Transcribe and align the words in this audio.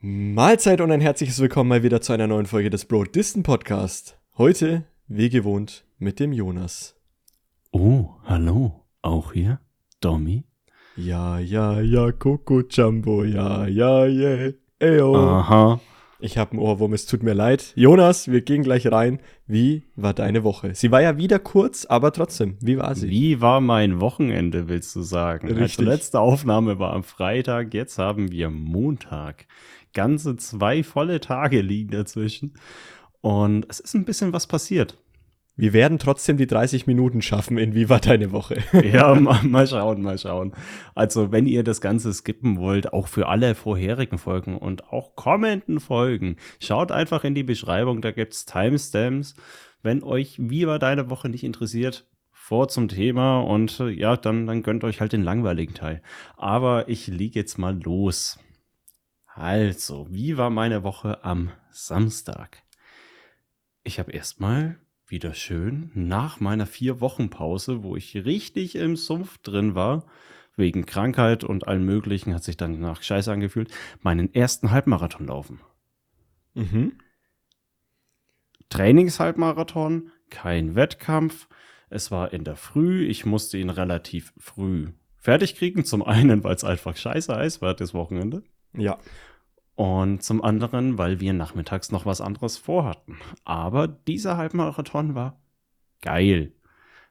Mahlzeit 0.00 0.80
und 0.80 0.92
ein 0.92 1.00
herzliches 1.00 1.40
Willkommen 1.40 1.70
mal 1.70 1.82
wieder 1.82 2.00
zu 2.00 2.12
einer 2.12 2.28
neuen 2.28 2.46
Folge 2.46 2.70
des 2.70 2.84
Bro 2.84 3.06
Disten 3.06 3.42
Podcast. 3.42 4.16
Heute, 4.36 4.84
wie 5.08 5.28
gewohnt, 5.28 5.86
mit 5.98 6.20
dem 6.20 6.32
Jonas. 6.32 6.94
Oh, 7.72 8.10
hallo. 8.22 8.84
Auch 9.02 9.32
hier? 9.32 9.58
Domi? 10.00 10.44
Ja, 10.94 11.40
ja, 11.40 11.80
ja, 11.80 12.12
Coco 12.12 12.60
Jumbo, 12.70 13.24
ja, 13.24 13.66
ja, 13.66 14.04
yeah, 14.04 14.52
eyo. 14.78 15.16
Aha. 15.16 15.80
Ich 16.20 16.36
habe 16.36 16.52
einen 16.52 16.60
Ohrwurm, 16.60 16.94
es 16.94 17.06
tut 17.06 17.22
mir 17.22 17.34
leid. 17.34 17.72
Jonas, 17.76 18.28
wir 18.28 18.40
gehen 18.40 18.64
gleich 18.64 18.90
rein. 18.90 19.20
Wie 19.46 19.84
war 19.94 20.14
deine 20.14 20.42
Woche? 20.42 20.74
Sie 20.74 20.90
war 20.90 21.00
ja 21.00 21.16
wieder 21.16 21.38
kurz, 21.38 21.86
aber 21.86 22.12
trotzdem, 22.12 22.56
wie 22.60 22.76
war 22.76 22.96
sie? 22.96 23.08
Wie 23.08 23.40
war 23.40 23.60
mein 23.60 24.00
Wochenende, 24.00 24.68
willst 24.68 24.96
du 24.96 25.02
sagen? 25.02 25.46
Richtig. 25.46 25.78
Also 25.78 25.82
letzte 25.82 26.20
Aufnahme 26.20 26.80
war 26.80 26.92
am 26.92 27.04
Freitag, 27.04 27.72
jetzt 27.72 27.98
haben 27.98 28.32
wir 28.32 28.50
Montag. 28.50 29.46
Ganze 29.92 30.36
zwei 30.36 30.82
volle 30.82 31.20
Tage 31.20 31.60
liegen 31.60 31.90
dazwischen. 31.90 32.54
Und 33.20 33.66
es 33.68 33.80
ist 33.80 33.94
ein 33.94 34.04
bisschen 34.04 34.32
was 34.32 34.46
passiert. 34.46 34.98
Wir 35.56 35.72
werden 35.72 35.98
trotzdem 35.98 36.36
die 36.36 36.46
30 36.46 36.86
Minuten 36.86 37.20
schaffen. 37.20 37.58
In 37.58 37.74
wie 37.74 37.88
war 37.88 37.98
deine 37.98 38.30
Woche? 38.30 38.62
Ja, 38.92 39.12
mal, 39.16 39.42
mal 39.42 39.66
schauen, 39.66 40.02
mal 40.02 40.16
schauen. 40.16 40.52
Also, 40.94 41.32
wenn 41.32 41.46
ihr 41.46 41.64
das 41.64 41.80
Ganze 41.80 42.14
skippen 42.14 42.58
wollt, 42.58 42.92
auch 42.92 43.08
für 43.08 43.26
alle 43.26 43.56
vorherigen 43.56 44.18
Folgen 44.18 44.56
und 44.56 44.92
auch 44.92 45.16
kommenden 45.16 45.80
Folgen, 45.80 46.36
schaut 46.60 46.92
einfach 46.92 47.24
in 47.24 47.34
die 47.34 47.42
Beschreibung, 47.42 48.02
da 48.02 48.12
gibt's 48.12 48.46
Timestamps. 48.46 49.34
Wenn 49.82 50.04
euch 50.04 50.36
Wie 50.38 50.68
war 50.68 50.78
deine 50.78 51.10
Woche 51.10 51.28
nicht 51.28 51.42
interessiert, 51.42 52.06
vor 52.48 52.68
zum 52.68 52.88
Thema 52.88 53.40
und 53.40 53.80
äh, 53.80 53.90
ja, 53.90 54.16
dann, 54.16 54.46
dann 54.46 54.62
gönnt 54.62 54.84
euch 54.84 55.00
halt 55.00 55.12
den 55.12 55.24
langweiligen 55.24 55.74
Teil. 55.74 56.02
Aber 56.36 56.88
ich 56.88 57.08
leg 57.08 57.34
jetzt 57.34 57.58
mal 57.58 57.78
los. 57.82 58.38
Also, 59.38 60.08
wie 60.10 60.36
war 60.36 60.50
meine 60.50 60.82
Woche 60.82 61.22
am 61.22 61.52
Samstag? 61.70 62.64
Ich 63.84 64.00
habe 64.00 64.10
erstmal 64.10 64.80
wieder 65.06 65.32
schön 65.32 65.92
nach 65.94 66.40
meiner 66.40 66.66
vier 66.66 67.00
Wochen 67.00 67.30
Pause, 67.30 67.84
wo 67.84 67.94
ich 67.94 68.16
richtig 68.16 68.74
im 68.74 68.96
Sumpf 68.96 69.38
drin 69.38 69.76
war, 69.76 70.06
wegen 70.56 70.86
Krankheit 70.86 71.44
und 71.44 71.68
allem 71.68 71.84
Möglichen, 71.84 72.34
hat 72.34 72.42
sich 72.42 72.56
dann 72.56 72.80
nach 72.80 73.00
Scheiße 73.00 73.30
angefühlt, 73.30 73.70
meinen 74.02 74.34
ersten 74.34 74.72
Halbmarathon 74.72 75.28
laufen. 75.28 75.60
Mhm. 76.54 76.98
Trainingshalbmarathon, 78.70 80.10
kein 80.30 80.74
Wettkampf. 80.74 81.46
Es 81.90 82.10
war 82.10 82.32
in 82.32 82.42
der 82.42 82.56
Früh, 82.56 83.06
ich 83.06 83.24
musste 83.24 83.56
ihn 83.56 83.70
relativ 83.70 84.32
früh 84.36 84.88
fertig 85.16 85.54
kriegen. 85.54 85.84
Zum 85.84 86.02
einen, 86.02 86.42
weil 86.42 86.56
es 86.56 86.64
einfach 86.64 86.96
scheiße 86.96 87.36
heiß 87.36 87.62
war 87.62 87.74
das 87.74 87.94
Wochenende. 87.94 88.42
Ja. 88.78 88.98
Und 89.74 90.22
zum 90.24 90.42
anderen, 90.42 90.98
weil 90.98 91.20
wir 91.20 91.32
nachmittags 91.32 91.92
noch 91.92 92.04
was 92.04 92.20
anderes 92.20 92.56
vorhatten. 92.56 93.18
Aber 93.44 93.86
dieser 93.86 94.36
Halbmarathon 94.36 95.14
war 95.14 95.40
geil. 96.00 96.52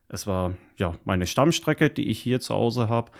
Es 0.10 0.28
war 0.28 0.58
ja 0.78 0.96
meine 1.06 1.28
Stammstrecke, 1.28 1.90
die 1.90 2.10
ich 2.10 2.20
hier 2.20 2.40
zu 2.40 2.54
Hause 2.54 2.90
habe. 2.90 3.12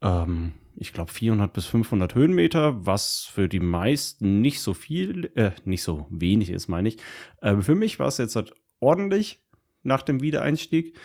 Ähm, 0.00 0.54
ich 0.76 0.92
glaube 0.92 1.12
400 1.12 1.52
bis 1.52 1.66
500 1.66 2.14
Höhenmeter, 2.14 2.86
was 2.86 3.24
für 3.24 3.48
die 3.48 3.60
meisten 3.60 4.40
nicht 4.40 4.60
so 4.60 4.74
viel, 4.74 5.32
äh, 5.34 5.50
nicht 5.64 5.82
so 5.82 6.06
wenig 6.08 6.50
ist, 6.50 6.68
meine 6.68 6.88
ich. 6.88 6.98
Ähm, 7.42 7.62
für 7.62 7.74
mich 7.74 7.98
war 7.98 8.08
es 8.08 8.18
jetzt 8.18 8.36
halt 8.36 8.54
ordentlich 8.80 9.42
nach 9.82 10.02
dem 10.02 10.22
Wiedereinstieg. 10.22 10.96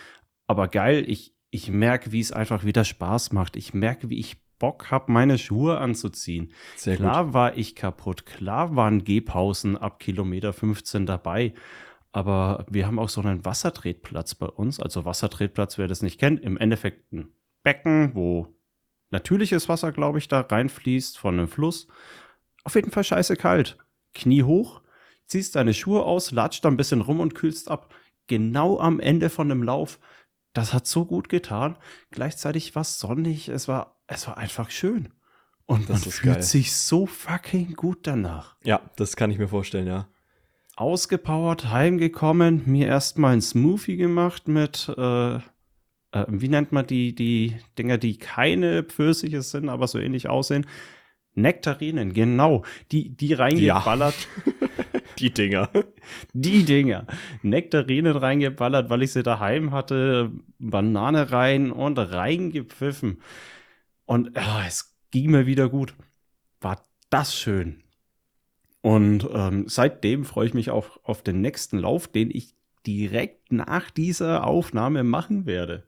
Aber 0.46 0.68
geil, 0.68 1.04
ich, 1.08 1.34
ich 1.50 1.70
merke, 1.70 2.12
wie 2.12 2.20
es 2.20 2.32
einfach 2.32 2.64
wieder 2.64 2.84
Spaß 2.84 3.32
macht. 3.32 3.56
Ich 3.56 3.74
merke, 3.74 4.10
wie 4.10 4.18
ich 4.18 4.36
Bock 4.64 4.90
habe, 4.90 5.12
meine 5.12 5.36
Schuhe 5.36 5.76
anzuziehen. 5.76 6.50
Sehr 6.74 6.96
Klar 6.96 7.26
gut. 7.26 7.34
war 7.34 7.58
ich 7.58 7.74
kaputt, 7.74 8.24
klar 8.24 8.74
waren 8.74 9.04
Gehpausen 9.04 9.76
ab 9.76 9.98
Kilometer 10.00 10.54
15 10.54 11.04
dabei, 11.04 11.52
aber 12.12 12.64
wir 12.70 12.86
haben 12.86 12.98
auch 12.98 13.10
so 13.10 13.20
einen 13.20 13.44
Wassertretplatz 13.44 14.34
bei 14.36 14.46
uns. 14.46 14.80
Also 14.80 15.04
Wassertretplatz, 15.04 15.76
wer 15.76 15.86
das 15.86 16.00
nicht 16.00 16.18
kennt, 16.18 16.40
im 16.40 16.56
Endeffekt 16.56 17.12
ein 17.12 17.28
Becken, 17.62 18.14
wo 18.14 18.54
natürliches 19.10 19.68
Wasser, 19.68 19.92
glaube 19.92 20.16
ich, 20.16 20.28
da 20.28 20.40
reinfließt 20.40 21.18
von 21.18 21.38
einem 21.38 21.48
Fluss. 21.48 21.86
Auf 22.64 22.74
jeden 22.74 22.90
Fall 22.90 23.04
scheiße 23.04 23.36
kalt. 23.36 23.76
Knie 24.14 24.44
hoch, 24.44 24.80
ziehst 25.26 25.56
deine 25.56 25.74
Schuhe 25.74 26.04
aus, 26.04 26.30
latscht 26.30 26.64
da 26.64 26.70
ein 26.70 26.78
bisschen 26.78 27.02
rum 27.02 27.20
und 27.20 27.34
kühlst 27.34 27.70
ab. 27.70 27.94
Genau 28.28 28.80
am 28.80 28.98
Ende 28.98 29.28
von 29.28 29.50
dem 29.50 29.62
Lauf. 29.62 29.98
Das 30.54 30.72
hat 30.72 30.86
so 30.86 31.04
gut 31.04 31.28
getan. 31.28 31.76
Gleichzeitig 32.12 32.74
war 32.74 32.82
es 32.82 32.98
sonnig. 32.98 33.48
Es 33.48 33.66
war, 33.68 33.93
es 34.06 34.26
war 34.26 34.38
einfach 34.38 34.70
schön. 34.70 35.08
Und 35.66 35.88
Das 35.88 36.04
man 36.04 36.12
fühlt 36.12 36.34
geil. 36.34 36.42
sich 36.42 36.76
so 36.76 37.06
fucking 37.06 37.74
gut 37.74 38.00
danach. 38.06 38.56
Ja, 38.64 38.82
das 38.96 39.16
kann 39.16 39.30
ich 39.30 39.38
mir 39.38 39.48
vorstellen, 39.48 39.86
ja. 39.86 40.08
Ausgepowert, 40.76 41.70
heimgekommen, 41.70 42.62
mir 42.66 42.86
erstmal 42.88 43.32
ein 43.34 43.40
Smoothie 43.40 43.96
gemacht 43.96 44.48
mit, 44.48 44.92
äh, 44.98 45.36
äh, 45.36 45.40
wie 46.28 46.48
nennt 46.48 46.72
man 46.72 46.86
die, 46.86 47.14
die 47.14 47.56
Dinger, 47.78 47.96
die 47.96 48.18
keine 48.18 48.82
Pfirsiche 48.82 49.40
sind, 49.42 49.68
aber 49.68 49.86
so 49.86 49.98
ähnlich 49.98 50.28
aussehen? 50.28 50.66
Nektarinen, 51.34 52.12
genau. 52.12 52.64
Die, 52.92 53.10
die 53.16 53.32
reingeballert. 53.32 54.14
Die 55.18 55.32
Dinger. 55.32 55.68
Die 56.32 56.64
Dinger. 56.64 57.06
Nektarinen 57.42 58.16
reingeballert, 58.16 58.90
weil 58.90 59.02
ich 59.04 59.12
sie 59.12 59.22
daheim 59.22 59.70
hatte. 59.70 60.32
Banane 60.58 61.30
rein 61.30 61.70
und 61.70 61.98
reingepfiffen. 61.98 63.20
Und 64.06 64.36
ja, 64.36 64.64
es 64.66 64.94
ging 65.10 65.30
mir 65.30 65.46
wieder 65.46 65.68
gut. 65.68 65.94
War 66.60 66.84
das 67.10 67.36
schön. 67.36 67.82
Und 68.80 69.26
ähm, 69.32 69.64
seitdem 69.66 70.24
freue 70.24 70.46
ich 70.46 70.54
mich 70.54 70.70
auch 70.70 70.98
auf 71.04 71.22
den 71.22 71.40
nächsten 71.40 71.78
Lauf, 71.78 72.06
den 72.08 72.30
ich 72.30 72.54
direkt 72.86 73.50
nach 73.50 73.90
dieser 73.90 74.46
Aufnahme 74.46 75.04
machen 75.04 75.46
werde. 75.46 75.86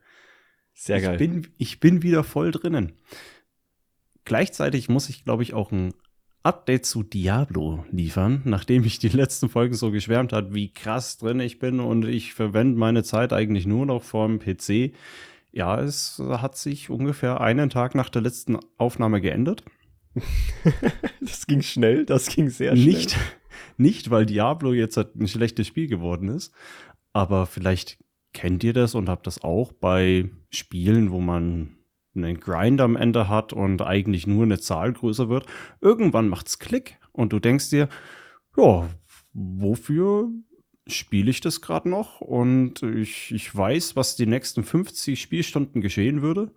Sehr 0.73 1.01
geil. 1.01 1.13
Ich 1.13 1.19
bin, 1.19 1.47
ich 1.57 1.79
bin 1.79 2.01
wieder 2.01 2.23
voll 2.23 2.51
drinnen. 2.51 2.93
Gleichzeitig 4.25 4.89
muss 4.89 5.09
ich, 5.09 5.23
glaube 5.23 5.43
ich, 5.43 5.53
auch 5.53 5.71
ein 5.71 5.93
Update 6.43 6.85
zu 6.85 7.03
Diablo 7.03 7.83
liefern, 7.91 8.41
nachdem 8.45 8.83
ich 8.83 8.99
die 8.99 9.09
letzten 9.09 9.49
Folgen 9.49 9.73
so 9.73 9.91
geschwärmt 9.91 10.33
hat, 10.33 10.53
wie 10.53 10.71
krass 10.71 11.17
drin 11.17 11.39
ich 11.39 11.59
bin 11.59 11.79
und 11.79 12.05
ich 12.05 12.33
verwende 12.33 12.79
meine 12.79 13.03
Zeit 13.03 13.33
eigentlich 13.33 13.65
nur 13.65 13.85
noch 13.85 14.03
vorm 14.03 14.39
PC. 14.39 14.93
Ja, 15.51 15.79
es 15.79 16.19
hat 16.19 16.57
sich 16.57 16.89
ungefähr 16.89 17.41
einen 17.41 17.69
Tag 17.69 17.95
nach 17.95 18.09
der 18.09 18.21
letzten 18.21 18.57
Aufnahme 18.77 19.21
geändert. 19.21 19.63
das 21.21 21.47
ging 21.47 21.61
schnell, 21.61 22.05
das 22.05 22.27
ging 22.27 22.49
sehr 22.49 22.75
schnell. 22.75 22.85
Nicht, 22.85 23.17
nicht, 23.77 24.09
weil 24.09 24.25
Diablo 24.25 24.73
jetzt 24.73 24.97
halt 24.97 25.15
ein 25.15 25.27
schlechtes 25.27 25.67
Spiel 25.67 25.87
geworden 25.87 26.29
ist, 26.29 26.53
aber 27.13 27.45
vielleicht 27.45 27.97
kennt 28.33 28.63
ihr 28.63 28.73
das 28.73 28.95
und 28.95 29.09
habt 29.09 29.27
das 29.27 29.43
auch 29.43 29.73
bei 29.73 30.29
Spielen, 30.49 31.11
wo 31.11 31.19
man 31.19 31.77
einen 32.15 32.39
Grind 32.39 32.81
am 32.81 32.95
Ende 32.95 33.29
hat 33.29 33.53
und 33.53 33.81
eigentlich 33.81 34.27
nur 34.27 34.43
eine 34.43 34.59
Zahl 34.59 34.93
größer 34.93 35.29
wird. 35.29 35.45
Irgendwann 35.81 36.29
macht's 36.29 36.59
Klick 36.59 36.99
und 37.11 37.33
du 37.33 37.39
denkst 37.39 37.69
dir, 37.69 37.89
ja, 38.55 38.89
wofür 39.33 40.29
spiele 40.89 41.29
ich 41.29 41.41
das 41.41 41.61
gerade 41.61 41.89
noch? 41.89 42.21
Und 42.21 42.83
ich, 42.83 43.31
ich 43.31 43.55
weiß, 43.55 43.95
was 43.95 44.15
die 44.15 44.25
nächsten 44.25 44.63
50 44.63 45.21
Spielstunden 45.21 45.81
geschehen 45.81 46.21
würde. 46.21 46.51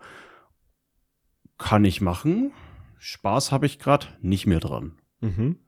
Kann 1.58 1.84
ich 1.84 2.00
machen. 2.00 2.52
Spaß 2.98 3.52
habe 3.52 3.66
ich 3.66 3.78
gerade 3.78 4.06
nicht 4.20 4.46
mehr 4.46 4.60
dran. 4.60 4.98
Mhm. 5.20 5.58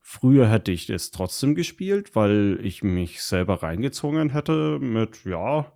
Früher 0.00 0.48
hätte 0.50 0.70
ich 0.72 0.90
es 0.90 1.10
trotzdem 1.10 1.54
gespielt, 1.54 2.14
weil 2.14 2.58
ich 2.62 2.82
mich 2.82 3.22
selber 3.22 3.62
reingezwungen 3.62 4.30
hätte 4.30 4.78
mit, 4.78 5.24
ja, 5.24 5.72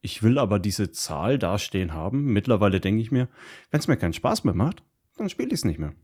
ich 0.00 0.22
will 0.22 0.38
aber 0.38 0.58
diese 0.58 0.90
Zahl 0.90 1.38
dastehen 1.38 1.92
haben. 1.92 2.24
Mittlerweile 2.32 2.80
denke 2.80 3.02
ich 3.02 3.10
mir, 3.10 3.28
wenn 3.70 3.80
es 3.80 3.88
mir 3.88 3.96
keinen 3.98 4.14
Spaß 4.14 4.44
mehr 4.44 4.54
macht, 4.54 4.82
dann 5.16 5.28
spiele 5.28 5.48
ich 5.48 5.54
es 5.54 5.64
nicht 5.64 5.78
mehr. 5.78 5.94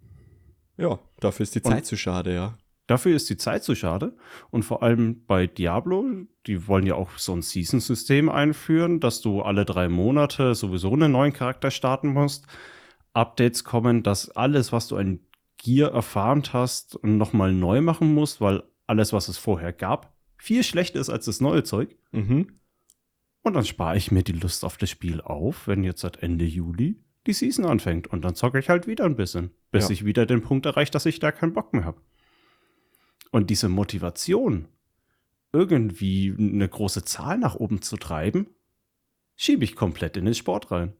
Ja, 0.77 0.99
dafür 1.21 1.45
ist 1.45 1.55
die 1.55 1.61
Und- 1.61 1.71
Zeit 1.71 1.87
zu 1.87 1.97
schade, 1.97 2.35
ja. 2.35 2.59
Dafür 2.87 3.17
ist 3.17 3.31
die 3.31 3.37
Zeit 3.39 3.65
zu 3.65 3.75
schade. 3.75 4.15
Und 4.51 4.65
vor 4.65 4.83
allem 4.83 5.25
bei 5.27 5.47
Diablo, 5.47 6.05
die 6.47 6.69
wollen 6.69 6.87
ja 6.87 6.95
auch 6.97 7.17
so 7.17 7.33
ein 7.33 7.41
Season-System 7.43 8.29
einführen, 8.29 9.01
dass 9.01 9.23
du 9.23 9.41
alle 9.41 9.65
drei 9.65 9.89
Monate 9.89 10.55
sowieso 10.55 10.93
einen 10.93 11.13
neuen 11.13 11.33
Charakter 11.33 11.71
starten 11.71 12.09
musst. 12.09 12.47
Updates 13.15 13.65
kommen, 13.65 14.03
dass 14.03 14.31
alles, 14.31 14.73
was 14.73 14.89
du 14.89 14.97
an 14.97 15.21
Gear 15.57 15.93
erfarmt 15.93 16.53
hast, 16.53 17.03
nochmal 17.03 17.53
neu 17.55 17.81
machen 17.81 18.13
musst, 18.13 18.41
weil 18.43 18.63
alles, 18.87 19.15
was 19.15 19.29
es 19.29 19.39
vorher 19.39 19.73
gab, 19.73 20.13
viel 20.37 20.63
schlechter 20.63 21.01
ist 21.01 21.09
als 21.09 21.25
das 21.25 21.41
neue 21.41 21.63
Zeug. 21.63 21.97
Mhm. 22.13 22.49
Und 23.43 23.55
dann 23.55 23.65
spare 23.65 23.97
ich 23.97 24.11
mir 24.11 24.23
die 24.23 24.33
Lust 24.33 24.65
auf 24.65 24.77
das 24.77 24.91
Spiel 24.91 25.21
auf, 25.23 25.67
wenn 25.69 25.85
jetzt 25.85 26.01
seit 26.03 26.23
Ende 26.23 26.45
Juli 26.45 27.01
die 27.27 27.33
Season 27.33 27.65
anfängt. 27.65 28.07
Und 28.09 28.23
dann 28.25 28.35
zocke 28.35 28.59
ich 28.59 28.69
halt 28.69 28.87
wieder 28.87 29.05
ein 29.05 29.17
bisschen, 29.17 29.53
bis 29.71 29.85
Ja. 29.89 29.93
ich 29.93 30.05
wieder 30.05 30.27
den 30.27 30.43
Punkt 30.43 30.67
erreiche, 30.67 30.91
dass 30.91 31.07
ich 31.07 31.19
da 31.19 31.33
keinen 31.33 31.55
Bock 31.55 31.73
mehr 31.73 31.85
habe. 31.85 32.01
Und 33.35 33.51
diese 33.51 33.69
Motivation, 33.69 34.69
irgendwie 35.53 36.33
eine 36.39 36.69
große 36.69 37.05
Zahl 37.05 37.37
nach 37.37 37.57
oben 37.57 37.83
zu 37.83 37.97
treiben, 37.97 38.47
schiebe 39.35 39.65
ich 39.65 39.75
komplett 39.75 40.17
in 40.17 40.25
den 40.25 40.35
Sport 40.37 40.71
rein. 40.71 40.93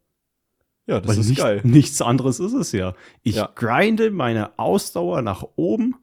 Ja, 0.89 0.99
das 0.99 1.13
Weil 1.13 1.21
ist 1.21 1.29
nicht, 1.29 1.39
geil. 1.39 1.61
nichts 1.63 2.03
anderes 2.03 2.41
ist 2.41 2.53
es 2.53 2.73
ja. 2.73 2.97
Ich 3.23 3.37
Ja. 3.37 3.53
grinde 3.55 4.11
meine 4.11 4.59
Ausdauer 4.59 5.23
nach 5.23 5.45
oben. 5.55 5.95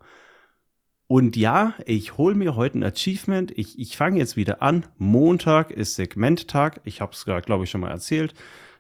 Und 1.08 1.36
ja, 1.36 1.74
ich 1.86 2.18
hole 2.18 2.34
mir 2.36 2.56
heute 2.56 2.80
ein 2.80 2.84
Achievement. 2.86 3.52
Ich, 3.58 3.78
ich 3.78 3.98
fange 3.98 4.20
jetzt 4.20 4.38
wieder 4.38 4.62
an. 4.62 4.86
Montag 4.98 5.70
ist 5.72 5.96
Segmenttag. 5.96 6.80
Ich 6.86 7.02
habe 7.02 7.12
es 7.12 7.26
gerade, 7.26 7.42
glaube 7.46 7.66
ich, 7.66 7.70
schon 7.70 7.82
mal 7.82 7.92
erzählt. 7.92 8.34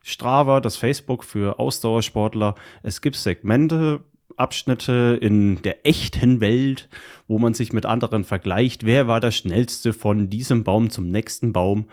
Strava, 0.04 0.62
das 0.62 0.78
Facebook 0.78 1.26
für 1.26 1.60
Ausdauersportler. 1.60 2.56
Es 2.82 3.02
gibt 3.02 3.18
Segmente, 3.18 4.06
Abschnitte 4.38 5.18
in 5.22 5.62
der 5.62 5.86
echten 5.86 6.42
Welt, 6.42 6.90
wo 7.28 7.40
man 7.40 7.54
sich 7.54 7.74
mit 7.74 7.86
anderen 7.86 8.24
vergleicht. 8.24 8.86
Wer 8.86 9.08
war 9.08 9.20
der 9.20 9.32
schnellste 9.32 9.94
von 9.94 10.30
diesem 10.30 10.64
Baum 10.64 10.90
zum 10.90 11.10
nächsten 11.10 11.54
Baum? 11.54 11.88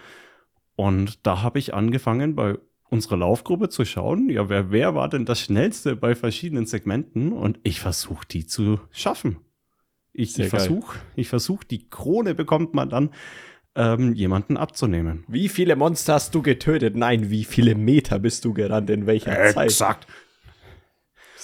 Und 0.77 1.27
da 1.27 1.43
habe 1.43 1.59
ich 1.59 1.75
angefangen, 1.75 2.35
bei 2.35 2.57
unserer 2.91 3.19
Laufgruppe 3.19 3.69
zu 3.69 3.85
schauen, 3.85 4.31
ja, 4.31 4.49
wer, 4.49 4.71
wer 4.71 4.95
war 4.95 5.09
denn 5.09 5.25
das 5.25 5.41
schnellste 5.41 5.97
bei 5.97 6.15
verschiedenen 6.15 6.67
Segmenten? 6.67 7.33
Und 7.33 7.59
ich 7.63 7.81
versuche, 7.81 8.27
die 8.31 8.47
zu 8.47 8.81
schaffen. 8.91 9.39
Ich, 10.13 10.33
Sehr 10.33 10.47
ich 10.47 10.51
versuche, 10.51 10.99
versuch, 11.23 11.65
die 11.65 11.89
Krone 11.89 12.35
bekommt 12.35 12.75
man 12.75 12.89
dann, 12.89 13.11
ähm, 13.75 14.15
jemanden 14.15 14.57
abzunehmen. 14.57 15.25
Wie 15.29 15.49
viele 15.49 15.77
Monster 15.77 16.15
hast 16.15 16.35
du 16.35 16.43
getötet? 16.43 16.97
Nein, 16.97 17.31
wie 17.31 17.45
viele 17.45 17.75
Meter 17.77 18.19
bist 18.19 18.45
du 18.45 18.53
gerannt? 18.53 18.91
In 18.91 19.07
welcher 19.07 19.33
Zeit? 19.53 19.67
Exakt. 19.67 20.07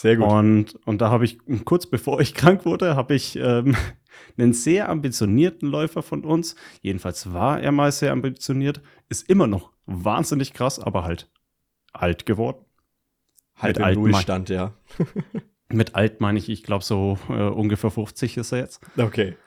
Sehr 0.04 0.18
gut. 0.18 0.26
Und, 0.30 0.74
und 0.84 1.00
da 1.00 1.08
habe 1.08 1.24
ich, 1.24 1.38
kurz 1.64 1.86
bevor 1.86 2.20
ich 2.20 2.34
krank 2.34 2.66
wurde, 2.66 2.94
habe 2.94 3.14
ich 3.14 3.36
ähm, 3.36 3.74
einen 4.36 4.52
sehr 4.52 4.90
ambitionierten 4.90 5.66
Läufer 5.66 6.02
von 6.02 6.24
uns, 6.26 6.56
jedenfalls 6.82 7.32
war 7.32 7.58
er 7.58 7.72
mal 7.72 7.90
sehr 7.90 8.12
ambitioniert, 8.12 8.82
ist 9.08 9.30
immer 9.30 9.46
noch 9.46 9.72
wahnsinnig 9.86 10.52
krass, 10.52 10.78
aber 10.78 11.04
halt 11.04 11.30
alt 11.94 12.26
geworden. 12.26 12.66
halt 13.56 13.78
im 13.78 13.84
alten 13.84 14.00
Ruhestand, 14.02 14.50
ja. 14.50 14.74
Mit 15.70 15.94
alt 15.94 16.20
meine 16.20 16.38
ich, 16.38 16.50
ich 16.50 16.64
glaube 16.64 16.84
so 16.84 17.18
äh, 17.30 17.32
ungefähr 17.48 17.90
50 17.90 18.36
ist 18.36 18.52
er 18.52 18.58
jetzt. 18.58 18.82
Okay. 18.98 19.38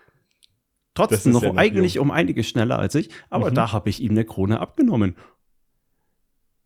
Trotzdem 0.95 1.33
noch 1.33 1.43
ja 1.43 1.49
noch 1.49 1.57
eigentlich 1.57 1.99
um 1.99 2.09
einiges 2.09 2.49
schneller 2.49 2.79
als 2.79 2.95
ich, 2.95 3.11
aber 3.29 3.51
Mhm. 3.51 3.55
da 3.55 3.71
habe 3.73 3.91
ich 3.91 4.01
ihm 4.01 4.09
eine 4.13 4.25
Krone 4.25 4.59
abgenommen. 4.59 5.17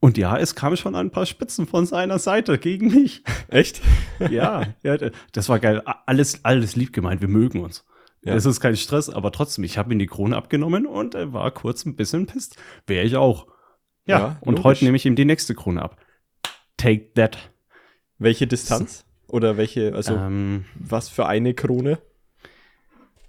Und 0.01 0.17
ja, 0.17 0.35
es 0.37 0.55
kam 0.55 0.75
schon 0.75 0.95
ein 0.95 1.11
paar 1.11 1.25
Spitzen 1.25 1.67
von 1.67 1.85
seiner 1.85 2.19
Seite 2.19 2.57
gegen 2.57 2.87
mich. 2.87 3.23
Echt? 3.47 3.81
ja, 4.31 4.63
ja, 4.83 4.97
das 5.31 5.47
war 5.47 5.59
geil. 5.59 5.81
Alles, 6.05 6.43
alles 6.43 6.75
lieb 6.75 6.91
gemeint. 6.91 7.21
Wir 7.21 7.27
mögen 7.29 7.61
uns. 7.63 7.85
Ja. 8.23 8.33
Es 8.33 8.45
ist 8.45 8.59
kein 8.59 8.75
Stress, 8.75 9.09
aber 9.09 9.31
trotzdem, 9.31 9.63
ich 9.63 9.77
habe 9.77 9.93
ihm 9.93 9.99
die 9.99 10.07
Krone 10.07 10.35
abgenommen 10.35 10.85
und 10.87 11.15
er 11.15 11.33
war 11.33 11.49
kurz 11.51 11.85
ein 11.85 11.95
bisschen 11.95 12.25
pisst. 12.25 12.57
Wäre 12.87 13.05
ich 13.05 13.15
auch. 13.15 13.47
Ja, 14.05 14.19
Ja, 14.19 14.37
und 14.41 14.55
logisch. 14.55 14.63
heute 14.65 14.85
nehme 14.85 14.97
ich 14.97 15.05
ihm 15.05 15.15
die 15.15 15.25
nächste 15.25 15.55
Krone 15.55 15.81
ab. 15.81 15.97
Take 16.77 17.13
that. 17.13 17.37
Welche 18.17 18.47
Distanz? 18.47 19.05
Oder 19.27 19.55
welche, 19.55 19.93
also 19.95 20.15
ähm, 20.15 20.65
was 20.75 21.09
für 21.09 21.27
eine 21.27 21.53
Krone? 21.53 21.99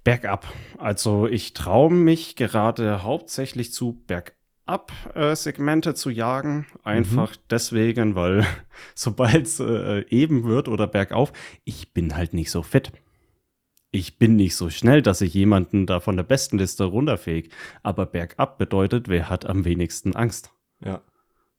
bergab. 0.03 0.51
Also 0.77 1.27
ich 1.27 1.53
traue 1.53 1.91
mich 1.93 2.35
gerade 2.35 3.03
hauptsächlich 3.03 3.71
zu 3.71 4.03
Bergab-Segmente 4.65 5.93
zu 5.93 6.09
jagen. 6.09 6.65
Einfach 6.83 7.35
deswegen, 7.49 8.15
weil 8.15 8.45
sobald 8.95 9.45
es 9.45 9.59
äh, 9.59 10.05
eben 10.09 10.45
wird 10.45 10.67
oder 10.67 10.87
bergauf, 10.87 11.33
ich 11.63 11.93
bin 11.93 12.15
halt 12.15 12.33
nicht 12.33 12.51
so 12.51 12.63
fit. 12.63 12.91
Ich 13.91 14.17
bin 14.17 14.35
nicht 14.35 14.55
so 14.55 14.69
schnell, 14.69 15.01
dass 15.01 15.21
ich 15.21 15.33
jemanden 15.33 15.85
da 15.85 15.99
von 15.99 16.17
der 16.17 16.23
besten 16.23 16.57
Liste 16.57 16.85
runterfähig. 16.85 17.51
Aber 17.83 18.05
bergab 18.05 18.57
bedeutet, 18.57 19.07
wer 19.07 19.29
hat 19.29 19.45
am 19.45 19.65
wenigsten 19.65 20.15
Angst. 20.15 20.51
Ja. 20.83 21.01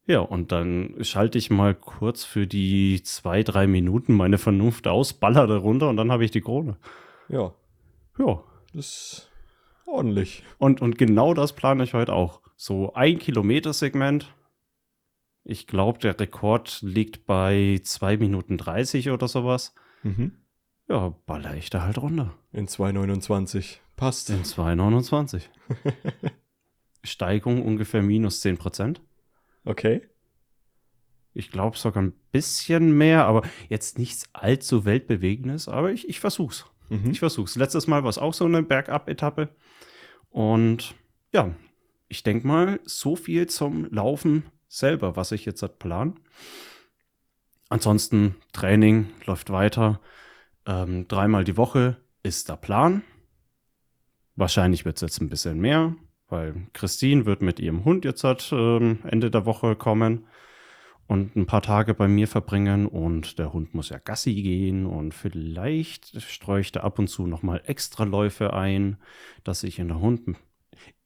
Ja, 0.07 0.19
und 0.21 0.53
dann 0.53 0.97
schalte 1.01 1.39
ich 1.39 1.49
mal 1.49 1.75
kurz 1.75 2.25
für 2.25 2.47
die 2.47 3.03
zwei, 3.03 3.43
drei 3.43 3.67
Minuten 3.67 4.13
meine 4.15 4.37
Vernunft 4.37 4.87
aus, 4.87 5.15
baller 5.15 5.47
da 5.47 5.57
runter 5.57 5.89
und 5.89 5.97
dann 5.97 6.13
habe 6.13 6.25
ich 6.25 6.31
die 6.31 6.43
Krone. 6.43 6.77
Ja. 7.29 7.55
Ja, 8.19 8.43
Das 8.75 9.31
ordentlich. 9.87 10.43
Und, 10.59 10.81
und 10.81 10.99
genau 10.99 11.35
das 11.35 11.55
plane 11.55 11.85
ich 11.85 11.95
heute 11.95 12.13
auch. 12.13 12.41
So 12.57 12.93
ein 12.95 13.19
Kilometer 13.19 13.73
Segment. 13.73 14.35
Ich 15.45 15.67
glaube, 15.67 15.99
der 15.99 16.19
Rekord 16.19 16.81
liegt 16.83 17.27
bei 17.27 17.81
2 17.83 18.17
Minuten 18.17 18.57
30 18.57 19.11
oder 19.11 19.29
sowas. 19.29 19.75
Mhm. 20.03 20.33
Ja, 20.89 21.15
baller 21.27 21.55
ich 21.57 21.71
da 21.71 21.83
halt 21.83 21.99
runter. 21.99 22.35
In 22.53 22.69
2,29. 22.69 23.79
Passt. 23.97 24.31
In 24.31 24.43
2,29. 24.43 25.43
Steigung 27.05 27.63
ungefähr 27.63 28.03
minus 28.03 28.41
10 28.41 28.59
Prozent. 28.59 29.03
Okay. 29.65 30.03
Ich 31.33 31.51
glaube 31.51 31.77
sogar 31.77 32.03
ein 32.03 32.15
bisschen 32.31 32.97
mehr, 32.97 33.27
aber 33.27 33.43
jetzt 33.69 33.99
nichts 33.99 34.29
allzu 34.33 34.85
weltbewegendes. 34.85 35.69
Aber 35.69 35.91
ich, 35.91 36.09
ich 36.09 36.21
versuch's. 36.21 36.67
Mhm. 36.89 37.11
Ich 37.11 37.19
versuch's. 37.19 37.57
Letztes 37.57 37.87
Mal 37.87 38.03
war 38.03 38.11
es 38.11 38.19
auch 38.19 38.35
so 38.35 38.45
eine 38.45 38.63
Bergab-Etappe. 38.63 39.49
Und 40.31 40.95
ja, 41.33 41.55
ich 42.09 42.23
denke 42.23 42.47
mal, 42.47 42.81
so 42.85 43.17
viel 43.17 43.47
zum 43.47 43.91
Laufen 43.93 44.45
selber, 44.69 45.17
was 45.17 45.33
ich 45.33 45.45
jetzt 45.45 45.63
halt 45.63 45.79
plan. 45.79 46.19
Ansonsten 47.69 48.37
Training 48.53 49.11
läuft 49.27 49.51
weiter. 49.51 50.01
Ähm, 50.67 51.09
dreimal 51.09 51.45
die 51.45 51.57
Woche 51.57 51.97
ist 52.23 52.49
der 52.49 52.57
Plan. 52.57 53.03
Wahrscheinlich 54.37 54.85
wird 54.85 54.97
es 54.97 55.03
jetzt 55.03 55.21
ein 55.21 55.29
bisschen 55.29 55.61
mehr, 55.61 55.95
weil 56.29 56.67
Christine 56.73 57.27
wird 57.27 57.43
mit 57.43 57.61
ihrem 57.61 57.85
Hund 57.85 58.05
jetzt 58.05 58.25
halt, 58.25 58.51
ähm, 58.53 58.99
Ende 59.05 59.31
der 59.31 59.47
Woche 59.47 59.77
kommen 59.77 60.27
und 61.07 61.37
ein 61.37 61.47
paar 61.47 61.63
Tage 61.63 61.95
bei 61.95 62.09
mir 62.09 62.29
verbringen 62.29 62.87
und 62.87 63.39
der 63.39 63.53
Hund 63.53 63.75
muss 63.75 63.91
ja 63.91 63.99
Gassi 63.99 64.35
gehen 64.35 64.87
und 64.87 65.13
vielleicht 65.13 66.21
streue 66.23 66.61
ich 66.61 66.73
da 66.73 66.81
ab 66.81 66.99
und 66.99 67.09
zu 67.09 67.27
noch 67.27 67.43
mal 67.43 67.63
extra 67.67 68.05
Läufe 68.05 68.55
ein, 68.55 68.97
dass 69.43 69.63
ich 69.63 69.79
in 69.79 69.89
der 69.89 70.01
Hund 70.01 70.37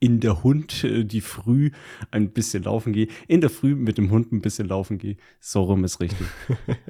in 0.01 0.21
der 0.21 0.43
Hund 0.43 0.85
äh, 0.85 1.05
die 1.05 1.21
früh 1.21 1.71
ein 2.11 2.33
bisschen 2.33 2.63
laufen 2.63 2.93
gehe, 2.93 3.09
in 3.27 3.41
der 3.41 3.51
Früh 3.51 3.75
mit 3.75 3.99
dem 3.99 4.11
Hund 4.11 4.33
ein 4.33 4.41
bisschen 4.41 4.69
laufen 4.69 4.99
gehe. 4.99 5.17
So 5.41 5.63
rum 5.63 5.85
ist 5.85 6.01
richtig. 6.01 6.27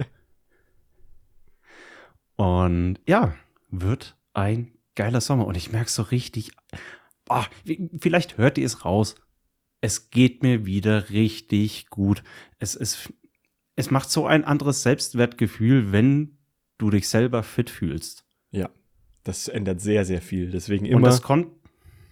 und 2.36 2.98
ja, 3.06 3.34
wird 3.70 4.16
ein 4.34 4.72
geiler 4.94 5.20
Sommer 5.20 5.46
und 5.46 5.56
ich 5.56 5.72
merke 5.72 5.90
so 5.90 6.02
richtig, 6.02 6.52
ah, 7.28 7.46
vielleicht 7.98 8.38
hört 8.38 8.58
ihr 8.58 8.66
es 8.66 8.84
raus. 8.84 9.16
Es 9.80 10.10
geht 10.10 10.42
mir 10.42 10.66
wieder 10.66 11.10
richtig 11.10 11.88
gut. 11.88 12.22
Es, 12.58 12.74
es, 12.74 13.12
es 13.76 13.90
macht 13.90 14.10
so 14.10 14.26
ein 14.26 14.44
anderes 14.44 14.82
Selbstwertgefühl, 14.82 15.92
wenn 15.92 16.38
du 16.78 16.90
dich 16.90 17.08
selber 17.08 17.42
fit 17.42 17.70
fühlst. 17.70 18.24
Ja. 18.50 18.70
Das 19.24 19.48
ändert 19.48 19.80
sehr, 19.80 20.04
sehr 20.04 20.22
viel. 20.22 20.50
Deswegen 20.50 20.86
Und 20.86 20.92
immer, 20.92 21.08
das 21.08 21.22
kommt, 21.22 21.48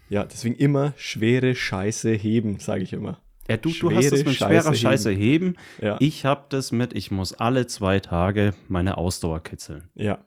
ja, 0.08 0.24
deswegen 0.24 0.54
immer 0.54 0.92
schwere 0.96 1.54
Scheiße 1.54 2.12
heben, 2.12 2.58
sage 2.60 2.82
ich 2.82 2.92
immer. 2.92 3.20
ja, 3.48 3.56
du, 3.56 3.70
du 3.70 3.90
hast 3.94 4.12
es 4.12 4.24
mit 4.24 4.34
Scheiße 4.34 4.62
schwerer 4.62 4.74
Scheiße 4.74 5.10
heben. 5.10 5.56
Ja. 5.80 5.96
Ich 6.00 6.24
habe 6.24 6.46
das 6.48 6.72
mit, 6.72 6.92
ich 6.94 7.10
muss 7.10 7.32
alle 7.32 7.66
zwei 7.66 8.00
Tage 8.00 8.54
meine 8.68 8.98
Ausdauer 8.98 9.42
kitzeln. 9.42 9.88
ja. 9.94 10.24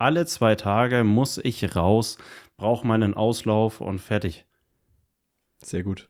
Alle 0.00 0.26
zwei 0.26 0.54
Tage 0.54 1.02
muss 1.02 1.38
ich 1.38 1.74
raus, 1.74 2.18
brauche 2.56 2.86
meinen 2.86 3.14
Auslauf 3.14 3.80
und 3.80 3.98
fertig. 3.98 4.46
Sehr 5.62 5.82
gut. 5.82 6.08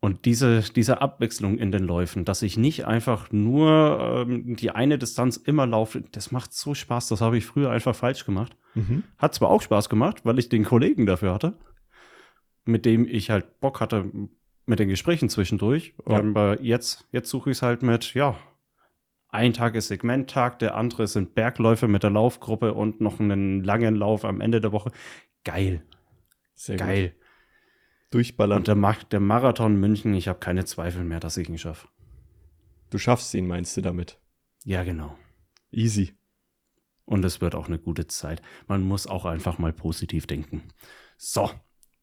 Und 0.00 0.26
diese, 0.26 0.60
diese 0.60 1.00
Abwechslung 1.00 1.56
in 1.56 1.72
den 1.72 1.84
Läufen, 1.84 2.26
dass 2.26 2.42
ich 2.42 2.58
nicht 2.58 2.84
einfach 2.84 3.32
nur 3.32 4.26
ähm, 4.28 4.54
die 4.54 4.70
eine 4.70 4.98
Distanz 4.98 5.38
immer 5.38 5.66
laufe, 5.66 6.02
das 6.12 6.30
macht 6.30 6.52
so 6.52 6.74
Spaß. 6.74 7.08
Das 7.08 7.22
habe 7.22 7.38
ich 7.38 7.46
früher 7.46 7.70
einfach 7.70 7.96
falsch 7.96 8.26
gemacht. 8.26 8.54
Mhm. 8.74 9.04
Hat 9.16 9.34
zwar 9.34 9.48
auch 9.48 9.62
Spaß 9.62 9.88
gemacht, 9.88 10.26
weil 10.26 10.38
ich 10.38 10.50
den 10.50 10.64
Kollegen 10.64 11.06
dafür 11.06 11.32
hatte, 11.32 11.56
mit 12.66 12.84
dem 12.84 13.08
ich 13.08 13.30
halt 13.30 13.60
Bock 13.60 13.80
hatte 13.80 14.10
mit 14.66 14.78
den 14.78 14.90
Gesprächen 14.90 15.30
zwischendurch. 15.30 15.94
Ja. 16.06 16.18
Aber 16.18 16.60
jetzt, 16.60 17.08
jetzt 17.10 17.30
suche 17.30 17.50
ich 17.50 17.56
es 17.56 17.62
halt 17.62 17.82
mit, 17.82 18.12
ja, 18.12 18.36
ein 19.30 19.54
Tag 19.54 19.74
ist 19.74 19.88
Segmenttag, 19.88 20.58
der 20.58 20.74
andere 20.74 21.06
sind 21.06 21.34
Bergläufe 21.34 21.88
mit 21.88 22.02
der 22.02 22.10
Laufgruppe 22.10 22.74
und 22.74 23.00
noch 23.00 23.20
einen 23.20 23.64
langen 23.64 23.96
Lauf 23.96 24.26
am 24.26 24.42
Ende 24.42 24.60
der 24.60 24.72
Woche. 24.72 24.92
Geil, 25.44 25.82
Sehr 26.54 26.76
gut. 26.76 27.23
Durchballern. 28.14 28.58
Und 28.58 28.68
der, 28.68 28.76
Ma- 28.76 28.96
der 29.10 29.20
Marathon 29.20 29.76
München, 29.78 30.14
ich 30.14 30.28
habe 30.28 30.38
keine 30.38 30.64
Zweifel 30.64 31.04
mehr, 31.04 31.20
dass 31.20 31.36
ich 31.36 31.48
ihn 31.48 31.58
schaffe. 31.58 31.88
du 32.90 32.98
schaffst 32.98 33.34
ihn, 33.34 33.46
meinst 33.46 33.76
du 33.76 33.80
damit? 33.80 34.18
Ja, 34.64 34.84
genau. 34.84 35.16
Easy. 35.72 36.14
Und 37.04 37.24
es 37.24 37.40
wird 37.40 37.54
auch 37.54 37.66
eine 37.66 37.78
gute 37.78 38.06
Zeit. 38.06 38.40
Man 38.66 38.82
muss 38.82 39.06
auch 39.06 39.24
einfach 39.26 39.58
mal 39.58 39.72
positiv 39.72 40.26
denken. 40.26 40.62
So, 41.18 41.50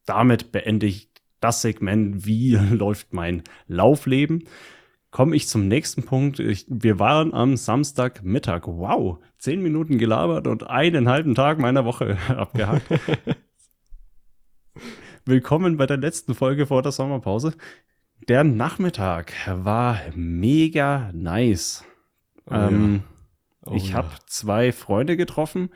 damit 0.06 0.52
beende 0.52 0.86
ich 0.86 1.10
das 1.40 1.62
Segment, 1.62 2.26
wie 2.26 2.52
läuft 2.72 3.14
mein 3.14 3.44
Laufleben. 3.68 4.44
Komme 5.10 5.36
ich 5.36 5.48
zum 5.48 5.68
nächsten 5.68 6.04
Punkt. 6.04 6.40
Ich, 6.40 6.66
wir 6.70 7.00
waren 7.00 7.34
am 7.34 7.58
Samstagmittag. 7.58 8.68
Wow, 8.68 9.20
zehn 9.38 9.62
Minuten 9.62 9.98
gelabert 9.98 10.46
und 10.48 10.70
einen 10.70 11.10
halben 11.10 11.36
Tag 11.36 11.58
meiner 11.60 11.84
Woche 11.86 12.18
abgehakt. 12.28 12.86
Willkommen 15.26 15.78
bei 15.78 15.86
der 15.86 15.98
letzten 15.98 16.34
Folge 16.34 16.66
vor 16.68 16.82
der 16.82 16.92
Sommerpause. 16.92 17.54
Der 18.28 18.44
Nachmittag 18.44 19.34
war 19.48 20.00
mega 20.16 21.12
nice. 21.14 21.84
Oh 22.50 22.54
ähm, 22.56 23.04
Oh 23.64 23.74
ich 23.76 23.90
ja. 23.90 23.98
habe 23.98 24.10
zwei 24.26 24.72
Freunde 24.72 25.18
getroffen. 25.18 25.70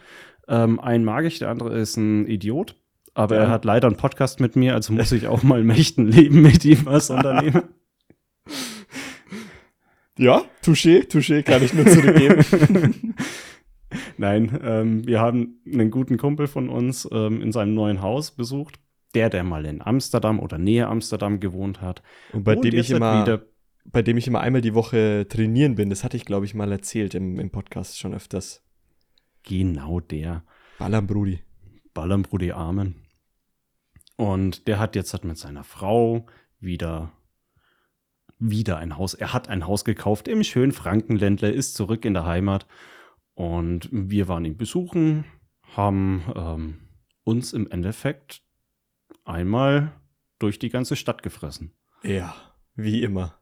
Ähm, 0.48 0.80
einen 0.80 1.06
mag 1.06 1.26
ich, 1.26 1.38
der 1.38 1.50
andere 1.50 1.78
ist 1.78 1.98
ein 1.98 2.26
Idiot. 2.26 2.76
Aber 3.14 3.36
Ja. 3.36 3.44
er 3.44 3.50
hat 3.50 3.64
leider 3.66 3.88
einen 3.88 3.98
Podcast 3.98 4.40
mit 4.40 4.56
mir, 4.56 4.74
also 4.74 4.92
muss 4.92 5.12
ich 5.12 5.28
auch 5.28 5.44
mal 5.44 5.62
im 5.62 5.70
echten 5.70 6.08
Leben 6.08 6.42
mit 6.42 6.66
ihm 6.66 6.86
was 6.86 7.10
unternehmen. 7.10 7.64
Ja, 10.18 10.44
touché, 10.64 11.06
touché, 11.12 11.44
kann 11.44 11.62
ich 11.62 11.74
nur 11.74 11.86
zurückgeben. 11.86 13.14
Nein, 14.18 14.58
ähm, 14.64 15.06
wir 15.06 15.20
haben 15.20 15.60
einen 15.70 15.92
guten 15.92 16.16
Kumpel 16.18 16.48
von 16.48 16.70
uns 16.70 17.06
ähm, 17.12 17.42
in 17.42 17.52
seinem 17.52 17.74
neuen 17.74 18.02
Haus 18.02 18.32
besucht. 18.32 18.80
Der, 19.16 19.30
der 19.30 19.44
mal 19.44 19.66
in 19.66 19.82
Amsterdam 19.82 20.40
oder 20.40 20.58
Nähe 20.58 20.88
Amsterdam 20.88 21.40
gewohnt 21.40 21.82
hat. 21.82 22.04
Und 22.34 22.44
bei 22.44 22.56
Und 22.56 22.66
dem 22.66 22.76
ich 22.76 22.92
immer, 22.92 23.22
wieder 23.22 23.46
bei 23.86 24.02
dem 24.02 24.18
ich 24.18 24.28
immer 24.28 24.42
einmal 24.42 24.62
die 24.62 24.74
Woche 24.74 25.28
trainieren 25.30 25.76
bin, 25.76 25.90
das 25.90 26.04
hatte 26.04 26.18
ich, 26.18 26.26
glaube 26.26 26.46
ich, 26.46 26.56
mal 26.56 26.72
erzählt 26.72 27.14
im, 27.14 27.40
im 27.40 27.52
Podcast 27.52 27.98
schon 27.98 28.14
öfters. 28.14 28.64
genau 29.44 30.00
der. 30.00 30.44
Ballern, 30.80 31.08
Brudi. 31.08 31.40
Ballern, 31.94 32.24
Brudi, 32.24 32.52
Amen. 32.52 32.96
Und 34.18 34.68
der 34.68 34.80
hat 34.80 34.96
jetzt 34.96 35.14
hat 35.14 35.24
mit 35.24 35.38
seiner 35.38 35.64
Frau 35.64 36.26
wieder, 36.60 37.12
wieder 38.40 38.78
ein 38.78 38.98
Haus. 38.98 39.14
Er 39.14 39.34
hat 39.34 39.50
ein 39.50 39.68
Haus 39.68 39.86
gekauft 39.86 40.28
im 40.28 40.44
schönen 40.44 40.72
Frankenländler, 40.72 41.54
ist 41.54 41.76
zurück 41.76 42.06
in 42.06 42.14
der 42.14 42.26
Heimat. 42.26 42.66
Und 43.34 43.90
wir 43.92 44.28
waren 44.28 44.46
ihn 44.46 44.58
besuchen, 44.58 45.26
haben 45.76 46.24
ähm, 46.36 46.80
uns 47.24 47.54
im 47.54 47.70
Endeffekt 47.70 48.42
einmal 49.26 49.92
durch 50.40 50.60
die 50.60 50.70
ganze 50.70 50.96
Stadt 50.96 51.24
gefressen. 51.24 51.72
Ja, 52.04 52.36
wie 52.76 53.04
immer. 53.04 53.40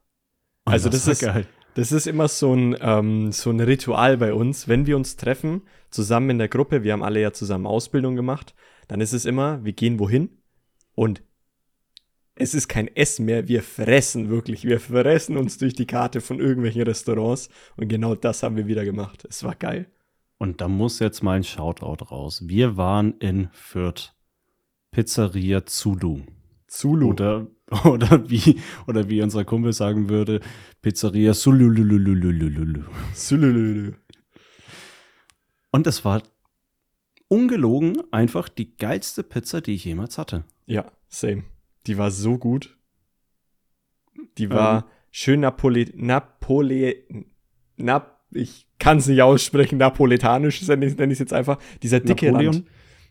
Und 0.64 0.72
Also 0.72 0.88
das 0.88 1.06
war 1.06 1.12
ist- 1.12 1.20
geil. 1.20 1.46
Das 1.74 1.90
ist 1.90 2.06
immer 2.06 2.28
so 2.28 2.54
ein, 2.54 2.76
ähm, 2.80 3.32
so 3.32 3.50
ein 3.50 3.58
Ritual 3.58 4.16
bei 4.16 4.32
uns. 4.32 4.68
Wenn 4.68 4.86
wir 4.86 4.96
uns 4.96 5.16
treffen, 5.16 5.62
zusammen 5.90 6.30
in 6.30 6.38
der 6.38 6.46
Gruppe, 6.48 6.84
wir 6.84 6.92
haben 6.92 7.02
alle 7.02 7.20
ja 7.20 7.32
zusammen 7.32 7.66
Ausbildung 7.66 8.14
gemacht, 8.14 8.54
dann 8.86 9.00
ist 9.00 9.12
es 9.12 9.24
immer, 9.24 9.64
wir 9.64 9.72
gehen 9.72 9.98
wohin 9.98 10.28
und 10.94 11.22
es 12.36 12.54
ist 12.54 12.68
kein 12.68 12.86
Essen 12.94 13.24
mehr, 13.26 13.48
wir 13.48 13.62
fressen 13.62 14.28
wirklich. 14.28 14.64
Wir 14.64 14.78
fressen 14.78 15.36
uns 15.36 15.58
durch 15.58 15.72
die 15.74 15.86
Karte 15.86 16.20
von 16.20 16.38
irgendwelchen 16.38 16.82
Restaurants 16.82 17.48
und 17.76 17.88
genau 17.88 18.14
das 18.14 18.44
haben 18.44 18.56
wir 18.56 18.68
wieder 18.68 18.84
gemacht. 18.84 19.24
Es 19.28 19.42
war 19.42 19.56
geil. 19.56 19.90
Und 20.38 20.60
da 20.60 20.68
muss 20.68 21.00
jetzt 21.00 21.22
mal 21.24 21.36
ein 21.36 21.44
Shoutout 21.44 22.04
raus. 22.04 22.42
Wir 22.46 22.76
waren 22.76 23.14
in 23.18 23.48
Fürth. 23.52 24.13
Pizzeria 24.94 25.66
Zulu. 25.66 26.20
Zulu. 26.68 27.10
Oder, 27.10 27.48
oder, 27.84 28.30
wie, 28.30 28.60
oder 28.86 29.08
wie 29.08 29.22
unser 29.22 29.44
Kumpel 29.44 29.72
sagen 29.72 30.08
würde, 30.08 30.40
Pizzeria 30.82 31.34
Sulululululululu. 31.34 32.84
Zulululu. 33.12 33.92
Und 35.72 35.88
es 35.88 36.04
war 36.04 36.22
ungelogen 37.26 37.96
einfach 38.12 38.48
die 38.48 38.76
geilste 38.76 39.24
Pizza, 39.24 39.60
die 39.60 39.74
ich 39.74 39.84
jemals 39.84 40.16
hatte. 40.16 40.44
Ja, 40.66 40.92
same. 41.08 41.42
Die 41.88 41.98
war 41.98 42.12
so 42.12 42.38
gut. 42.38 42.78
Die 44.38 44.48
war 44.48 44.84
Ähm. 44.84 44.90
schön 45.10 45.40
Napole, 45.40 45.90
Napole, 45.96 47.02
Nap, 47.76 48.20
ich 48.30 48.68
kann 48.78 48.98
es 48.98 49.08
nicht 49.08 49.22
aussprechen, 49.22 49.78
napoletanisch 49.78 50.62
nenne 50.68 50.86
ich 50.86 50.94
es 50.98 51.18
jetzt 51.18 51.32
einfach. 51.32 51.58
Dieser 51.82 51.98
dicke 51.98 52.26
Napoleon? 52.26 52.54
Rand. 52.54 52.66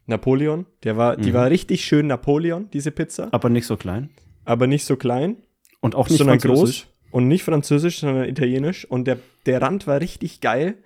Napoleon, 0.06 0.66
der 0.84 0.98
war, 0.98 1.16
die 1.18 1.30
Mhm. 1.30 1.34
war 1.36 1.50
richtig 1.50 1.84
schön 1.86 2.08
Napoleon, 2.08 2.70
diese 2.72 2.92
Pizza, 2.92 3.30
Aber 3.32 3.50
nicht 3.50 3.66
so 3.66 3.78
klein. 3.78 4.10
aber 4.46 4.68
nicht 4.68 4.86
so 4.86 4.96
klein, 4.98 5.38
Und 5.80 5.96
auch 5.96 6.10
nicht 6.10 6.18
sondern 6.18 6.40
groß 6.40 6.88
und 7.12 7.28
nicht 7.28 7.44
französisch, 7.44 8.00
sondern 8.00 8.28
italienisch 8.28 8.86
und 8.86 9.06
der, 9.06 9.18
der 9.46 9.62
Rand 9.62 9.88
war 9.88 10.00
richtig 10.02 10.42
geil, 10.42 10.78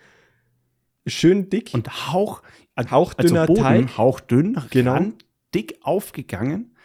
schön 1.05 1.49
dick, 1.49 1.71
Und 1.73 2.11
Hauch, 2.11 2.41
hauchdünner 2.77 3.41
also 3.41 3.53
Boden, 3.53 3.63
Teig. 3.87 3.97
hauchdünn, 3.97 4.57
Genau. 4.69 4.93
Rand 4.93 5.25
dick 5.53 5.79
aufgegangen 5.81 6.75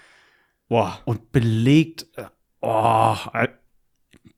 Boah, 0.68 1.00
und 1.04 1.32
belegt. 1.32 2.06
äh, 2.16 2.24
Oh, 2.64 3.16
äh, 3.34 3.48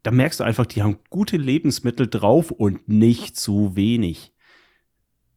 da 0.02 0.10
merkst 0.10 0.40
du 0.40 0.44
einfach, 0.44 0.66
die 0.66 0.82
haben 0.82 0.98
gute 1.10 1.36
Lebensmittel 1.36 2.08
drauf 2.08 2.50
und 2.50 2.88
nicht 2.88 3.36
zu 3.36 3.76
wenig. 3.76 4.32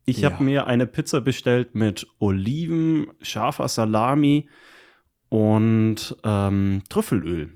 Ich 0.09 0.21
Ja. 0.21 0.31
habe 0.31 0.43
mir 0.43 0.67
eine 0.67 0.87
Pizza 0.87 1.19
bestellt 1.21 1.75
mit 1.75 2.07
Oliven, 2.19 3.07
scharfer 3.21 3.67
Salami 3.67 4.47
und 5.29 6.15
ähm, 6.23 6.81
Trüffelöl. 6.89 7.51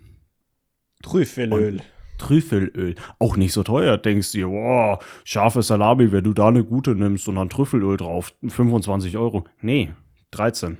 Trüffelöl. 1.01 1.81
Trüffelöl. 2.17 2.95
Auch 3.19 3.37
nicht 3.37 3.53
so 3.53 3.63
teuer. 3.63 3.97
Denkst 3.97 4.33
du, 4.33 4.49
wow, 4.51 5.03
scharfe 5.23 5.63
Salami, 5.63 6.11
wenn 6.11 6.25
du 6.25 6.33
da 6.33 6.49
eine 6.49 6.63
gute 6.65 6.93
nimmst 6.93 7.27
und 7.29 7.35
dann 7.35 7.49
Trüffelöl 7.49 7.95
drauf, 7.97 8.33
25 8.45 9.17
Euro. 9.17 9.45
Nee, 9.61 9.91
13. 10.31 10.77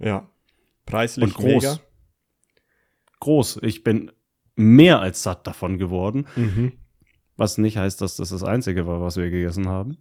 Ja, 0.00 0.26
preislich 0.86 1.24
Und 1.26 1.34
groß. 1.34 1.62
mega. 1.62 1.78
Groß. 3.20 3.60
Ich 3.62 3.84
bin 3.84 4.10
mehr 4.56 5.00
als 5.00 5.22
satt 5.22 5.46
davon 5.46 5.76
geworden. 5.78 6.26
Mhm. 6.34 6.72
Was 7.40 7.56
nicht 7.56 7.78
heißt, 7.78 8.02
dass 8.02 8.16
das 8.16 8.28
das 8.28 8.44
Einzige 8.44 8.86
war, 8.86 9.00
was 9.00 9.16
wir 9.16 9.30
gegessen 9.30 9.66
haben. 9.66 9.96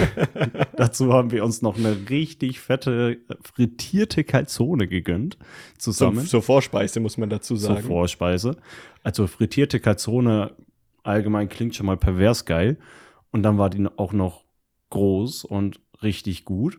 Dazu 0.76 1.12
haben 1.12 1.32
wir 1.32 1.42
uns 1.42 1.62
noch 1.62 1.76
eine 1.76 2.08
richtig 2.08 2.60
fette 2.60 3.18
frittierte 3.42 4.22
Calzone 4.22 4.86
gegönnt. 4.86 5.36
Zusammen. 5.78 6.24
zur 6.24 6.42
Vorspeise 6.42 7.00
muss 7.00 7.18
man 7.18 7.28
dazu 7.28 7.56
zur 7.56 7.74
sagen. 7.74 7.88
Vorspeise. 7.88 8.56
Also 9.02 9.26
frittierte 9.26 9.80
Calzone 9.80 10.54
allgemein 11.02 11.48
klingt 11.48 11.74
schon 11.74 11.86
mal 11.86 11.96
pervers 11.96 12.44
geil. 12.44 12.78
Und 13.32 13.42
dann 13.42 13.58
war 13.58 13.68
die 13.68 13.84
auch 13.96 14.12
noch 14.12 14.44
groß 14.90 15.46
und 15.46 15.80
richtig 16.04 16.44
gut. 16.44 16.78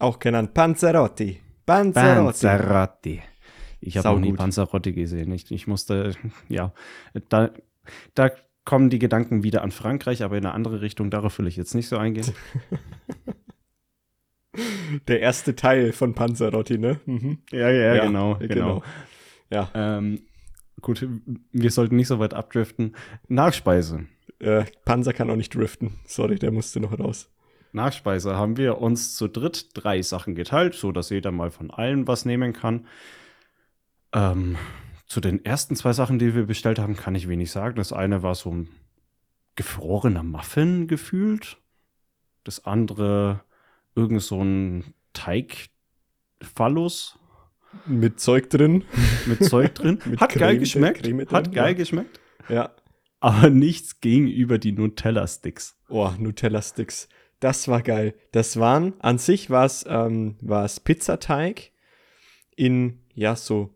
Auch 0.00 0.18
genannt 0.18 0.52
Panzerotti. 0.52 1.38
Panzerotti. 1.64 2.44
Panzerotti. 2.44 3.22
Ich 3.80 3.96
habe 3.98 4.08
auch 4.08 4.18
nie. 4.18 4.32
Panzerotti 4.32 4.92
gesehen. 4.92 5.30
Ich, 5.30 5.48
ich 5.52 5.68
musste, 5.68 6.14
ja, 6.48 6.72
da, 7.28 7.50
da 8.14 8.32
kommen 8.64 8.90
die 8.90 8.98
Gedanken 8.98 9.42
wieder 9.42 9.62
an 9.62 9.70
Frankreich, 9.72 10.22
aber 10.22 10.36
in 10.38 10.44
eine 10.46 10.54
andere 10.54 10.80
Richtung. 10.82 11.10
Darauf 11.10 11.38
will 11.38 11.46
ich 11.46 11.56
jetzt 11.56 11.74
nicht 11.74 11.88
so 11.88 11.96
eingehen. 11.98 12.32
Der 15.08 15.20
erste 15.20 15.56
Teil 15.56 15.92
von 15.92 16.14
Panzerotti, 16.14 16.76
ne? 16.78 17.00
Mhm. 17.06 17.38
Ja, 17.50 17.70
ja, 17.70 18.04
genau, 18.04 18.36
genau. 18.36 18.82
Ja, 19.50 19.70
Ähm, 19.74 20.20
gut, 20.82 21.06
wir 21.52 21.70
sollten 21.70 21.96
nicht 21.96 22.08
so 22.08 22.18
weit 22.18 22.34
abdriften. 22.34 22.94
Nachspeise. 23.28 24.06
äh, 24.40 24.64
Panzer 24.84 25.14
kann 25.14 25.30
auch 25.30 25.36
nicht 25.36 25.54
driften. 25.54 25.94
Sorry, 26.04 26.38
der 26.38 26.50
musste 26.50 26.80
noch 26.80 26.98
raus. 26.98 27.30
Nachspeise 27.72 28.36
haben 28.36 28.58
wir 28.58 28.78
uns 28.78 29.16
zu 29.16 29.28
dritt 29.28 29.70
drei 29.72 30.02
Sachen 30.02 30.34
geteilt, 30.34 30.74
so 30.74 30.92
dass 30.92 31.08
jeder 31.08 31.32
mal 31.32 31.50
von 31.50 31.70
allen 31.70 32.06
was 32.06 32.26
nehmen 32.26 32.52
kann. 32.52 32.86
Ähm, 34.12 34.58
zu 35.12 35.20
den 35.20 35.44
ersten 35.44 35.76
zwei 35.76 35.92
Sachen, 35.92 36.18
die 36.18 36.34
wir 36.34 36.46
bestellt 36.46 36.78
haben, 36.78 36.96
kann 36.96 37.14
ich 37.14 37.28
wenig 37.28 37.50
sagen. 37.50 37.76
Das 37.76 37.92
eine 37.92 38.22
war 38.22 38.34
so 38.34 38.50
ein 38.50 38.70
gefrorener 39.56 40.22
Muffin 40.22 40.86
gefühlt. 40.86 41.58
Das 42.44 42.64
andere 42.64 43.44
irgend 43.94 44.22
so 44.22 44.42
ein 44.42 44.94
Teigphallus 45.12 47.18
Mit 47.84 48.20
Zeug 48.20 48.48
drin. 48.48 48.84
mit 49.26 49.44
Zeug 49.44 49.74
drin. 49.74 49.98
Mit 50.06 50.18
Hat 50.18 50.32
geil 50.32 50.54
Creme- 50.54 50.60
geschmeckt. 50.60 51.02
Creme 51.02 51.26
drin, 51.26 51.36
Hat 51.36 51.52
geil 51.52 51.72
ja. 51.72 51.74
geschmeckt. 51.74 52.18
Ja. 52.48 52.74
Aber 53.20 53.50
nichts 53.50 54.00
ging 54.00 54.26
über 54.26 54.56
die 54.56 54.72
Nutella-Sticks. 54.72 55.76
Oh, 55.90 56.10
Nutella-Sticks. 56.18 57.10
Das 57.38 57.68
war 57.68 57.82
geil. 57.82 58.14
Das 58.30 58.58
waren, 58.58 58.94
an 59.00 59.18
sich 59.18 59.50
war 59.50 59.66
es 59.66 59.84
ähm, 59.86 60.38
war's 60.40 60.80
Pizzateig 60.80 61.70
in, 62.56 63.02
ja, 63.12 63.36
so, 63.36 63.74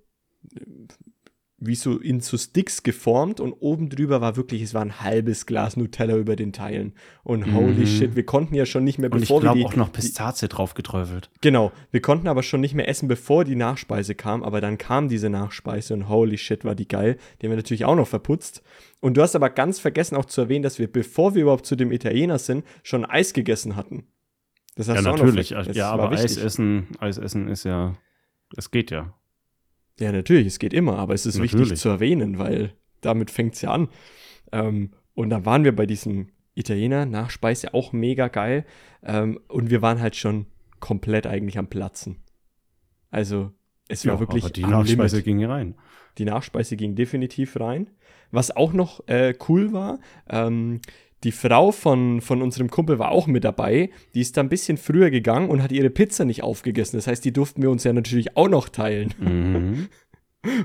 wie 1.59 1.75
so 1.75 1.97
in 1.99 2.21
so 2.21 2.37
Sticks 2.37 2.83
geformt 2.83 3.41
und 3.41 3.53
oben 3.55 3.89
drüber 3.89 4.21
war 4.21 4.37
wirklich, 4.37 4.61
es 4.61 4.75
war 4.75 4.83
ein 4.83 5.01
halbes 5.01 5.47
Glas 5.47 5.77
Nutella 5.79 6.15
über 6.17 6.37
den 6.37 6.53
Teilen. 6.53 6.93
Und 7.25 7.55
holy 7.55 7.81
Mhm. 7.81 7.87
shit, 7.87 8.15
wir 8.15 8.27
konnten 8.27 8.55
ja 8.55 8.67
schon 8.67 8.85
nicht 8.85 8.99
mehr, 8.99 9.11
Und 9.11 9.23
ich 9.23 9.29
bevor 9.29 9.43
wir 9.43 9.55
die, 9.55 9.65
auch 9.65 9.75
noch 9.75 9.89
die, 9.89 9.95
Pistazie 10.01 10.49
drauf 10.49 10.75
geträufelt. 10.75 11.31
Genau, 11.41 11.73
wir 11.93 12.03
konnten 12.03 12.29
aber 12.29 12.43
schon 12.43 12.61
nicht 12.61 12.75
mehr 12.75 12.89
essen, 12.89 13.09
bevor 13.09 13.45
die 13.45 13.57
Nachspeise 13.57 14.15
kam, 14.15 14.43
aber 14.43 14.61
dann 14.61 14.77
kam 14.77 15.09
diese 15.09 15.31
Nachspeise 15.31 15.95
und 15.95 16.11
holy 16.11 16.37
shit, 16.37 16.65
war 16.67 16.75
die 16.75 16.89
geil. 16.89 17.17
Die 17.41 17.47
haben 17.47 17.53
wir 17.53 17.57
natürlich 17.57 17.87
auch 17.87 17.97
noch 17.97 18.09
verputzt. 18.09 18.63
Und 19.01 19.17
du 19.17 19.23
hast 19.23 19.35
aber 19.35 19.49
ganz 19.49 19.79
vergessen 19.81 20.17
auch 20.17 20.27
zu 20.27 20.43
erwähnen, 20.43 20.63
dass 20.63 20.79
wir, 20.79 20.93
bevor 20.93 21.35
wir 21.35 21.43
überhaupt 21.43 21.65
zu 21.65 21.75
dem 21.77 21.91
Italiener 21.91 22.39
sind, 22.39 22.67
schon 22.83 23.07
Eis 23.07 23.33
gegessen 23.33 23.77
hatten. 23.77 24.09
Das 24.75 24.89
hast 24.91 24.97
Ja, 24.97 25.03
du 25.03 25.09
auch 25.09 25.13
noch 25.17 25.25
natürlich. 25.25 25.49
das 25.51 25.75
Ja, 25.75 25.91
aber 25.91 26.11
wichtig. 26.11 26.33
Eisessen, 26.37 26.89
Eisessen 26.99 27.49
ist 27.49 27.65
ja, 27.65 27.95
es 28.59 28.71
geht 28.71 28.91
ja. 28.91 29.15
Ja, 29.99 30.13
natürlich, 30.13 30.47
es 30.47 30.59
geht 30.59 30.75
immer, 30.75 30.99
aber 30.99 31.15
es 31.15 31.25
ist 31.27 31.41
wichtig 31.41 31.61
Natürlich. 31.61 31.81
zu 31.81 31.89
erwähnen, 31.89 32.39
weil 32.39 32.73
damit 33.01 33.31
fängt 33.31 33.55
es 33.55 33.63
ja 33.63 33.71
an. 33.73 33.89
Ähm, 34.53 34.91
und 35.15 35.31
dann 35.31 35.45
waren 35.47 35.65
wir 35.65 35.75
bei 35.75 35.87
diesem 35.87 36.29
Italiener, 36.55 37.07
Nachspeise, 37.07 37.73
auch 37.75 37.93
mega 37.93 38.29
geil. 38.29 38.65
Ähm, 39.03 39.41
und 39.49 39.71
wir 39.71 39.83
waren 39.83 40.01
halt 40.01 40.17
schon 40.17 40.47
komplett 40.81 41.27
eigentlich 41.27 41.59
am 41.59 41.69
Platzen. 41.69 42.17
Also, 43.11 43.53
Es 43.89 44.05
war 44.05 44.15
Ja, 44.15 44.21
wirklich 44.21 44.45
aber 44.45 44.53
die 44.53 44.65
Nachspeise 44.65 45.23
ging 45.23 45.45
rein. 45.45 45.77
Die 46.19 46.25
Nachspeise 46.25 46.77
ging 46.77 46.95
definitiv 46.97 47.59
rein. 47.61 47.91
Was 48.33 48.55
auch 48.55 48.73
noch 48.73 49.07
äh, 49.07 49.35
cool 49.49 49.73
war, 49.73 50.01
ähm, 50.29 50.81
die 51.25 51.33
Frau 51.33 51.73
von, 51.73 52.21
von 52.21 52.43
unserem 52.43 52.71
Kumpel 52.71 52.99
war 52.99 53.11
auch 53.11 53.27
mit 53.27 53.45
dabei. 53.45 53.91
Die 54.15 54.21
ist 54.21 54.37
da 54.37 54.43
ein 54.43 54.49
bisschen 54.49 54.77
früher 54.77 55.11
gegangen 55.11 55.49
und 55.49 55.63
hat 55.63 55.73
ihre 55.73 55.91
Pizza 55.91 56.25
nicht 56.25 56.43
aufgegessen. 56.43 56.97
Das 56.97 57.07
heißt, 57.07 57.25
die 57.25 57.33
durften 57.33 57.63
wir 57.63 57.71
uns 57.71 57.85
ja 57.85 57.93
natürlich 57.93 58.37
auch 58.37 58.49
noch 58.49 58.69
teilen. 58.69 59.15
Mhm. 59.19 59.89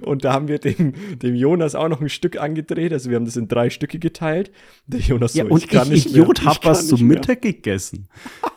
Und 0.02 0.24
da 0.24 0.34
haben 0.34 0.48
wir 0.48 0.60
dem, 0.60 0.94
dem 1.18 1.34
Jonas 1.34 1.74
auch 1.74 1.90
noch 1.90 2.02
ein 2.02 2.10
Stück 2.10 2.40
angedreht. 2.40 2.94
Also 2.94 3.10
wir 3.10 3.16
haben 3.16 3.26
das 3.26 3.36
in 3.36 3.48
drei 3.48 3.72
Stücke 3.72 3.98
geteilt. 3.98 4.52
Der 4.86 5.00
Jonas 5.00 5.34
Ja, 5.34 5.46
so, 5.46 5.50
und 5.50 5.64
ich, 5.64 5.70
kann 5.70 5.90
nicht 5.90 6.12
mehr, 6.12 6.22
Idiot, 6.22 6.40
ich 6.40 6.46
hab 6.46 6.64
was 6.66 6.84
nicht 6.84 6.90
zum 6.90 7.08
mehr. 7.08 7.18
Mittag 7.18 7.42
gegessen. 7.42 8.08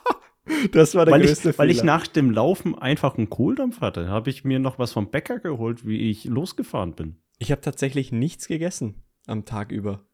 Das 0.72 0.94
war 0.94 1.06
der 1.06 1.14
Weil 1.14 1.22
größte 1.22 1.50
ich, 1.50 1.58
weil 1.58 1.70
ich 1.70 1.78
Fehler. 1.78 1.86
nach 1.86 2.06
dem 2.06 2.30
Laufen 2.30 2.78
einfach 2.78 3.16
einen 3.16 3.30
Kohldampf 3.30 3.80
hatte, 3.80 4.08
habe 4.08 4.28
ich 4.28 4.44
mir 4.44 4.58
noch 4.58 4.78
was 4.78 4.92
vom 4.92 5.10
Bäcker 5.10 5.38
geholt, 5.38 5.86
wie 5.86 6.10
ich 6.10 6.24
losgefahren 6.26 6.94
bin. 6.94 7.16
Ich 7.38 7.50
habe 7.50 7.62
tatsächlich 7.62 8.12
nichts 8.12 8.46
gegessen 8.46 9.02
am 9.26 9.46
Tag 9.46 9.72
über. 9.72 10.04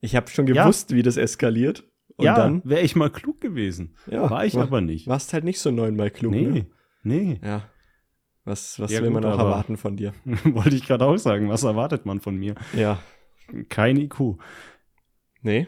Ich 0.00 0.14
habe 0.16 0.28
schon 0.28 0.46
Ja. 0.46 0.62
gewusst, 0.64 0.94
wie 0.94 1.02
das 1.02 1.16
eskaliert. 1.16 1.84
Und 2.16 2.24
ja, 2.24 2.34
dann 2.36 2.62
wäre 2.64 2.80
ich 2.82 2.96
mal 2.96 3.10
klug 3.10 3.40
gewesen. 3.40 3.94
ja, 4.10 4.28
War 4.28 4.44
ich 4.44 4.54
war, 4.54 4.64
aber 4.64 4.80
nicht. 4.80 5.06
warst 5.06 5.32
halt 5.32 5.44
nicht 5.44 5.60
so 5.60 5.70
neunmal 5.70 6.10
klug. 6.10 6.32
nee, 6.32 6.46
Ne? 6.46 6.66
nee. 7.02 7.40
Ja. 7.44 7.68
Was, 8.44 8.80
was 8.80 8.90
Ja, 8.90 9.02
will 9.02 9.10
man 9.10 9.22
gut, 9.22 9.30
noch 9.30 9.38
aber- 9.38 9.50
erwarten 9.50 9.76
von 9.76 9.96
dir? 9.96 10.14
Wollte 10.44 10.74
ich 10.74 10.86
gerade 10.86 11.04
auch 11.04 11.16
sagen. 11.16 11.48
Was 11.48 11.62
erwartet 11.64 12.06
man 12.06 12.20
von 12.20 12.36
mir? 12.36 12.54
Ja. 12.74 12.98
Kein 13.68 13.96
IQ. 13.96 14.38
Nee, 15.42 15.66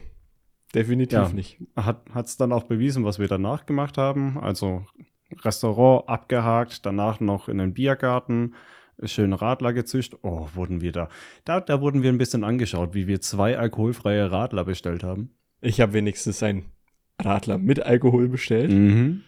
definitiv 0.75 1.19
Ja. 1.19 1.29
nicht. 1.29 1.59
Hat 1.77 2.27
es 2.27 2.37
dann 2.37 2.53
auch 2.53 2.65
bewiesen, 2.65 3.05
was 3.05 3.19
wir 3.19 3.29
danach 3.29 3.67
gemacht 3.67 3.97
haben. 3.99 4.39
Also 4.39 4.85
Restaurant 5.45 6.09
abgehakt, 6.09 6.85
danach 6.87 7.21
noch 7.21 7.49
in 7.49 7.59
den 7.59 7.73
Biergarten, 7.75 8.55
schön 9.05 9.33
Radler 9.33 9.73
gezischt. 9.73 10.17
Oh, 10.23 10.49
wurden 10.55 10.81
wir 10.81 10.93
da. 10.93 11.09
da. 11.45 11.61
Da 11.61 11.81
wurden 11.81 12.03
wir 12.03 12.11
ein 12.11 12.19
bisschen 12.19 12.45
angeschaut, 12.45 12.95
wie 12.95 13.07
wir 13.07 13.21
zwei 13.21 13.59
alkoholfreie 13.59 14.31
Radler 14.31 14.65
bestellt 14.65 15.03
haben. 15.03 15.31
Ich 15.61 15.81
habe 15.81 15.93
wenigstens 15.93 16.43
einen 16.43 16.67
Radler 17.21 17.59
mit 17.59 17.81
Alkohol 17.81 18.29
bestellt. 18.29 18.71
Mhm. 18.71 19.23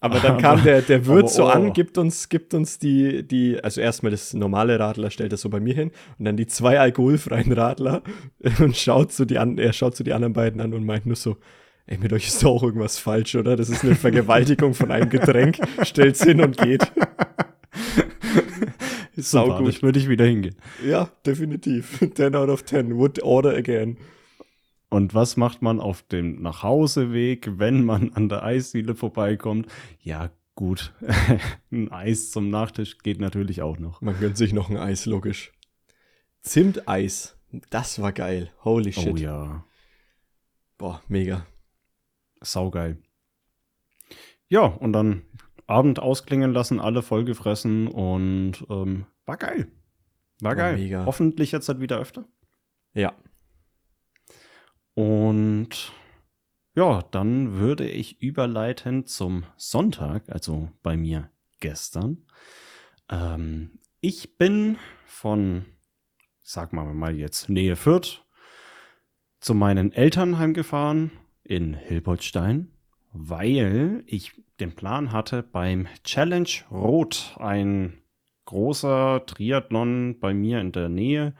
Aber 0.00 0.20
dann 0.20 0.38
kam 0.38 0.62
der, 0.62 0.82
der 0.82 1.06
Wirt 1.06 1.24
aber 1.24 1.28
so 1.28 1.44
oh. 1.46 1.48
an, 1.48 1.72
gibt 1.72 1.98
uns, 1.98 2.28
gibt 2.28 2.54
uns 2.54 2.78
die, 2.78 3.26
die, 3.26 3.62
also 3.62 3.80
erstmal 3.80 4.12
das 4.12 4.32
normale 4.32 4.78
Radler, 4.78 5.10
stellt 5.10 5.32
das 5.32 5.40
so 5.40 5.48
bei 5.48 5.58
mir 5.58 5.74
hin 5.74 5.90
und 6.18 6.24
dann 6.24 6.36
die 6.36 6.46
zwei 6.46 6.78
alkoholfreien 6.78 7.50
Radler 7.52 8.02
und 8.60 8.76
schaut 8.76 9.12
so 9.12 9.24
die 9.24 9.38
an, 9.38 9.58
er 9.58 9.72
schaut 9.72 9.96
so 9.96 10.04
die 10.04 10.12
anderen 10.12 10.34
beiden 10.34 10.60
an 10.60 10.72
und 10.72 10.84
meint 10.86 11.06
nur 11.06 11.16
so, 11.16 11.36
ey, 11.86 11.98
mit 11.98 12.12
euch 12.12 12.28
ist 12.28 12.44
doch 12.44 12.50
auch 12.50 12.62
irgendwas 12.62 12.98
falsch, 12.98 13.34
oder? 13.34 13.56
Das 13.56 13.70
ist 13.70 13.84
eine 13.84 13.96
Vergewaltigung 13.96 14.74
von 14.74 14.92
einem 14.92 15.10
Getränk, 15.10 15.58
stellt's 15.82 16.22
hin 16.22 16.42
und 16.42 16.56
geht. 16.58 16.92
Sau 19.22 19.58
gut. 19.58 19.82
würde 19.82 19.98
ich 19.98 20.08
wieder 20.08 20.24
hingehen. 20.24 20.56
Ja, 20.84 21.10
definitiv. 21.26 21.98
10 22.14 22.34
out 22.34 22.48
of 22.48 22.64
10. 22.64 22.96
Would 22.96 23.22
order 23.22 23.56
again. 23.56 23.98
Und 24.90 25.14
was 25.14 25.36
macht 25.36 25.60
man 25.60 25.80
auf 25.80 26.02
dem 26.02 26.40
Nachhauseweg, 26.40 27.58
wenn 27.58 27.84
man 27.84 28.12
an 28.14 28.28
der 28.28 28.42
Eisdiele 28.42 28.94
vorbeikommt? 28.94 29.66
Ja, 30.00 30.30
gut. 30.54 30.94
ein 31.70 31.92
Eis 31.92 32.30
zum 32.30 32.48
Nachtisch 32.48 32.98
geht 32.98 33.20
natürlich 33.20 33.60
auch 33.60 33.78
noch. 33.78 34.00
Man 34.00 34.18
gönnt 34.18 34.36
sich 34.38 34.52
noch 34.52 34.70
ein 34.70 34.76
Eis, 34.76 35.04
logisch. 35.04 35.52
Zimteis. 36.40 37.36
Das 37.70 38.00
war 38.00 38.12
geil. 38.12 38.50
Holy 38.64 38.92
shit. 38.92 39.12
Oh 39.12 39.16
ja. 39.16 39.64
Boah, 40.78 41.02
mega. 41.08 41.46
Saugeil. 42.40 42.98
Ja, 44.48 44.62
und 44.62 44.92
dann 44.92 45.22
Abend 45.68 46.00
ausklingen 46.00 46.52
lassen, 46.52 46.80
alle 46.80 47.02
vollgefressen 47.02 47.86
und 47.86 48.66
ähm, 48.70 49.06
war 49.26 49.36
geil. 49.36 49.70
War 50.40 50.50
War 50.50 50.56
geil. 50.56 50.76
mega. 50.78 51.04
Hoffentlich 51.04 51.52
jetzt 51.52 51.68
halt 51.68 51.80
wieder 51.80 51.98
öfter. 51.98 52.24
Ja. 52.94 53.14
Und 54.94 55.92
ja, 56.74 57.02
dann 57.10 57.54
würde 57.54 57.88
ich 57.88 58.22
überleiten 58.22 59.06
zum 59.06 59.44
Sonntag, 59.56 60.28
also 60.28 60.70
bei 60.82 60.96
mir 60.96 61.30
gestern. 61.60 62.26
Ähm, 63.10 63.78
ich 64.00 64.38
bin 64.38 64.78
von, 65.04 65.66
sag 66.40 66.72
mal 66.72 66.94
mal 66.94 67.14
jetzt, 67.16 67.48
Nähe 67.48 67.76
Fürth 67.76 68.24
zu 69.40 69.54
meinen 69.54 69.92
Eltern 69.92 70.38
heimgefahren 70.38 71.10
in 71.44 71.74
Hilboltstein, 71.74 72.72
weil 73.12 74.02
ich 74.06 74.32
den 74.60 74.74
Plan 74.74 75.12
hatte, 75.12 75.42
beim 75.42 75.86
Challenge 76.04 76.48
Rot 76.70 77.36
ein 77.38 77.98
großer 78.44 79.24
Triathlon 79.26 80.18
bei 80.20 80.34
mir 80.34 80.60
in 80.60 80.72
der 80.72 80.88
Nähe 80.88 81.34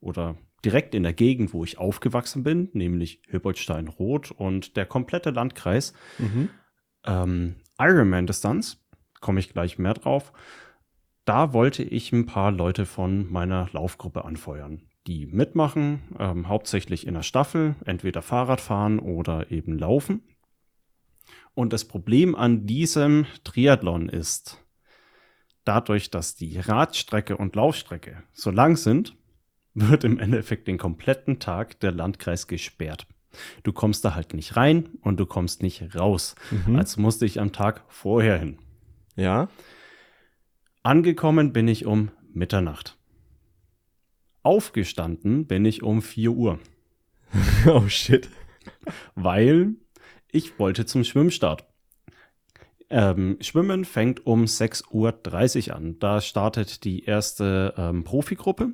oder 0.00 0.36
direkt 0.64 0.94
in 0.94 1.04
der 1.04 1.12
Gegend, 1.12 1.52
wo 1.54 1.64
ich 1.64 1.78
aufgewachsen 1.78 2.42
bin, 2.42 2.68
nämlich 2.72 3.22
Hilboltstein-Rot 3.28 4.32
und 4.32 4.76
der 4.76 4.86
komplette 4.86 5.30
Landkreis. 5.30 5.92
Mhm. 6.18 6.50
Ähm, 7.04 7.56
Ironman-Distanz, 7.78 8.84
komme 9.20 9.40
ich 9.40 9.52
gleich 9.52 9.78
mehr 9.78 9.94
drauf. 9.94 10.32
Da 11.24 11.52
wollte 11.52 11.82
ich 11.82 12.12
ein 12.12 12.26
paar 12.26 12.50
Leute 12.50 12.86
von 12.86 13.30
meiner 13.30 13.68
Laufgruppe 13.72 14.24
anfeuern, 14.24 14.82
die 15.06 15.26
mitmachen, 15.26 16.00
ähm, 16.18 16.48
hauptsächlich 16.48 17.06
in 17.06 17.14
der 17.14 17.22
Staffel, 17.22 17.76
entweder 17.84 18.22
Fahrrad 18.22 18.60
fahren 18.60 18.98
oder 18.98 19.50
eben 19.50 19.78
laufen. 19.78 20.22
Und 21.58 21.72
das 21.72 21.86
Problem 21.86 22.36
an 22.36 22.66
diesem 22.66 23.26
Triathlon 23.42 24.08
ist, 24.08 24.64
dadurch, 25.64 26.08
dass 26.08 26.36
die 26.36 26.60
Radstrecke 26.60 27.36
und 27.36 27.56
Laufstrecke 27.56 28.22
so 28.32 28.52
lang 28.52 28.76
sind, 28.76 29.16
wird 29.74 30.04
im 30.04 30.20
Endeffekt 30.20 30.68
den 30.68 30.78
kompletten 30.78 31.40
Tag 31.40 31.80
der 31.80 31.90
Landkreis 31.90 32.46
gesperrt. 32.46 33.08
Du 33.64 33.72
kommst 33.72 34.04
da 34.04 34.14
halt 34.14 34.34
nicht 34.34 34.54
rein 34.54 34.90
und 35.00 35.18
du 35.18 35.26
kommst 35.26 35.60
nicht 35.60 35.96
raus. 35.96 36.36
Mhm. 36.52 36.76
Also 36.76 37.00
musste 37.00 37.26
ich 37.26 37.40
am 37.40 37.50
Tag 37.50 37.82
vorher 37.88 38.38
hin. 38.38 38.60
ja. 39.16 39.48
Angekommen 40.84 41.52
bin 41.52 41.66
ich 41.66 41.86
um 41.86 42.12
Mitternacht. 42.32 42.96
Aufgestanden 44.44 45.48
bin 45.48 45.64
ich 45.64 45.82
um 45.82 46.02
4 46.02 46.30
Uhr, 46.30 46.60
oh 47.66 47.88
shit. 47.88 48.30
weil 49.16 49.74
ich 50.30 50.58
wollte 50.58 50.86
zum 50.86 51.04
Schwimmstart. 51.04 51.66
Ähm, 52.90 53.36
Schwimmen 53.40 53.84
fängt 53.84 54.26
um 54.26 54.44
6.30 54.44 55.68
Uhr 55.68 55.76
an. 55.76 55.98
Da 55.98 56.20
startet 56.20 56.84
die 56.84 57.04
erste 57.04 57.74
ähm, 57.76 58.04
Profigruppe. 58.04 58.72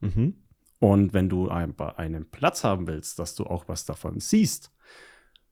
Mhm. 0.00 0.34
Und 0.78 1.14
wenn 1.14 1.28
du 1.28 1.48
ein, 1.48 1.78
einen 1.78 2.30
Platz 2.30 2.62
haben 2.64 2.86
willst, 2.86 3.18
dass 3.18 3.34
du 3.34 3.44
auch 3.44 3.68
was 3.68 3.84
davon 3.84 4.20
siehst, 4.20 4.72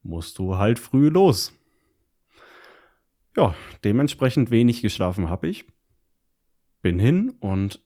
musst 0.03 0.39
du 0.39 0.57
halt 0.59 0.79
früh 0.79 1.09
los. 1.09 1.53
Ja, 3.37 3.55
dementsprechend 3.83 4.51
wenig 4.51 4.83
geschlafen 4.83 5.29
habe 5.29 5.49
ich. 5.49 5.67
Bin 6.83 6.99
hin 6.99 7.31
und 7.41 7.83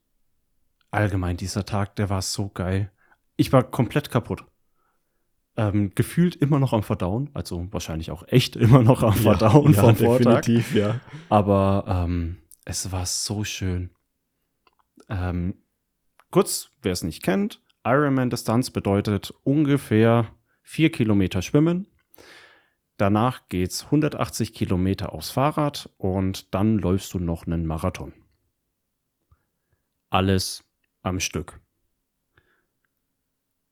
allgemein 0.90 1.36
dieser 1.36 1.64
Tag, 1.64 1.96
der 1.96 2.10
war 2.10 2.20
so 2.20 2.48
geil. 2.48 2.90
Ich 3.36 3.52
war 3.52 3.62
komplett 3.62 4.10
kaputt. 4.10 4.44
Ähm, 5.58 5.90
gefühlt 5.96 6.36
immer 6.36 6.60
noch 6.60 6.72
am 6.72 6.84
Verdauen, 6.84 7.30
also 7.34 7.66
wahrscheinlich 7.72 8.12
auch 8.12 8.22
echt 8.28 8.54
immer 8.64 8.82
noch 8.82 9.02
am 9.02 9.12
Verdauen 9.12 9.74
ja, 9.74 9.80
vom 9.82 9.96
Vortag. 9.96 10.42
definitiv, 10.42 10.74
ja. 10.74 11.00
Aber 11.28 11.84
ähm, 11.86 12.38
es 12.64 12.92
war 12.92 13.04
so 13.06 13.42
schön. 13.42 13.90
Ähm, 15.08 15.54
kurz, 16.30 16.70
wer 16.82 16.92
es 16.92 17.02
nicht 17.02 17.24
kennt, 17.24 17.60
Ironman-Distanz 17.84 18.70
bedeutet 18.70 19.34
ungefähr 19.42 20.32
vier 20.62 20.92
Kilometer 20.92 21.42
Schwimmen. 21.42 21.88
Danach 22.98 23.48
geht's 23.48 23.86
180 23.86 24.52
Kilometer 24.52 25.12
aufs 25.12 25.30
Fahrrad 25.30 25.90
und 25.98 26.54
dann 26.54 26.78
läufst 26.78 27.14
du 27.14 27.18
noch 27.18 27.46
einen 27.46 27.66
Marathon. 27.66 28.12
Alles 30.10 30.64
am 31.02 31.18
Stück. 31.20 31.60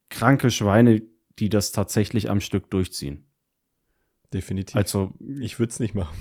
Kranke 0.09 0.51
Schweine, 0.51 1.03
die 1.38 1.49
das 1.49 1.72
tatsächlich 1.72 2.31
am 2.31 2.40
Stück 2.40 2.70
durchziehen. 2.70 3.27
Definitiv. 4.33 4.77
Also 4.77 5.12
ich 5.40 5.59
würde 5.59 5.70
es 5.70 5.81
nicht 5.81 5.94
machen. 5.94 6.16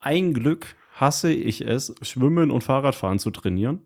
ein 0.00 0.34
Glück 0.34 0.76
hasse 0.94 1.32
ich 1.32 1.60
es, 1.60 1.94
Schwimmen 2.02 2.50
und 2.50 2.64
Fahrradfahren 2.64 3.18
zu 3.18 3.30
trainieren. 3.30 3.80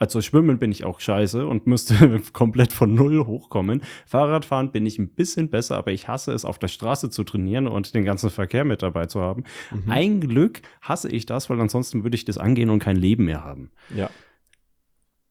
Also 0.00 0.20
Schwimmen 0.20 0.58
bin 0.58 0.70
ich 0.70 0.84
auch 0.84 1.00
scheiße 1.00 1.44
und 1.46 1.66
müsste 1.66 2.20
komplett 2.32 2.72
von 2.72 2.94
Null 2.94 3.26
hochkommen. 3.26 3.82
Fahrradfahren 4.06 4.70
bin 4.70 4.86
ich 4.86 4.98
ein 4.98 5.08
bisschen 5.08 5.50
besser, 5.50 5.76
aber 5.76 5.90
ich 5.90 6.06
hasse 6.06 6.32
es, 6.32 6.44
auf 6.44 6.58
der 6.58 6.68
Straße 6.68 7.10
zu 7.10 7.24
trainieren 7.24 7.66
und 7.66 7.94
den 7.94 8.04
ganzen 8.04 8.30
Verkehr 8.30 8.64
mit 8.64 8.82
dabei 8.82 9.06
zu 9.06 9.20
haben. 9.20 9.42
Mhm. 9.72 9.90
Ein 9.90 10.20
Glück 10.20 10.62
hasse 10.82 11.08
ich 11.10 11.26
das, 11.26 11.50
weil 11.50 11.60
ansonsten 11.60 12.04
würde 12.04 12.14
ich 12.14 12.24
das 12.24 12.38
angehen 12.38 12.70
und 12.70 12.78
kein 12.78 12.96
Leben 12.96 13.24
mehr 13.24 13.42
haben. 13.42 13.72
Ja. 13.94 14.08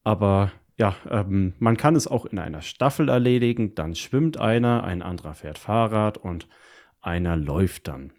Aber 0.04 0.52
ja, 0.78 0.96
ähm, 1.10 1.52
man 1.58 1.76
kann 1.76 1.96
es 1.96 2.06
auch 2.06 2.24
in 2.24 2.38
einer 2.38 2.62
Staffel 2.62 3.08
erledigen. 3.08 3.74
Dann 3.74 3.96
schwimmt 3.96 4.38
einer, 4.38 4.84
ein 4.84 5.02
anderer 5.02 5.34
fährt 5.34 5.58
Fahrrad 5.58 6.18
und 6.18 6.46
einer 7.00 7.36
läuft 7.36 7.88
dann. 7.88 8.12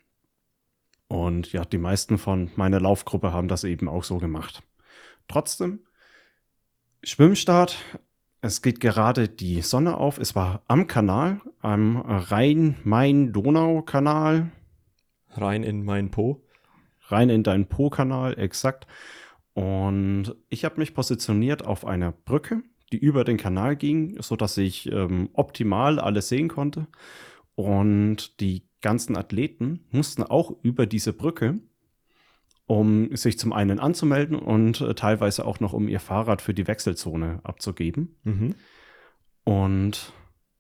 Und 1.08 1.54
ja, 1.54 1.64
die 1.66 1.78
meisten 1.78 2.18
von 2.18 2.52
meiner 2.56 2.82
Laufgruppe 2.82 3.32
haben 3.34 3.48
das 3.48 3.64
eben 3.64 3.88
auch 3.88 4.04
so 4.04 4.18
gemacht. 4.18 4.64
Trotzdem, 5.28 5.86
Schwimmstart, 7.02 7.78
es 8.42 8.62
geht 8.62 8.82
gerade 8.82 9.30
die 9.30 9.62
Sonne 9.62 9.98
auf. 9.98 10.18
Es 10.18 10.36
war 10.36 10.64
am 10.68 10.88
Kanal, 10.88 11.40
am 11.62 11.96
Rhein-Main-Donau-Kanal. 11.98 14.52
Rein 15.32 15.64
in 15.64 15.86
mein 15.86 16.12
Po. 16.12 16.44
Rein 17.08 17.30
in 17.30 17.44
deinen 17.44 17.68
Po-Kanal, 17.68 18.38
exakt. 18.38 18.86
Und 19.60 20.38
ich 20.48 20.64
habe 20.64 20.80
mich 20.80 20.94
positioniert 20.94 21.66
auf 21.66 21.86
einer 21.86 22.14
Brücke, 22.14 22.64
die 22.94 22.98
über 22.98 23.26
den 23.26 23.36
Kanal 23.36 23.76
ging, 23.76 24.16
sodass 24.22 24.58
ich 24.58 24.90
ähm, 24.90 25.32
optimal 25.34 26.00
alles 26.00 26.30
sehen 26.30 26.48
konnte. 26.48 26.88
Und 27.56 28.40
die 28.40 28.70
ganzen 28.80 29.18
Athleten 29.18 29.86
mussten 29.92 30.24
auch 30.24 30.54
über 30.62 30.86
diese 30.86 31.12
Brücke, 31.12 31.60
um 32.68 33.14
sich 33.18 33.38
zum 33.38 33.52
einen 33.52 33.82
anzumelden 33.82 34.40
und 34.40 34.80
äh, 34.80 34.96
teilweise 34.96 35.46
auch 35.46 35.60
noch 35.60 35.74
um 35.74 35.90
ihr 35.90 36.00
Fahrrad 36.00 36.42
für 36.42 36.54
die 36.54 36.68
Wechselzone 36.68 37.42
abzugeben. 37.44 38.16
Mhm. 38.24 38.56
Und 39.44 40.14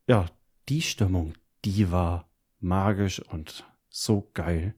ja, 0.07 0.25
die 0.67 0.81
Stimmung, 0.81 1.35
die 1.63 1.89
war 1.89 2.29
magisch 2.59 3.21
und 3.31 3.65
so 3.87 4.29
geil. 4.33 4.75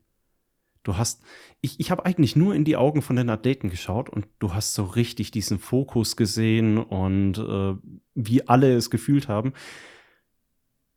Du 0.84 0.98
hast, 0.98 1.22
ich, 1.62 1.80
ich 1.80 1.92
habe 1.92 2.06
eigentlich 2.06 2.36
nur 2.36 2.56
in 2.56 2.66
die 2.66 2.76
Augen 2.76 3.02
von 3.02 3.16
den 3.16 3.30
Athleten 3.30 3.70
geschaut 3.70 4.10
und 4.10 4.28
du 4.40 4.54
hast 4.54 4.74
so 4.74 4.84
richtig 4.84 5.32
diesen 5.32 5.60
Fokus 5.60 6.16
gesehen 6.16 6.78
und 6.80 7.38
äh, 7.38 7.76
wie 8.16 8.48
alle 8.48 8.76
es 8.76 8.90
gefühlt 8.90 9.28
haben. 9.28 9.54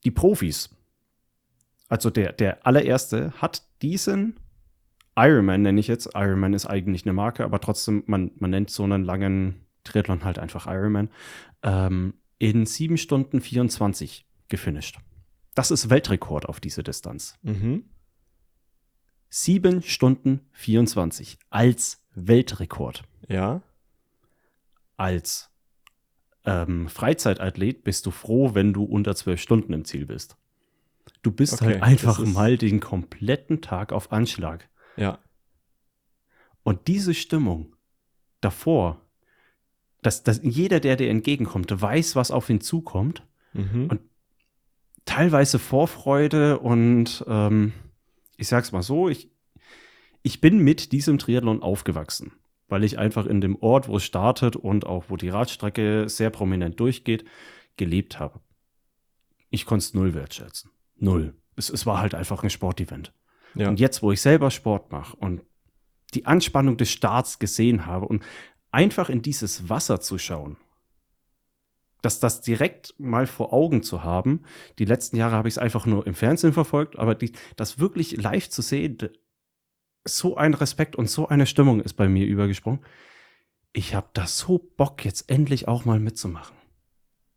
Die 0.05 0.11
Profis, 0.11 0.71
also 1.89 2.09
der, 2.11 2.33
der 2.33 2.67
allererste, 2.67 3.33
hat 3.33 3.63
diesen 3.83 4.41
Ironman, 5.17 5.63
nenne 5.63 5.81
ich 5.81 5.89
jetzt. 5.89 6.11
Ironman 6.15 6.55
ist 6.55 6.67
eigentlich 6.67 7.05
eine 7.05 7.13
Marke, 7.13 7.45
aber 7.45 7.61
trotzdem, 7.61 8.03
man, 8.07 8.31
man 8.37 8.51
nennt 8.51 8.71
so 8.71 8.85
einen 8.85 9.05
langen 9.05 9.67
Triathlon 9.85 10.25
halt 10.25 10.39
einfach 10.39 10.67
Ironman, 10.67 11.11
ähm, 11.63 12.15
in 12.39 12.67
7 12.67 12.97
Stunden 12.97 13.41
24 13.41 14.27
gefinisht. 14.49 14.99
Das 15.55 15.71
ist 15.71 15.89
Weltrekord 15.89 16.49
auf 16.49 16.59
diese 16.59 16.83
Distanz. 16.83 17.39
Mhm. 17.43 17.85
7 19.37 19.83
Stunden 19.83 20.43
24 20.53 21.39
als 21.51 22.01
Weltrekord. 22.15 23.03
Ja. 23.29 23.63
Als 24.97 25.51
ähm, 26.45 26.89
Freizeitathlet 26.89 27.83
bist 27.83 28.07
du 28.07 28.13
froh, 28.13 28.55
wenn 28.55 28.73
du 28.73 28.85
unter 28.85 29.17
12 29.17 29.41
Stunden 29.41 29.73
im 29.73 29.85
Ziel 29.85 30.07
bist. 30.07 30.37
Du 31.23 31.33
bist 31.33 31.55
Okay, 31.55 31.65
halt 31.65 31.83
einfach 31.83 32.25
mal 32.25 32.57
den 32.57 32.79
kompletten 32.79 33.61
Tag 33.61 33.93
auf 33.93 34.13
Anschlag. 34.13 34.69
Ja. 34.97 35.19
Und 36.63 36.87
diese 36.87 37.13
Stimmung 37.13 37.75
davor, 38.41 39.01
dass, 40.03 40.23
dass 40.23 40.41
jeder, 40.45 40.79
der 40.79 40.95
dir 40.95 41.11
entgegenkommt, 41.11 41.73
weiß, 41.81 42.15
was 42.15 42.31
auf 42.31 42.49
ihn 42.51 42.61
zukommt, 42.61 43.27
Mhm. 43.53 43.87
Und- 43.89 44.01
teilweise 45.07 45.59
Vorfreude 45.61 46.59
und 46.61 47.25
ähm, 47.29 47.73
ich 48.37 48.49
sag's 48.49 48.73
mal 48.73 48.83
so, 48.83 49.09
ich, 49.09 49.31
ich 50.23 50.41
bin 50.41 50.59
mit 50.59 50.93
diesem 50.93 51.19
Triathlon 51.19 51.63
aufgewachsen, 51.63 52.33
weil 52.69 52.85
ich 52.85 52.99
einfach 52.99 53.27
in 53.27 53.41
dem 53.41 53.57
Ort, 53.57 53.89
wo 53.89 53.97
es 53.97 54.05
startet 54.05 54.57
und 54.57 54.87
auch 54.87 55.05
wo 55.09 55.17
die 55.17 55.29
Radstrecke 55.29 56.09
sehr 56.09 56.31
prominent 56.31 56.81
durchgeht, 56.81 57.25
gelebt 57.77 58.19
habe. 58.19 58.41
Ich 59.51 59.67
konnte 59.67 59.85
es 59.85 59.95
null 59.95 60.15
wertschätzen. 60.15 60.71
Null. 60.97 61.35
Es, 61.57 61.71
es 61.71 61.87
war 61.87 62.01
halt 62.01 62.15
einfach 62.15 62.43
ein 62.43 62.51
Sportevent. 62.51 63.13
ja. 63.55 63.69
Und 63.69 63.79
jetzt, 63.79 64.03
wo 64.03 64.13
ich 64.13 64.21
selber 64.21 64.51
Sport 64.51 64.91
mache 64.91 65.17
und 65.17 65.43
die 66.15 66.27
Anspannung 66.27 66.77
des 66.77 66.91
Starts 66.91 67.39
gesehen 67.39 67.87
habe 67.87 68.07
und 68.07 68.25
einfach 68.71 69.09
in 69.09 69.23
dieses 69.23 69.69
Wasser 69.69 70.01
zu 70.01 70.19
schauen, 70.19 70.57
dass 72.05 72.21
das 72.21 72.41
direkt 72.41 72.95
mal 72.99 73.27
vor 73.27 73.53
Augen 73.53 73.83
zu 73.83 74.03
haben. 74.05 74.43
Die 74.79 74.85
letzten 74.85 75.17
Jahre 75.17 75.37
habe 75.37 75.49
ich 75.49 75.55
es 75.55 75.59
einfach 75.59 75.87
nur 75.87 76.07
im 76.07 76.15
Fernsehen 76.15 76.53
verfolgt, 76.53 76.99
aber 76.99 77.15
die, 77.15 77.33
das 77.57 77.79
wirklich 77.79 78.17
live 78.17 78.49
zu 78.51 78.63
sehen, 78.63 78.99
so 80.07 80.37
ein 80.37 80.55
Respekt 80.55 80.97
und 80.97 81.09
so 81.09 81.29
eine 81.29 81.47
Stimmung 81.47 81.81
ist 81.81 81.95
bei 81.95 82.09
mir 82.09 82.27
übergesprungen. 82.27 82.81
Ich 83.73 83.95
habe 83.95 84.09
da 84.13 84.27
so 84.27 84.59
Bock, 84.77 85.05
jetzt 85.05 85.31
endlich 85.31 85.67
auch 85.67 85.85
mal 85.85 85.99
mitzumachen. 85.99 86.55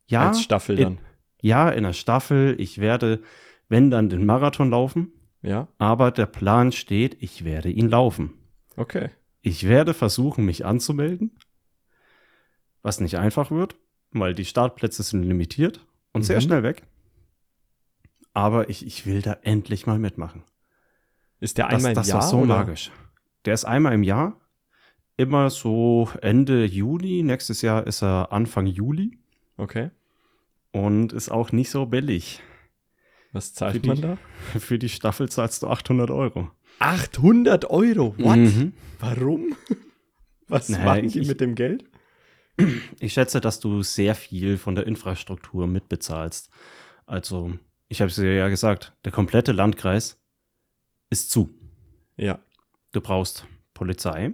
Ja, 0.08 0.28
Als 0.30 0.42
Staffel 0.42 0.78
in- 0.78 0.84
dann. 0.84 0.98
ja, 1.42 1.70
in 1.70 1.84
der 1.84 1.94
Staffel. 1.94 2.56
Ich 2.60 2.80
werde, 2.80 3.22
wenn 3.70 3.90
dann, 3.90 4.10
den 4.10 4.26
Marathon 4.26 4.70
laufen. 4.70 5.12
Ja. 5.42 5.68
Aber 5.78 6.12
der 6.12 6.26
Plan 6.26 6.72
steht, 6.72 7.18
ich 7.22 7.44
werde 7.46 7.70
ihn 7.70 7.90
laufen. 7.90 8.34
Okay. 8.76 9.10
Ich 9.42 9.68
werde 9.68 9.94
versuchen, 9.94 10.46
mich 10.46 10.66
anzumelden, 10.66 11.38
was 12.82 13.00
nicht 13.00 13.18
einfach 13.18 13.50
wird, 13.52 13.76
weil 14.12 14.34
die 14.34 14.46
Startplätze 14.46 15.04
sind 15.04 15.24
limitiert 15.24 15.86
und 16.14 16.24
sehr 16.24 16.38
Mhm. 16.38 16.42
schnell 16.42 16.64
weg. 16.64 16.84
Aber 18.34 18.70
ich, 18.70 18.86
ich 18.86 19.06
will 19.06 19.22
da 19.22 19.38
endlich 19.42 19.88
mal 19.88 20.00
mitmachen. 20.00 20.44
Ist 21.40 21.58
der 21.58 21.66
Das, 21.68 21.76
einmal 21.76 21.92
im 21.92 21.96
das 21.96 22.08
Jahr? 22.08 22.22
war 22.22 22.28
so 22.28 22.38
oder? 22.38 22.48
magisch. 22.58 22.92
Der 23.46 23.54
ist 23.54 23.66
einmal 23.66 23.94
im 23.94 24.04
Jahr, 24.04 24.40
immer 25.18 25.50
so 25.50 26.10
Ende 26.22 26.66
Juni. 26.66 27.24
Nächstes 27.24 27.62
Jahr 27.62 27.86
ist 27.88 28.02
er 28.04 28.32
Anfang 28.32 28.66
Juli 28.68 29.18
Okay. 29.58 29.90
und 30.72 31.14
ist 31.14 31.30
auch 31.30 31.52
nicht 31.52 31.70
so 31.70 31.86
billig. 31.86 32.42
Was 33.34 33.50
Für 33.50 33.56
zahlt 33.56 33.84
die- 33.86 33.88
man 33.88 34.02
da? 34.02 34.18
Für 34.60 34.78
die 34.80 34.90
Staffel 34.90 35.30
zahlst 35.30 35.64
du 35.64 35.68
800 35.68 36.12
Euro. 36.12 36.50
800 36.80 37.70
Euro. 37.70 38.16
What? 38.20 38.38
Mhm. 38.38 38.74
Warum? 39.00 39.56
Was 40.48 40.70
Naja, 40.70 40.86
machen 40.86 41.08
die 41.10 41.20
ich- 41.22 41.28
mit 41.28 41.42
dem 41.42 41.56
Geld? 41.56 41.84
Ich 43.00 43.14
schätze, 43.14 43.40
dass 43.40 43.60
du 43.60 43.84
sehr 43.84 44.16
viel 44.16 44.58
von 44.58 44.76
der 44.76 44.88
Infrastruktur 44.88 45.68
mitbezahlst. 45.68 46.50
Also, 47.06 47.54
ich 47.88 48.02
habe 48.02 48.10
es 48.10 48.16
dir 48.16 48.34
ja 48.34 48.50
gesagt, 48.50 48.94
der 49.06 49.12
komplette 49.12 49.52
Landkreis 49.52 50.20
ist 51.10 51.30
zu. 51.30 51.54
Ja. 52.16 52.40
Du 52.92 53.02
brauchst 53.02 53.46
Polizei. 53.74 54.34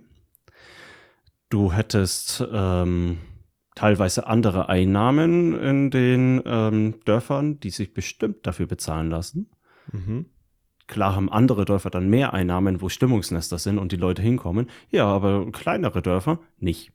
Du 1.49 1.71
hättest 1.73 2.43
ähm, 2.51 3.19
teilweise 3.75 4.25
andere 4.27 4.69
Einnahmen 4.69 5.59
in 5.59 5.91
den 5.91 6.41
ähm, 6.45 6.95
Dörfern, 7.05 7.59
die 7.59 7.69
sich 7.69 7.93
bestimmt 7.93 8.47
dafür 8.47 8.67
bezahlen 8.67 9.09
lassen. 9.09 9.51
Mhm. 9.91 10.27
Klar 10.87 11.15
haben 11.15 11.31
andere 11.31 11.65
Dörfer 11.65 11.89
dann 11.89 12.09
mehr 12.09 12.33
Einnahmen, 12.33 12.81
wo 12.81 12.89
Stimmungsnester 12.89 13.57
sind 13.57 13.77
und 13.77 13.91
die 13.91 13.97
Leute 13.97 14.21
hinkommen. 14.21 14.69
Ja, 14.89 15.05
aber 15.05 15.51
kleinere 15.51 16.01
Dörfer 16.01 16.39
nicht. 16.57 16.91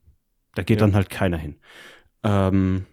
Da 0.55 0.63
geht 0.63 0.81
Ja. 0.81 0.87
dann 0.87 0.95
halt 0.95 1.11
keiner 1.11 1.37
hin. 1.37 1.57
Ähm, 2.23 2.87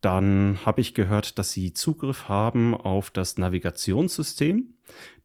dann 0.00 0.58
habe 0.64 0.80
ich 0.80 0.94
gehört, 0.94 1.38
dass 1.38 1.52
sie 1.52 1.72
Zugriff 1.72 2.28
haben 2.28 2.74
auf 2.74 3.10
das 3.10 3.38
Navigationssystem, 3.38 4.74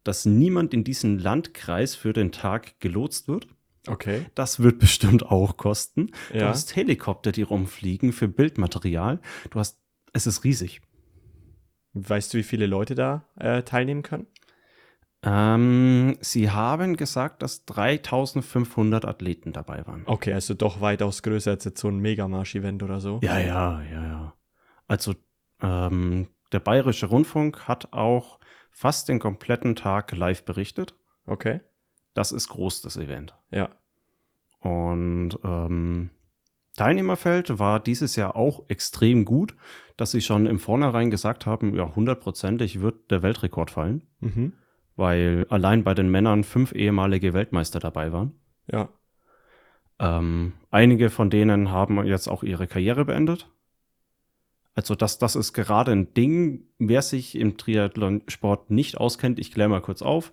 dass 0.02 0.24
niemand 0.24 0.74
in 0.74 0.82
diesem 0.84 1.18
Landkreis 1.18 1.94
für 1.94 2.12
den 2.12 2.32
Tag 2.32 2.80
gelotst 2.80 3.28
wird. 3.28 3.46
Okay. 3.86 4.26
Das 4.34 4.60
wird 4.60 4.78
bestimmt 4.80 5.24
auch 5.26 5.56
kosten. 5.56 6.08
Du 6.32 6.38
Ja. 6.38 6.48
hast 6.48 6.74
Helikopter, 6.76 7.32
die 7.32 7.42
rumfliegen 7.42 8.12
für 8.12 8.28
Bildmaterial. 8.28 9.20
Du 9.50 9.58
hast, 9.60 9.78
es 10.12 10.26
ist 10.26 10.44
riesig. 10.44 10.80
Weißt 11.94 12.32
du, 12.32 12.38
wie 12.38 12.42
viele 12.42 12.66
Leute 12.66 12.94
da 12.94 13.26
äh, 13.38 13.62
teilnehmen 13.62 14.02
können? 14.02 14.26
Ähm, 15.24 16.16
sie 16.20 16.50
haben 16.50 16.96
gesagt, 16.96 17.42
dass 17.42 17.64
3500 17.66 19.04
Athleten 19.04 19.52
dabei 19.52 19.86
waren. 19.86 20.02
Okay, 20.06 20.32
also 20.32 20.54
doch 20.54 20.80
weitaus 20.80 21.22
größer 21.22 21.52
als 21.52 21.64
jetzt 21.64 21.80
so 21.80 21.88
ein 21.88 21.98
Megamarsch-Event 21.98 22.82
oder 22.82 23.00
so. 23.00 23.20
Ja, 23.22 23.38
ja, 23.38 23.82
ja, 23.82 24.04
ja. 24.04 24.34
Also, 24.88 25.14
ähm, 25.60 26.28
der 26.50 26.60
Bayerische 26.60 27.06
Rundfunk 27.06 27.68
hat 27.68 27.92
auch 27.92 28.40
fast 28.72 29.08
den 29.08 29.20
kompletten 29.20 29.76
Tag 29.76 30.12
live 30.12 30.44
berichtet. 30.44 30.94
Okay. 31.24 31.60
Das 32.14 32.32
ist 32.32 32.48
groß, 32.48 32.82
das 32.82 32.96
Event. 32.96 33.34
Ja. 33.50 33.70
Und 34.58 35.38
ähm, 35.44 36.10
Teilnehmerfeld 36.76 37.58
war 37.58 37.80
dieses 37.80 38.16
Jahr 38.16 38.34
auch 38.36 38.64
extrem 38.68 39.24
gut, 39.24 39.54
dass 39.96 40.10
sie 40.10 40.20
schon 40.20 40.46
im 40.46 40.58
Vornherein 40.58 41.10
gesagt 41.10 41.46
haben, 41.46 41.74
ja, 41.74 41.94
hundertprozentig 41.94 42.80
wird 42.80 43.10
der 43.10 43.22
Weltrekord 43.22 43.70
fallen, 43.70 44.02
Mhm. 44.20 44.54
Weil 44.96 45.46
allein 45.48 45.84
bei 45.84 45.94
den 45.94 46.10
Männern 46.10 46.44
fünf 46.44 46.72
ehemalige 46.72 47.32
Weltmeister 47.32 47.78
dabei 47.80 48.12
waren. 48.12 48.32
Ja. 48.70 48.88
Ähm, 49.98 50.54
einige 50.70 51.10
von 51.10 51.30
denen 51.30 51.70
haben 51.70 52.04
jetzt 52.04 52.28
auch 52.28 52.42
ihre 52.42 52.66
Karriere 52.66 53.04
beendet. 53.04 53.48
Also 54.74 54.94
das, 54.94 55.18
das 55.18 55.36
ist 55.36 55.52
gerade 55.52 55.92
ein 55.92 56.14
Ding, 56.14 56.64
wer 56.78 57.02
sich 57.02 57.36
im 57.36 57.58
Triathlon-Sport 57.58 58.70
nicht 58.70 58.96
auskennt, 58.96 59.38
ich 59.38 59.52
kläre 59.52 59.68
mal 59.68 59.82
kurz 59.82 60.00
auf. 60.02 60.32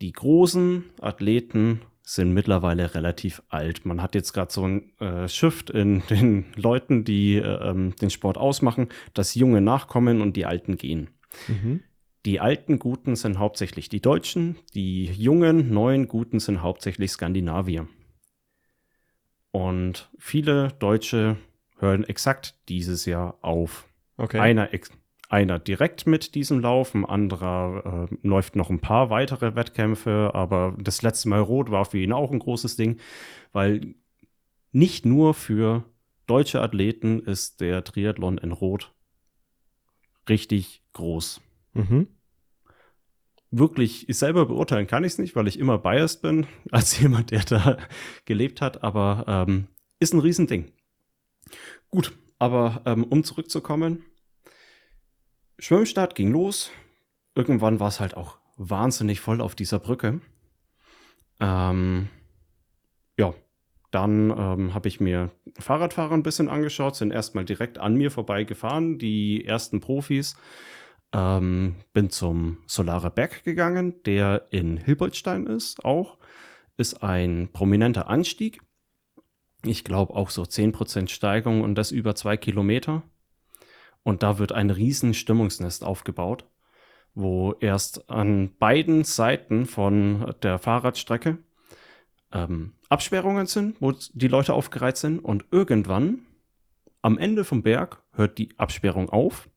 Die 0.00 0.12
großen 0.12 0.84
Athleten 1.00 1.82
sind 2.02 2.34
mittlerweile 2.34 2.94
relativ 2.94 3.42
alt. 3.48 3.86
Man 3.86 4.02
hat 4.02 4.16
jetzt 4.16 4.32
gerade 4.32 4.52
so 4.52 4.66
ein 4.66 4.98
äh, 4.98 5.28
Shift 5.28 5.70
in 5.70 6.02
den 6.10 6.46
Leuten, 6.56 7.04
die 7.04 7.36
äh, 7.36 7.70
ähm, 7.70 7.94
den 7.96 8.10
Sport 8.10 8.36
ausmachen, 8.36 8.88
dass 9.14 9.34
Junge 9.34 9.60
nachkommen 9.60 10.20
und 10.20 10.36
die 10.36 10.46
Alten 10.46 10.76
gehen. 10.76 11.10
Mhm. 11.46 11.80
Die 12.24 12.38
alten 12.38 12.78
Guten 12.78 13.16
sind 13.16 13.38
hauptsächlich 13.38 13.88
die 13.88 14.00
Deutschen, 14.00 14.56
die 14.74 15.06
jungen, 15.06 15.72
neuen 15.72 16.06
Guten 16.06 16.38
sind 16.38 16.62
hauptsächlich 16.62 17.10
Skandinavier. 17.10 17.88
Und 19.50 20.10
viele 20.18 20.68
Deutsche 20.78 21.36
hören 21.78 22.04
exakt 22.04 22.54
dieses 22.68 23.06
Jahr 23.06 23.38
auf. 23.42 23.88
Okay. 24.16 24.38
Einer, 24.38 24.68
einer 25.28 25.58
direkt 25.58 26.06
mit 26.06 26.36
diesem 26.36 26.60
Lauf, 26.60 26.94
ein 26.94 27.04
anderer 27.04 28.08
äh, 28.10 28.16
läuft 28.22 28.54
noch 28.54 28.70
ein 28.70 28.80
paar 28.80 29.10
weitere 29.10 29.56
Wettkämpfe, 29.56 30.30
aber 30.32 30.76
das 30.78 31.02
letzte 31.02 31.28
Mal 31.28 31.40
Rot 31.40 31.70
war 31.72 31.84
für 31.84 31.98
ihn 31.98 32.12
auch 32.12 32.30
ein 32.30 32.38
großes 32.38 32.76
Ding, 32.76 33.00
weil 33.52 33.94
nicht 34.70 35.04
nur 35.04 35.34
für 35.34 35.84
deutsche 36.26 36.62
Athleten 36.62 37.18
ist 37.20 37.60
der 37.60 37.82
Triathlon 37.82 38.38
in 38.38 38.52
Rot 38.52 38.94
richtig 40.28 40.82
groß. 40.92 41.40
Mhm. 41.72 42.08
Wirklich 43.50 44.06
selber 44.08 44.46
beurteilen 44.46 44.86
kann 44.86 45.04
ich 45.04 45.12
es 45.12 45.18
nicht, 45.18 45.36
weil 45.36 45.46
ich 45.46 45.58
immer 45.58 45.78
biased 45.78 46.22
bin, 46.22 46.46
als 46.70 46.98
jemand, 46.98 47.30
der 47.30 47.44
da 47.44 47.78
gelebt 48.24 48.60
hat, 48.60 48.82
aber 48.82 49.24
ähm, 49.26 49.68
ist 50.00 50.14
ein 50.14 50.20
Riesending. 50.20 50.72
Gut, 51.90 52.16
aber 52.38 52.82
ähm, 52.86 53.04
um 53.04 53.24
zurückzukommen, 53.24 54.04
Schwimmstart 55.58 56.14
ging 56.14 56.32
los. 56.32 56.70
Irgendwann 57.34 57.78
war 57.78 57.88
es 57.88 58.00
halt 58.00 58.16
auch 58.16 58.38
wahnsinnig 58.56 59.20
voll 59.20 59.40
auf 59.40 59.54
dieser 59.54 59.78
Brücke. 59.78 60.20
Ähm, 61.40 62.08
ja, 63.18 63.34
dann 63.90 64.30
ähm, 64.30 64.74
habe 64.74 64.88
ich 64.88 65.00
mir 65.00 65.30
Fahrradfahrer 65.58 66.14
ein 66.14 66.22
bisschen 66.22 66.48
angeschaut, 66.48 66.96
sind 66.96 67.12
erstmal 67.12 67.44
direkt 67.44 67.78
an 67.78 67.94
mir 67.94 68.10
vorbeigefahren, 68.10 68.98
die 68.98 69.44
ersten 69.44 69.80
Profis. 69.80 70.36
Ähm, 71.14 71.76
bin 71.92 72.10
zum 72.10 72.58
Solare 72.66 73.10
Berg 73.10 73.44
gegangen, 73.44 74.02
der 74.04 74.46
in 74.50 74.78
Hilboldstein 74.78 75.46
ist 75.46 75.84
auch. 75.84 76.18
Ist 76.76 77.02
ein 77.02 77.50
prominenter 77.52 78.08
Anstieg. 78.08 78.60
Ich 79.64 79.84
glaube 79.84 80.14
auch 80.14 80.30
so 80.30 80.42
10% 80.42 81.08
Steigung 81.08 81.60
und 81.60 81.74
das 81.74 81.92
über 81.92 82.14
zwei 82.14 82.36
Kilometer. 82.36 83.02
Und 84.02 84.22
da 84.22 84.38
wird 84.38 84.52
ein 84.52 84.70
riesen 84.70 85.14
Stimmungsnest 85.14 85.84
aufgebaut, 85.84 86.44
wo 87.14 87.52
erst 87.60 88.10
an 88.10 88.56
beiden 88.58 89.04
Seiten 89.04 89.66
von 89.66 90.34
der 90.42 90.58
Fahrradstrecke 90.58 91.38
ähm, 92.32 92.72
Absperrungen 92.88 93.46
sind, 93.46 93.80
wo 93.80 93.92
die 93.92 94.28
Leute 94.28 94.54
aufgereiht 94.54 94.96
sind. 94.96 95.20
Und 95.20 95.44
irgendwann, 95.50 96.26
am 97.02 97.18
Ende 97.18 97.44
vom 97.44 97.62
Berg, 97.62 98.02
hört 98.12 98.38
die 98.38 98.58
Absperrung 98.58 99.10
auf, 99.10 99.48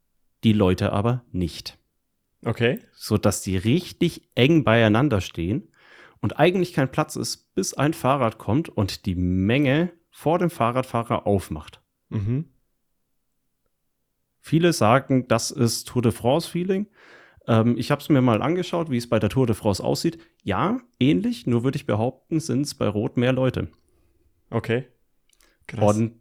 die 0.46 0.54
Leute 0.54 0.94
aber 0.94 1.26
nicht. 1.32 1.78
Okay. 2.46 2.80
Sodass 2.94 3.42
die 3.42 3.58
richtig 3.58 4.30
eng 4.36 4.64
beieinander 4.64 5.20
stehen 5.20 5.68
und 6.22 6.40
eigentlich 6.40 6.74
kein 6.74 6.92
Platz 6.92 7.16
ist, 7.16 7.54
bis 7.56 7.74
ein 7.74 7.94
Fahrrad 7.94 8.38
kommt 8.38 8.70
und 8.70 9.08
die 9.08 9.16
Menge 9.16 9.92
vor 10.12 10.40
dem 10.40 10.52
Fahrradfahrer 10.52 11.26
aufmacht. 11.26 11.82
Mhm. 12.10 12.46
Viele 14.40 14.72
sagen, 14.74 15.28
das 15.28 15.50
ist 15.50 15.88
Tour 15.88 16.04
de 16.04 16.12
France-Feeling. 16.12 16.88
Ähm, 17.48 17.76
ich 17.80 17.90
habe 17.90 18.02
es 18.02 18.10
mir 18.10 18.22
mal 18.22 18.44
angeschaut, 18.44 18.92
wie 18.92 18.98
es 18.98 19.10
bei 19.10 19.18
der 19.18 19.30
Tour 19.30 19.48
de 19.48 19.56
France 19.56 19.84
aussieht. 19.84 20.20
Ja, 20.44 20.80
ähnlich, 21.00 21.48
nur 21.48 21.64
würde 21.64 21.78
ich 21.78 21.88
behaupten, 21.88 22.40
sind 22.40 22.62
es 22.62 22.76
bei 22.76 22.88
Rot 22.88 23.18
mehr 23.18 23.34
Leute. 23.34 23.70
Okay. 24.52 24.88
Krass. 25.66 25.98
Und 25.98 26.20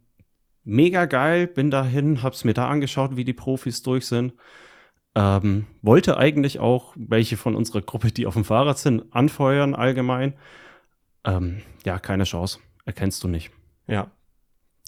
mega 0.65 1.05
geil, 1.05 1.47
bin 1.47 1.71
dahin, 1.71 2.23
hab's 2.23 2.43
mir 2.43 2.53
da 2.53 2.67
angeschaut, 2.67 3.15
wie 3.15 3.23
die 3.23 3.33
Profis 3.33 3.81
durch 3.83 4.07
sind. 4.07 4.33
Ähm, 5.15 5.67
wollte 5.81 6.17
eigentlich 6.17 6.59
auch 6.59 6.93
welche 6.97 7.37
von 7.37 7.55
unserer 7.55 7.81
Gruppe, 7.81 8.11
die 8.11 8.27
auf 8.27 8.33
dem 8.33 8.43
Fahrrad 8.43 8.77
sind, 8.77 9.05
anfeuern 9.11 9.73
allgemein. 9.73 10.33
Ähm, 11.23 11.61
ja, 11.85 11.99
keine 11.99 12.25
Chance. 12.25 12.59
Erkennst 12.85 13.23
du 13.23 13.27
nicht. 13.27 13.51
ja. 13.87 14.11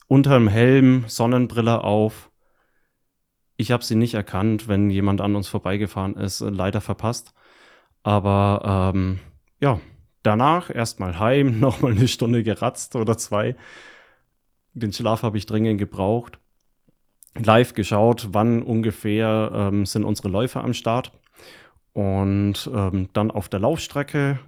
Unterm 0.10 0.48
Helm, 0.48 1.04
Sonnenbrille 1.08 1.84
auf. 1.84 2.32
Ich 3.58 3.72
habe 3.72 3.84
sie 3.84 3.96
nicht 3.96 4.14
erkannt, 4.14 4.70
wenn 4.70 4.90
jemand 4.90 5.20
an 5.20 5.36
uns 5.36 5.50
vorbeigefahren 5.50 6.16
ist, 6.16 6.40
äh, 6.42 6.50
leider 6.50 6.80
verpasst. 6.80 7.34
Aber 8.04 8.94
ähm, 8.96 9.20
ja, 9.60 9.82
danach 10.24 10.74
erstmal 10.74 11.20
heim, 11.20 11.60
nochmal 11.60 11.92
eine 11.92 12.08
Stunde 12.08 12.44
geratzt 12.44 12.96
oder 12.96 13.18
zwei. 13.18 13.56
Den 14.80 14.94
Schlaf 14.94 15.24
habe 15.24 15.38
ich 15.38 15.46
dringend 15.46 15.80
gebraucht. 15.80 16.40
Live 17.36 17.74
geschaut, 17.74 18.30
wann 18.32 18.62
ungefähr 18.64 19.52
ähm, 19.54 19.86
sind 19.86 20.04
unsere 20.04 20.30
Läufer 20.30 20.64
am 20.64 20.74
Start. 20.74 21.12
Und 21.94 22.70
ähm, 22.74 23.10
dann 23.14 23.32
auf 23.32 23.50
der 23.50 23.60
Laufstrecke 23.60 24.40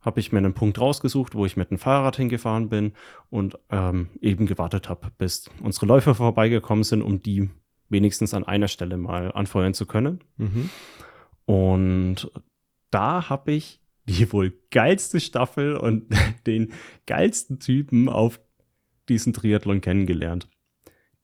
habe 0.00 0.20
ich 0.20 0.32
mir 0.32 0.38
einen 0.38 0.54
Punkt 0.54 0.78
rausgesucht, 0.78 1.34
wo 1.34 1.46
ich 1.46 1.56
mit 1.56 1.70
dem 1.70 1.78
Fahrrad 1.78 2.16
hingefahren 2.16 2.68
bin 2.68 2.92
und 3.30 3.58
ähm, 3.70 4.10
eben 4.20 4.46
gewartet 4.46 4.88
habe, 4.88 5.10
bis 5.16 5.50
unsere 5.62 5.86
Läufer 5.86 6.14
vorbeigekommen 6.14 6.84
sind, 6.84 7.02
um 7.02 7.22
die 7.22 7.50
wenigstens 7.88 8.34
an 8.34 8.44
einer 8.44 8.68
Stelle 8.68 8.96
mal 8.96 9.32
anfeuern 9.32 9.74
zu 9.74 9.86
können. 9.86 10.20
Mhm. 10.36 10.70
Und 11.46 12.30
da 12.90 13.28
habe 13.28 13.52
ich 13.52 13.80
die 14.06 14.30
wohl 14.32 14.52
geilste 14.70 15.20
Staffel 15.20 15.76
und 15.76 16.06
den 16.46 16.72
geilsten 17.06 17.58
Typen 17.58 18.08
auf 18.08 18.40
diesen 19.08 19.32
Triathlon 19.32 19.80
kennengelernt. 19.80 20.48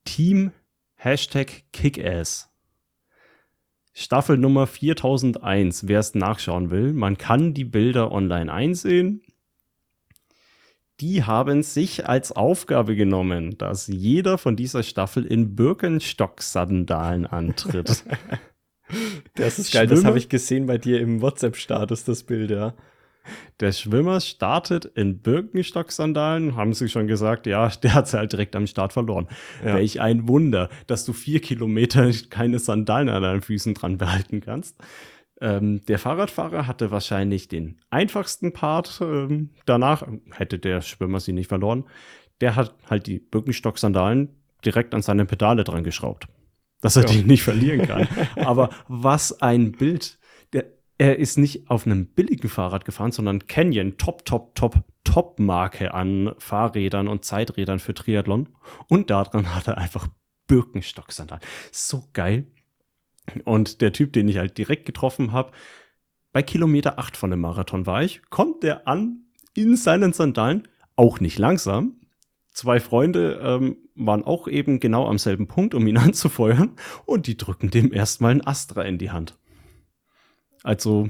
Team 0.04 0.52
Hashtag 0.94 1.64
Kickass. 1.72 2.48
Staffel 3.92 4.38
Nummer 4.38 4.66
4001, 4.66 5.88
wer 5.88 5.98
es 6.00 6.14
nachschauen 6.14 6.70
will. 6.70 6.92
Man 6.92 7.18
kann 7.18 7.54
die 7.54 7.64
Bilder 7.64 8.12
online 8.12 8.52
einsehen. 8.52 9.22
Die 11.00 11.24
haben 11.24 11.62
sich 11.62 12.06
als 12.08 12.30
Aufgabe 12.32 12.94
genommen, 12.94 13.56
dass 13.56 13.86
jeder 13.86 14.36
von 14.36 14.54
dieser 14.54 14.82
Staffel 14.82 15.24
in 15.24 15.56
Birkenstock-Sandalen 15.56 17.26
antritt. 17.26 18.04
Das 19.34 19.60
ist 19.60 19.72
geil. 19.72 19.86
Das 19.86 20.00
Schwimmer- 20.00 20.08
habe 20.08 20.18
ich 20.18 20.28
gesehen 20.28 20.66
bei 20.66 20.76
dir 20.76 21.00
im 21.00 21.20
WhatsApp-Status, 21.22 22.02
das 22.02 22.24
Bild, 22.24 22.50
ja. 22.50 22.74
Der 23.60 23.72
Schwimmer 23.72 24.20
startet 24.20 24.84
in 24.86 25.20
Birkenstock-Sandalen, 25.20 26.56
haben 26.56 26.72
sie 26.72 26.88
schon 26.88 27.06
gesagt, 27.06 27.46
ja, 27.46 27.68
der 27.82 27.94
hat 27.94 28.08
sie 28.08 28.18
halt 28.18 28.32
direkt 28.32 28.56
am 28.56 28.66
Start 28.66 28.92
verloren. 28.92 29.28
Ja. 29.64 29.74
Welch 29.74 30.00
ein 30.00 30.28
Wunder, 30.28 30.68
dass 30.86 31.04
du 31.04 31.12
vier 31.12 31.40
Kilometer 31.40 32.10
keine 32.30 32.58
Sandalen 32.58 33.08
an 33.08 33.22
deinen 33.22 33.42
Füßen 33.42 33.74
dran 33.74 33.98
behalten 33.98 34.40
kannst. 34.40 34.76
Ähm, 35.40 35.80
der 35.86 35.98
Fahrradfahrer 35.98 36.66
hatte 36.66 36.90
wahrscheinlich 36.90 37.48
den 37.48 37.78
einfachsten 37.90 38.52
Part. 38.52 39.00
Ähm, 39.02 39.50
danach 39.64 40.06
hätte 40.32 40.58
der 40.58 40.82
Schwimmer 40.82 41.20
sie 41.20 41.32
nicht 41.32 41.48
verloren. 41.48 41.84
Der 42.40 42.56
hat 42.56 42.74
halt 42.88 43.06
die 43.06 43.18
Birkenstock-Sandalen 43.18 44.28
direkt 44.64 44.94
an 44.94 45.02
seine 45.02 45.24
Pedale 45.24 45.64
dran 45.64 45.84
geschraubt, 45.84 46.26
dass 46.82 46.96
er 46.96 47.04
Ja. 47.04 47.08
die 47.12 47.22
nicht 47.24 47.42
verlieren 47.42 47.86
kann. 47.86 48.06
Aber 48.36 48.70
was 48.88 49.40
ein 49.40 49.72
Bild. 49.72 50.18
Er 51.00 51.18
ist 51.18 51.38
nicht 51.38 51.70
auf 51.70 51.86
einem 51.86 52.08
billigen 52.08 52.50
Fahrrad 52.50 52.84
gefahren, 52.84 53.10
sondern 53.10 53.46
Canyon, 53.46 53.96
top, 53.96 54.26
top, 54.26 54.54
top, 54.54 54.84
top 55.02 55.38
Marke 55.40 55.94
an 55.94 56.34
Fahrrädern 56.36 57.08
und 57.08 57.24
Zeiträdern 57.24 57.78
für 57.78 57.94
Triathlon. 57.94 58.50
Und 58.86 59.08
daran 59.08 59.54
hat 59.54 59.66
er 59.66 59.78
einfach 59.78 60.08
Birkenstock-Sandalen. 60.46 61.42
So 61.72 62.04
geil. 62.12 62.48
Und 63.46 63.80
der 63.80 63.94
Typ, 63.94 64.12
den 64.12 64.28
ich 64.28 64.36
halt 64.36 64.58
direkt 64.58 64.84
getroffen 64.84 65.32
habe, 65.32 65.52
bei 66.34 66.42
Kilometer 66.42 66.98
8 66.98 67.16
von 67.16 67.30
dem 67.30 67.40
Marathon 67.40 67.86
war 67.86 68.02
ich, 68.02 68.20
kommt 68.28 68.62
der 68.62 68.86
an 68.86 69.22
in 69.54 69.76
seinen 69.76 70.12
Sandalen, 70.12 70.68
auch 70.96 71.18
nicht 71.18 71.38
langsam. 71.38 71.94
Zwei 72.50 72.78
Freunde 72.78 73.40
ähm, 73.42 73.78
waren 73.94 74.22
auch 74.22 74.48
eben 74.48 74.80
genau 74.80 75.08
am 75.08 75.16
selben 75.16 75.48
Punkt, 75.48 75.74
um 75.74 75.86
ihn 75.86 75.96
anzufeuern, 75.96 76.76
und 77.06 77.26
die 77.26 77.38
drücken 77.38 77.70
dem 77.70 77.90
erstmal 77.90 78.32
einen 78.32 78.46
Astra 78.46 78.82
in 78.82 78.98
die 78.98 79.10
Hand. 79.10 79.38
Also, 80.62 81.08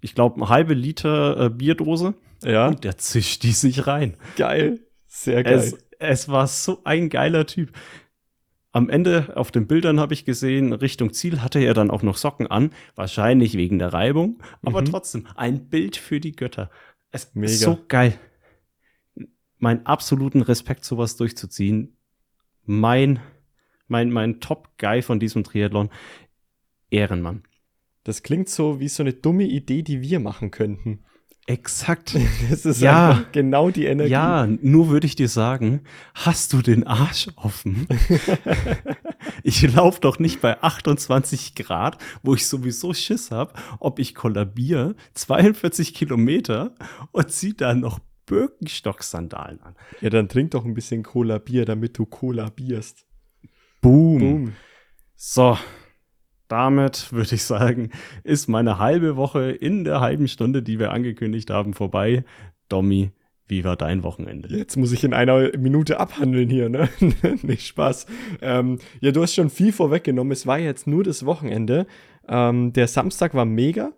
ich 0.00 0.14
glaube, 0.14 0.36
eine 0.36 0.48
halbe 0.48 0.74
Liter 0.74 1.46
äh, 1.46 1.50
Bierdose 1.50 2.14
Ja, 2.44 2.68
und 2.68 2.84
der 2.84 2.98
zischt 2.98 3.42
die 3.42 3.52
sich 3.52 3.86
rein. 3.86 4.16
geil. 4.36 4.80
Sehr 5.06 5.42
geil. 5.44 5.54
Es, 5.54 5.76
es 5.98 6.28
war 6.28 6.46
so 6.46 6.80
ein 6.84 7.08
geiler 7.10 7.46
Typ. 7.46 7.72
Am 8.74 8.88
Ende 8.88 9.36
auf 9.36 9.50
den 9.50 9.66
Bildern 9.66 10.00
habe 10.00 10.14
ich 10.14 10.24
gesehen, 10.24 10.72
Richtung 10.72 11.12
Ziel 11.12 11.42
hatte 11.42 11.58
er 11.60 11.74
dann 11.74 11.90
auch 11.90 12.02
noch 12.02 12.16
Socken 12.16 12.46
an, 12.46 12.70
wahrscheinlich 12.94 13.54
wegen 13.58 13.78
der 13.78 13.92
Reibung, 13.92 14.42
aber 14.62 14.80
Mhm. 14.80 14.86
trotzdem 14.86 15.26
ein 15.36 15.68
Bild 15.68 15.96
für 15.96 16.20
die 16.20 16.32
Götter. 16.32 16.70
Es 17.10 17.34
Mega. 17.34 17.52
ist 17.52 17.60
so 17.60 17.78
geil. 17.88 18.18
Mein 19.58 19.84
absoluten 19.86 20.40
Respekt, 20.40 20.84
sowas 20.86 21.16
durchzuziehen. 21.16 21.96
Mein, 22.64 23.20
mein, 23.88 24.10
mein 24.10 24.40
Top-Guy 24.40 25.02
von 25.02 25.20
diesem 25.20 25.44
Triathlon. 25.44 25.90
Ehrenmann. 26.90 27.42
Das 28.04 28.22
klingt 28.22 28.48
so 28.48 28.80
wie 28.80 28.88
so 28.88 29.02
eine 29.02 29.12
dumme 29.12 29.44
Idee, 29.44 29.82
die 29.82 30.00
wir 30.02 30.18
machen 30.20 30.50
könnten. 30.50 31.00
Exakt. 31.46 32.16
Das 32.50 32.64
ist 32.64 32.80
Ja. 32.80 33.24
genau 33.32 33.70
die 33.70 33.86
Energie. 33.86 34.12
Ja, 34.12 34.46
nur 34.46 34.90
würde 34.90 35.06
ich 35.06 35.16
dir 35.16 35.28
sagen, 35.28 35.80
hast 36.14 36.52
du 36.52 36.62
den 36.62 36.86
Arsch 36.86 37.28
offen? 37.36 37.86
ich 39.42 39.62
laufe 39.74 40.00
doch 40.00 40.18
nicht 40.18 40.40
bei 40.40 40.60
28 40.62 41.54
Grad, 41.54 41.98
wo 42.22 42.34
ich 42.34 42.46
sowieso 42.46 42.94
Schiss 42.94 43.30
habe, 43.30 43.54
ob 43.80 43.98
ich 43.98 44.14
kollabiere, 44.14 44.94
42 45.14 45.94
Kilometer 45.94 46.74
und 47.12 47.30
zieh 47.30 47.54
dann 47.54 47.80
noch 47.80 47.98
Birkenstock-Sandalen 48.26 49.60
an. 49.62 49.74
Ja, 50.00 50.10
dann 50.10 50.28
trink 50.28 50.52
doch 50.52 50.64
ein 50.64 50.74
bisschen 50.74 51.02
Cola-Bier, 51.02 51.64
damit 51.64 51.98
du 51.98 52.06
kollabierst. 52.06 53.04
Boom. 53.80 54.18
Boom. 54.18 54.52
So, 55.16 55.58
damit 56.52 57.10
würde 57.12 57.34
ich 57.34 57.44
sagen, 57.44 57.88
ist 58.24 58.46
meine 58.46 58.78
halbe 58.78 59.16
Woche 59.16 59.52
in 59.52 59.84
der 59.84 60.00
halben 60.00 60.28
Stunde, 60.28 60.62
die 60.62 60.78
wir 60.78 60.92
angekündigt 60.92 61.48
haben, 61.48 61.72
vorbei. 61.72 62.24
Domi, 62.68 63.10
wie 63.48 63.64
war 63.64 63.76
dein 63.76 64.02
Wochenende? 64.02 64.54
Jetzt 64.54 64.76
muss 64.76 64.92
ich 64.92 65.02
in 65.02 65.14
einer 65.14 65.56
Minute 65.56 65.98
abhandeln 65.98 66.50
hier, 66.50 66.68
ne? 66.68 66.90
Nicht 67.42 67.66
Spaß. 67.66 68.04
Ähm, 68.42 68.78
ja, 69.00 69.12
du 69.12 69.22
hast 69.22 69.34
schon 69.34 69.48
viel 69.48 69.72
vorweggenommen. 69.72 70.30
Es 70.30 70.46
war 70.46 70.58
jetzt 70.58 70.86
nur 70.86 71.02
das 71.02 71.24
Wochenende. 71.24 71.86
Ähm, 72.28 72.74
der 72.74 72.86
Samstag 72.86 73.32
war 73.32 73.46
mega. 73.46 73.92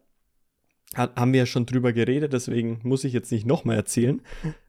Haben 0.94 1.33
wir 1.33 1.40
ja 1.40 1.46
schon 1.46 1.66
drüber 1.66 1.92
geredet, 1.92 2.33
deswegen 2.33 2.80
muss 2.83 3.04
ich 3.04 3.12
jetzt 3.12 3.30
nicht 3.33 3.46
nochmal 3.46 3.76
erzählen. 3.76 4.22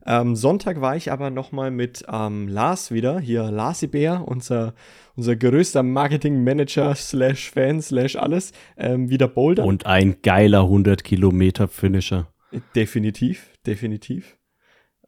Ähm, 0.05 0.35
Sonntag 0.35 0.81
war 0.81 0.95
ich 0.95 1.11
aber 1.11 1.29
nochmal 1.29 1.71
mit 1.71 2.05
ähm, 2.11 2.47
Lars 2.47 2.91
wieder, 2.91 3.19
hier 3.19 3.43
Larsi 3.51 3.88
Bär, 3.88 4.23
unser, 4.27 4.73
unser 5.15 5.35
größter 5.35 5.83
Marketing-Manager 5.83 6.95
slash 6.95 7.51
Fan 7.51 7.81
slash 7.81 8.15
alles, 8.15 8.51
ähm, 8.77 9.09
wieder 9.09 9.27
bouldern. 9.27 9.67
Und 9.67 9.85
ein 9.85 10.17
geiler 10.21 10.61
100 10.61 11.03
Kilometer 11.03 11.67
Finisher. 11.67 12.27
Definitiv, 12.75 13.49
definitiv. 13.65 14.38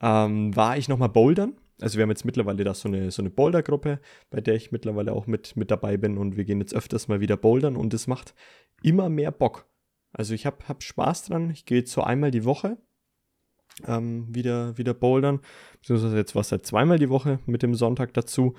Ähm, 0.01 0.55
war 0.55 0.77
ich 0.77 0.89
nochmal 0.89 1.09
bouldern. 1.09 1.53
Also 1.79 1.97
wir 1.97 2.03
haben 2.03 2.09
jetzt 2.09 2.25
mittlerweile 2.25 2.63
da 2.63 2.73
so 2.73 2.87
eine, 2.87 3.11
so 3.11 3.21
eine 3.21 3.29
Boulder-Gruppe, 3.29 3.99
bei 4.29 4.41
der 4.41 4.55
ich 4.55 4.71
mittlerweile 4.71 5.13
auch 5.13 5.27
mit, 5.27 5.55
mit 5.55 5.69
dabei 5.69 5.97
bin 5.97 6.17
und 6.17 6.35
wir 6.35 6.43
gehen 6.43 6.59
jetzt 6.59 6.73
öfters 6.73 7.07
mal 7.07 7.19
wieder 7.19 7.37
bouldern 7.37 7.75
und 7.75 7.93
es 7.93 8.07
macht 8.07 8.33
immer 8.81 9.09
mehr 9.09 9.31
Bock. 9.31 9.67
Also 10.17 10.33
ich 10.33 10.45
habe 10.45 10.57
hab 10.67 10.83
Spaß 10.83 11.25
dran. 11.25 11.51
Ich 11.51 11.65
gehe 11.65 11.79
jetzt 11.79 11.91
so 11.91 12.01
einmal 12.01 12.31
die 12.31 12.43
Woche 12.43 12.77
ähm, 13.85 14.27
wieder, 14.33 14.77
wieder 14.77 14.93
bouldern. 14.93 15.41
Beziehungsweise 15.79 16.17
jetzt 16.17 16.35
war 16.35 16.41
es 16.41 16.51
halt 16.51 16.65
zweimal 16.65 16.99
die 16.99 17.09
Woche 17.09 17.39
mit 17.45 17.61
dem 17.63 17.75
Sonntag 17.75 18.13
dazu. 18.13 18.55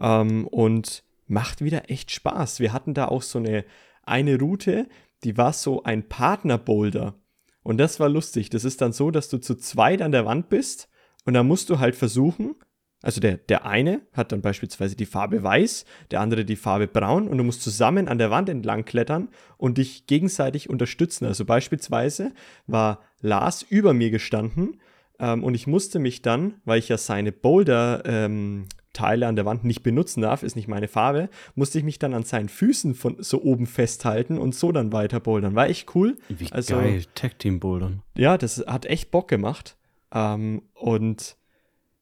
Ähm, 0.00 0.46
und 0.46 1.04
macht 1.26 1.62
wieder 1.62 1.90
echt 1.90 2.10
Spaß. 2.10 2.60
Wir 2.60 2.72
hatten 2.72 2.94
da 2.94 3.06
auch 3.06 3.22
so 3.22 3.38
eine, 3.38 3.64
eine 4.02 4.38
Route, 4.38 4.88
die 5.24 5.36
war 5.36 5.52
so 5.52 5.82
ein 5.82 6.08
Partner-Boulder. 6.08 7.14
Und 7.62 7.78
das 7.78 8.00
war 8.00 8.08
lustig. 8.08 8.50
Das 8.50 8.64
ist 8.64 8.80
dann 8.80 8.92
so, 8.92 9.10
dass 9.10 9.28
du 9.28 9.38
zu 9.38 9.54
zweit 9.56 10.02
an 10.02 10.12
der 10.12 10.24
Wand 10.24 10.48
bist 10.48 10.88
und 11.24 11.34
dann 11.34 11.46
musst 11.46 11.68
du 11.70 11.78
halt 11.78 11.96
versuchen, 11.96 12.54
also 13.02 13.20
der, 13.20 13.36
der 13.36 13.64
eine 13.64 14.00
hat 14.12 14.32
dann 14.32 14.40
beispielsweise 14.42 14.96
die 14.96 15.06
Farbe 15.06 15.42
weiß, 15.42 15.84
der 16.10 16.20
andere 16.20 16.44
die 16.44 16.56
Farbe 16.56 16.86
braun 16.88 17.28
und 17.28 17.38
du 17.38 17.44
musst 17.44 17.62
zusammen 17.62 18.08
an 18.08 18.18
der 18.18 18.30
Wand 18.30 18.48
entlang 18.48 18.84
klettern 18.84 19.28
und 19.56 19.78
dich 19.78 20.06
gegenseitig 20.06 20.68
unterstützen. 20.68 21.24
Also 21.26 21.44
beispielsweise 21.44 22.32
war 22.66 23.00
Lars 23.20 23.62
über 23.62 23.94
mir 23.94 24.10
gestanden 24.10 24.80
ähm, 25.20 25.44
und 25.44 25.54
ich 25.54 25.66
musste 25.66 25.98
mich 26.00 26.22
dann, 26.22 26.54
weil 26.64 26.78
ich 26.80 26.88
ja 26.88 26.98
seine 26.98 27.30
Boulder 27.32 28.02
ähm, 28.04 28.66
Teile 28.94 29.28
an 29.28 29.36
der 29.36 29.44
Wand 29.44 29.64
nicht 29.64 29.84
benutzen 29.84 30.22
darf, 30.22 30.42
ist 30.42 30.56
nicht 30.56 30.66
meine 30.66 30.88
Farbe, 30.88 31.28
musste 31.54 31.78
ich 31.78 31.84
mich 31.84 32.00
dann 32.00 32.14
an 32.14 32.24
seinen 32.24 32.48
Füßen 32.48 32.94
von 32.94 33.16
so 33.20 33.40
oben 33.42 33.66
festhalten 33.66 34.38
und 34.38 34.56
so 34.56 34.72
dann 34.72 34.92
weiter 34.92 35.20
bouldern. 35.20 35.54
War 35.54 35.68
echt 35.68 35.94
cool. 35.94 36.16
Wie 36.28 36.50
Also- 36.50 36.74
geil, 36.74 37.04
Tag 37.14 37.38
Team 37.38 37.60
Bouldern. 37.60 38.02
Ja, 38.16 38.36
das 38.36 38.64
hat 38.66 38.86
echt 38.86 39.12
Bock 39.12 39.28
gemacht. 39.28 39.76
Ähm, 40.12 40.62
und 40.74 41.36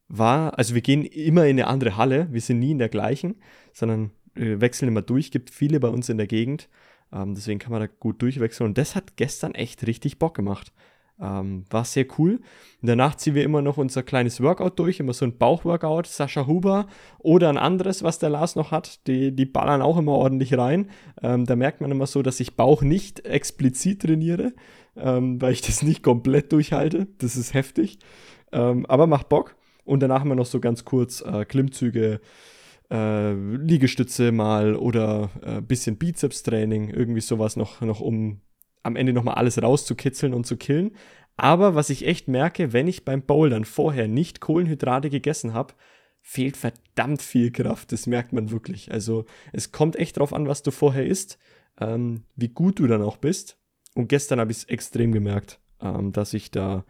war, 0.09 0.59
also 0.59 0.75
wir 0.75 0.83
gehen 0.83 1.05
immer 1.05 1.45
in 1.47 1.59
eine 1.59 1.67
andere 1.67 1.97
Halle, 1.97 2.29
wir 2.31 2.41
sind 2.41 2.59
nie 2.59 2.73
in 2.73 2.79
der 2.79 2.89
gleichen, 2.89 3.37
sondern 3.73 4.11
äh, 4.37 4.61
wechseln 4.61 4.89
immer 4.89 5.03
durch, 5.03 5.31
gibt 5.31 5.51
viele 5.51 5.81
bei 5.81 5.89
uns 5.89 6.09
in 6.09 6.19
der 6.19 6.27
Gegend. 6.27 6.69
Ähm, 7.13 7.35
deswegen 7.35 7.59
kann 7.59 7.73
man 7.73 7.81
da 7.81 7.87
gut 7.87 8.23
durchwechseln. 8.23 8.69
Und 8.69 8.79
das 8.79 8.95
hat 8.95 9.17
gestern 9.17 9.55
echt 9.55 9.87
richtig 9.87 10.19
Bock 10.19 10.35
gemacht. 10.35 10.73
Ähm, 11.19 11.65
war 11.71 11.85
sehr 11.85 12.07
cool. 12.19 12.41
Und 12.83 12.89
danach 12.89 13.15
ziehen 13.15 13.35
wir 13.35 13.45
immer 13.45 13.63
noch 13.63 13.79
unser 13.79 14.03
kleines 14.03 14.43
Workout 14.43 14.79
durch, 14.79 15.01
immer 15.01 15.15
so 15.15 15.25
ein 15.25 15.39
Bauchworkout, 15.39 16.07
Sascha 16.07 16.47
Huber 16.47 16.89
oder 17.19 17.49
ein 17.49 17.57
anderes, 17.57 18.03
was 18.03 18.19
der 18.19 18.29
Lars 18.29 18.55
noch 18.55 18.71
hat. 18.71 19.07
Die, 19.07 19.35
die 19.35 19.47
ballern 19.47 19.81
auch 19.81 19.97
immer 19.97 20.13
ordentlich 20.13 20.57
rein. 20.59 20.91
Ähm, 21.23 21.47
da 21.47 21.57
merkt 21.57 21.81
man 21.81 21.91
immer 21.91 22.07
so, 22.07 22.23
dass 22.23 22.41
ich 22.41 22.57
Bauch 22.57 22.83
nicht 22.83 23.25
explizit 23.25 24.03
trainiere, 24.03 24.53
ähm, 24.95 25.41
weil 25.41 25.53
ich 25.53 25.63
das 25.63 25.83
nicht 25.83 26.03
komplett 26.03 26.53
durchhalte. 26.53 27.07
Das 27.19 27.37
ist 27.37 27.55
heftig. 27.55 27.99
Ähm, 28.53 28.85
aber 28.87 29.07
macht 29.07 29.29
Bock. 29.31 29.56
Und 29.87 30.01
danach 30.01 30.21
haben 30.21 30.29
wir 30.29 30.35
noch 30.35 30.47
so 30.47 30.61
ganz 30.61 30.85
kurz 30.85 31.23
äh, 31.23 31.45
Klimmzüge, 31.45 32.21
äh, 32.91 33.33
Liegestütze 33.33 34.33
mal 34.33 34.77
oder 34.77 35.31
ein 35.43 35.59
äh, 35.59 35.61
bisschen 35.63 35.97
Bizeps-Training, 35.97 36.91
irgendwie 36.91 37.21
sowas 37.21 37.57
noch, 37.57 37.81
noch 37.81 38.01
um 38.01 38.41
am 38.83 38.97
Ende 38.97 39.13
nochmal 39.13 39.35
alles 39.35 39.61
rauszukitzeln 39.61 40.35
und 40.35 40.47
zu 40.47 40.57
killen. 40.57 40.93
Aber 41.37 41.75
was 41.75 41.91
ich 41.91 42.07
echt 42.07 42.29
merke, 42.29 42.73
wenn 42.73 42.89
ich 42.89 43.05
beim 43.05 43.23
Bouldern 43.23 43.65
vorher 43.65 44.09
nicht 44.09 44.41
Kohlenhydrate 44.41 45.11
gegessen 45.11 45.55
habe, 45.55 45.75
fehlt 46.23 46.57
verdammt 46.57 47.23
viel 47.23 47.53
Kraft. 47.53 47.93
Das 47.93 48.07
merkt 48.07 48.33
man 48.33 48.51
wirklich. 48.51 48.91
Also 48.91 49.27
es 49.53 49.71
kommt 49.71 49.97
echt 49.97 50.19
drauf 50.19 50.33
an, 50.33 50.49
was 50.49 50.63
du 50.63 50.71
vorher 50.71 51.07
isst, 51.07 51.39
ähm, 51.81 52.25
wie 52.35 52.49
gut 52.49 52.79
du 52.79 52.87
dann 52.87 53.03
auch 53.03 53.17
bist. 53.17 53.59
Und 53.95 54.09
gestern 54.09 54.41
habe 54.41 54.51
ich 54.51 54.59
es 54.59 54.65
extrem 54.65 55.13
gemerkt, 55.13 55.61
ähm, 55.81 56.13
dass 56.13 56.35
ich 56.35 56.51
da 56.51 56.85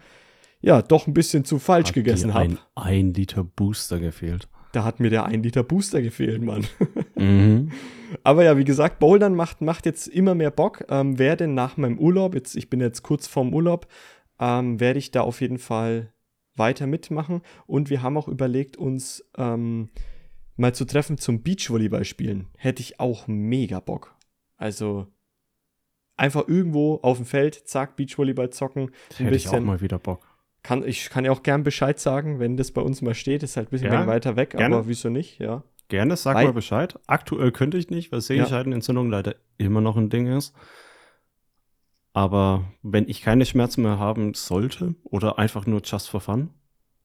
ja 0.60 0.82
doch 0.82 1.06
ein 1.06 1.14
bisschen 1.14 1.44
zu 1.44 1.58
falsch 1.58 1.88
Hat 1.88 1.94
gegessen 1.94 2.34
habe. 2.34 2.44
Ein, 2.44 2.58
ein 2.74 3.14
Liter 3.14 3.44
Booster 3.44 3.98
gefehlt. 3.98 4.48
Da 4.72 4.84
hat 4.84 5.00
mir 5.00 5.08
der 5.08 5.24
1 5.24 5.42
Liter 5.42 5.62
Booster 5.62 6.02
gefehlt, 6.02 6.42
Mann. 6.42 6.66
Mhm. 7.18 7.72
Aber 8.22 8.44
ja, 8.44 8.58
wie 8.58 8.64
gesagt, 8.64 8.98
Bouldern 8.98 9.34
macht, 9.34 9.62
macht 9.62 9.86
jetzt 9.86 10.06
immer 10.06 10.34
mehr 10.34 10.50
Bock. 10.50 10.84
Ähm, 10.90 11.18
werde 11.18 11.48
nach 11.48 11.78
meinem 11.78 11.98
Urlaub, 11.98 12.34
jetzt, 12.34 12.54
ich 12.54 12.68
bin 12.68 12.80
jetzt 12.80 13.02
kurz 13.02 13.26
vorm 13.26 13.54
Urlaub, 13.54 13.88
ähm, 14.38 14.78
werde 14.78 14.98
ich 14.98 15.10
da 15.10 15.22
auf 15.22 15.40
jeden 15.40 15.58
Fall 15.58 16.12
weiter 16.54 16.86
mitmachen. 16.86 17.40
Und 17.66 17.88
wir 17.88 18.02
haben 18.02 18.18
auch 18.18 18.28
überlegt, 18.28 18.76
uns 18.76 19.24
ähm, 19.38 19.88
mal 20.56 20.74
zu 20.74 20.84
treffen 20.84 21.16
zum 21.16 21.42
Beachvolleyball 21.42 22.04
spielen. 22.04 22.48
Hätte 22.58 22.82
ich 22.82 23.00
auch 23.00 23.26
mega 23.26 23.80
Bock. 23.80 24.14
Also 24.58 25.06
einfach 26.16 26.46
irgendwo 26.46 26.96
auf 26.96 27.16
dem 27.16 27.26
Feld, 27.26 27.66
zack, 27.66 27.96
Beachvolleyball 27.96 28.50
zocken. 28.50 28.90
Das 29.08 29.20
hätte 29.20 29.36
ich 29.36 29.48
auch 29.48 29.60
mal 29.60 29.80
wieder 29.80 29.98
Bock. 29.98 30.35
Kann, 30.66 30.82
ich 30.86 31.10
kann 31.10 31.24
ja 31.24 31.30
auch 31.30 31.42
gern 31.44 31.62
Bescheid 31.62 31.98
sagen, 32.00 32.40
wenn 32.40 32.56
das 32.56 32.72
bei 32.72 32.80
uns 32.80 33.00
mal 33.00 33.14
steht. 33.14 33.42
Ist 33.44 33.56
halt 33.56 33.68
ein 33.68 33.70
bisschen 33.70 33.92
Ja, 33.92 34.06
weiter 34.06 34.34
weg, 34.34 34.50
gerne. 34.50 34.74
aber 34.76 34.88
wieso 34.88 35.08
nicht, 35.08 35.38
ja. 35.38 35.62
Gerne, 35.88 36.16
sag 36.16 36.34
Weil- 36.34 36.46
mal 36.46 36.52
Bescheid. 36.52 36.98
Aktuell 37.06 37.52
könnte 37.52 37.78
ich 37.78 37.88
nicht, 37.90 38.10
weil 38.10 38.20
Sehenscheidenentzündung 38.20 39.08
leider 39.08 39.36
immer 39.58 39.80
noch 39.80 39.96
ein 39.96 40.10
Ding 40.10 40.26
ist. 40.26 40.52
Aber 42.12 42.64
wenn 42.82 43.08
ich 43.08 43.22
keine 43.22 43.44
Schmerzen 43.46 43.82
mehr 43.82 43.98
haben 43.98 44.34
sollte 44.34 44.94
oder 45.04 45.38
einfach 45.38 45.66
nur 45.66 45.82
just 45.84 46.08
for 46.08 46.20
fun, 46.20 46.50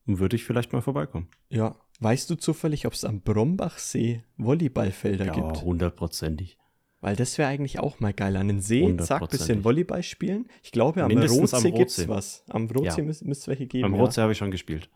würde 0.06 0.36
ich 0.36 0.43
vielleicht 0.45 0.74
mal 0.74 0.82
vorbeikommen. 0.82 1.28
Ja. 1.50 1.76
Weißt 2.00 2.30
du 2.30 2.36
zufällig, 2.36 2.88
ob 2.88 2.93
es 2.93 3.06
am 3.06 3.21
Brombachsee 3.21 4.24
Volleyballfelder 4.38 5.26
Ja, 5.28 5.34
gibt? 5.34 5.62
hundertprozentig. 5.62 6.58
Weil 7.02 7.16
das 7.16 7.38
wäre 7.40 7.50
eigentlich 7.50 7.80
auch 7.80 8.00
mal 8.00 8.14
geil. 8.14 8.36
An 8.38 8.48
den 8.48 8.62
See, 8.62 8.96
zack, 8.98 9.28
bisschen. 9.30 9.64
Volleyball 9.64 10.04
spielen. 10.04 10.48
Ich 10.62 10.72
glaube, 10.72 11.02
am 11.04 11.08
Mindestens 11.08 11.54
Rotsee 11.54 11.70
am 11.70 11.76
gibt's 11.76 12.00
Rotsee. 12.00 12.08
was. 12.10 12.44
Am 12.50 12.68
Rotsee 12.68 13.02
Ja. 13.02 13.06
müsste 13.06 13.30
es 13.32 13.48
welche 13.48 13.66
geben. 13.66 13.86
Am 13.86 13.96
ja. 13.96 14.00
Rotsee 14.00 14.22
habe 14.22 14.32
ich 14.32 14.38
schon 14.38 14.52
gespielt. 14.52 14.90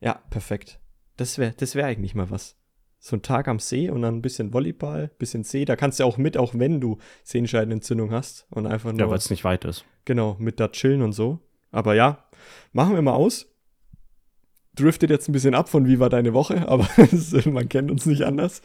Ja, 0.00 0.20
perfekt. 0.28 0.80
Das 1.16 1.38
wäre 1.38 1.54
das 1.56 1.76
wär 1.76 1.86
eigentlich 1.86 2.14
mal 2.16 2.30
was. 2.30 2.56
So 2.98 3.14
ein 3.14 3.22
Tag 3.22 3.46
am 3.46 3.60
See 3.60 3.88
und 3.88 4.02
dann 4.02 4.16
ein 4.16 4.22
bisschen 4.22 4.52
Volleyball, 4.52 5.08
bisschen 5.18 5.44
See. 5.44 5.64
Da 5.64 5.76
kannst 5.76 6.00
du 6.00 6.04
auch 6.04 6.18
mit, 6.18 6.36
auch 6.36 6.54
wenn 6.54 6.80
du 6.80 6.98
Sehenscheidenentzündung 7.22 8.10
hast. 8.10 8.46
Und 8.50 8.66
einfach 8.66 8.90
nur. 8.90 9.00
Ja, 9.02 9.10
weil 9.10 9.18
es 9.18 9.30
nicht 9.30 9.44
weit 9.44 9.64
ist. 9.64 9.84
Genau, 10.04 10.36
mit 10.40 10.58
da 10.58 10.68
chillen 10.68 11.02
und 11.02 11.12
so. 11.12 11.38
Aber 11.70 11.94
ja, 11.94 12.24
machen 12.72 12.94
wir 12.94 13.02
mal 13.02 13.14
aus. 13.14 13.54
Driftet 14.76 15.10
jetzt 15.10 15.28
ein 15.28 15.32
bisschen 15.32 15.54
ab 15.54 15.68
von 15.68 15.86
wie 15.86 15.98
war 15.98 16.08
deine 16.08 16.32
Woche, 16.34 16.68
aber 16.68 16.88
man 17.46 17.68
kennt 17.68 17.90
uns 17.90 18.06
nicht 18.06 18.22
anders. 18.22 18.62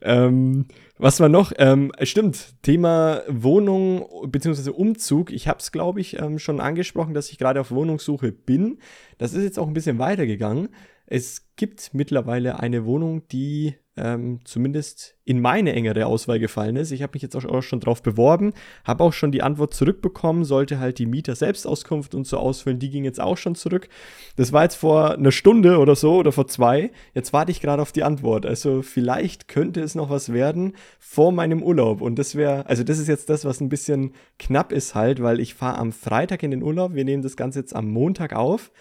Ähm, 0.00 0.66
was 0.98 1.18
war 1.20 1.28
noch? 1.28 1.52
Ähm, 1.58 1.92
stimmt, 2.02 2.54
Thema 2.62 3.22
Wohnung 3.28 4.06
bzw. 4.26 4.70
Umzug. 4.70 5.32
Ich 5.32 5.48
habe 5.48 5.58
es, 5.60 5.72
glaube 5.72 6.00
ich, 6.00 6.20
ähm, 6.20 6.38
schon 6.38 6.60
angesprochen, 6.60 7.14
dass 7.14 7.30
ich 7.30 7.38
gerade 7.38 7.60
auf 7.60 7.70
Wohnungssuche 7.70 8.32
bin. 8.32 8.78
Das 9.18 9.32
ist 9.32 9.42
jetzt 9.42 9.58
auch 9.58 9.66
ein 9.66 9.74
bisschen 9.74 9.98
weitergegangen. 9.98 10.68
Es 11.12 11.52
gibt 11.56 11.92
mittlerweile 11.92 12.58
eine 12.60 12.86
Wohnung, 12.86 13.28
die 13.28 13.74
ähm, 13.98 14.40
zumindest 14.44 15.14
in 15.26 15.42
meine 15.42 15.74
engere 15.74 16.06
Auswahl 16.06 16.38
gefallen 16.38 16.76
ist. 16.76 16.90
Ich 16.90 17.02
habe 17.02 17.10
mich 17.12 17.20
jetzt 17.20 17.36
auch 17.36 17.62
schon 17.62 17.80
drauf 17.80 18.02
beworben, 18.02 18.54
habe 18.82 19.04
auch 19.04 19.12
schon 19.12 19.30
die 19.30 19.42
Antwort 19.42 19.74
zurückbekommen, 19.74 20.46
sollte 20.46 20.78
halt 20.78 20.98
die 20.98 21.04
Mieter 21.04 21.34
Selbstauskunft 21.34 22.14
und 22.14 22.26
so 22.26 22.38
ausfüllen, 22.38 22.78
die 22.78 22.88
ging 22.88 23.04
jetzt 23.04 23.20
auch 23.20 23.36
schon 23.36 23.54
zurück. 23.54 23.90
Das 24.36 24.54
war 24.54 24.62
jetzt 24.62 24.76
vor 24.76 25.12
einer 25.12 25.32
Stunde 25.32 25.80
oder 25.80 25.96
so 25.96 26.16
oder 26.16 26.32
vor 26.32 26.46
zwei. 26.46 26.90
Jetzt 27.12 27.34
warte 27.34 27.52
ich 27.52 27.60
gerade 27.60 27.82
auf 27.82 27.92
die 27.92 28.04
Antwort. 28.04 28.46
Also 28.46 28.80
vielleicht 28.80 29.48
könnte 29.48 29.82
es 29.82 29.94
noch 29.94 30.08
was 30.08 30.32
werden 30.32 30.72
vor 30.98 31.30
meinem 31.30 31.62
Urlaub 31.62 32.00
und 32.00 32.18
das 32.18 32.36
wäre, 32.36 32.64
also 32.64 32.84
das 32.84 32.98
ist 32.98 33.08
jetzt 33.08 33.28
das, 33.28 33.44
was 33.44 33.60
ein 33.60 33.68
bisschen 33.68 34.14
knapp 34.38 34.72
ist 34.72 34.94
halt, 34.94 35.22
weil 35.22 35.40
ich 35.40 35.52
fahre 35.52 35.76
am 35.76 35.92
Freitag 35.92 36.42
in 36.42 36.52
den 36.52 36.62
Urlaub. 36.62 36.94
Wir 36.94 37.04
nehmen 37.04 37.22
das 37.22 37.36
Ganze 37.36 37.58
jetzt 37.58 37.76
am 37.76 37.90
Montag 37.90 38.32
auf. 38.32 38.72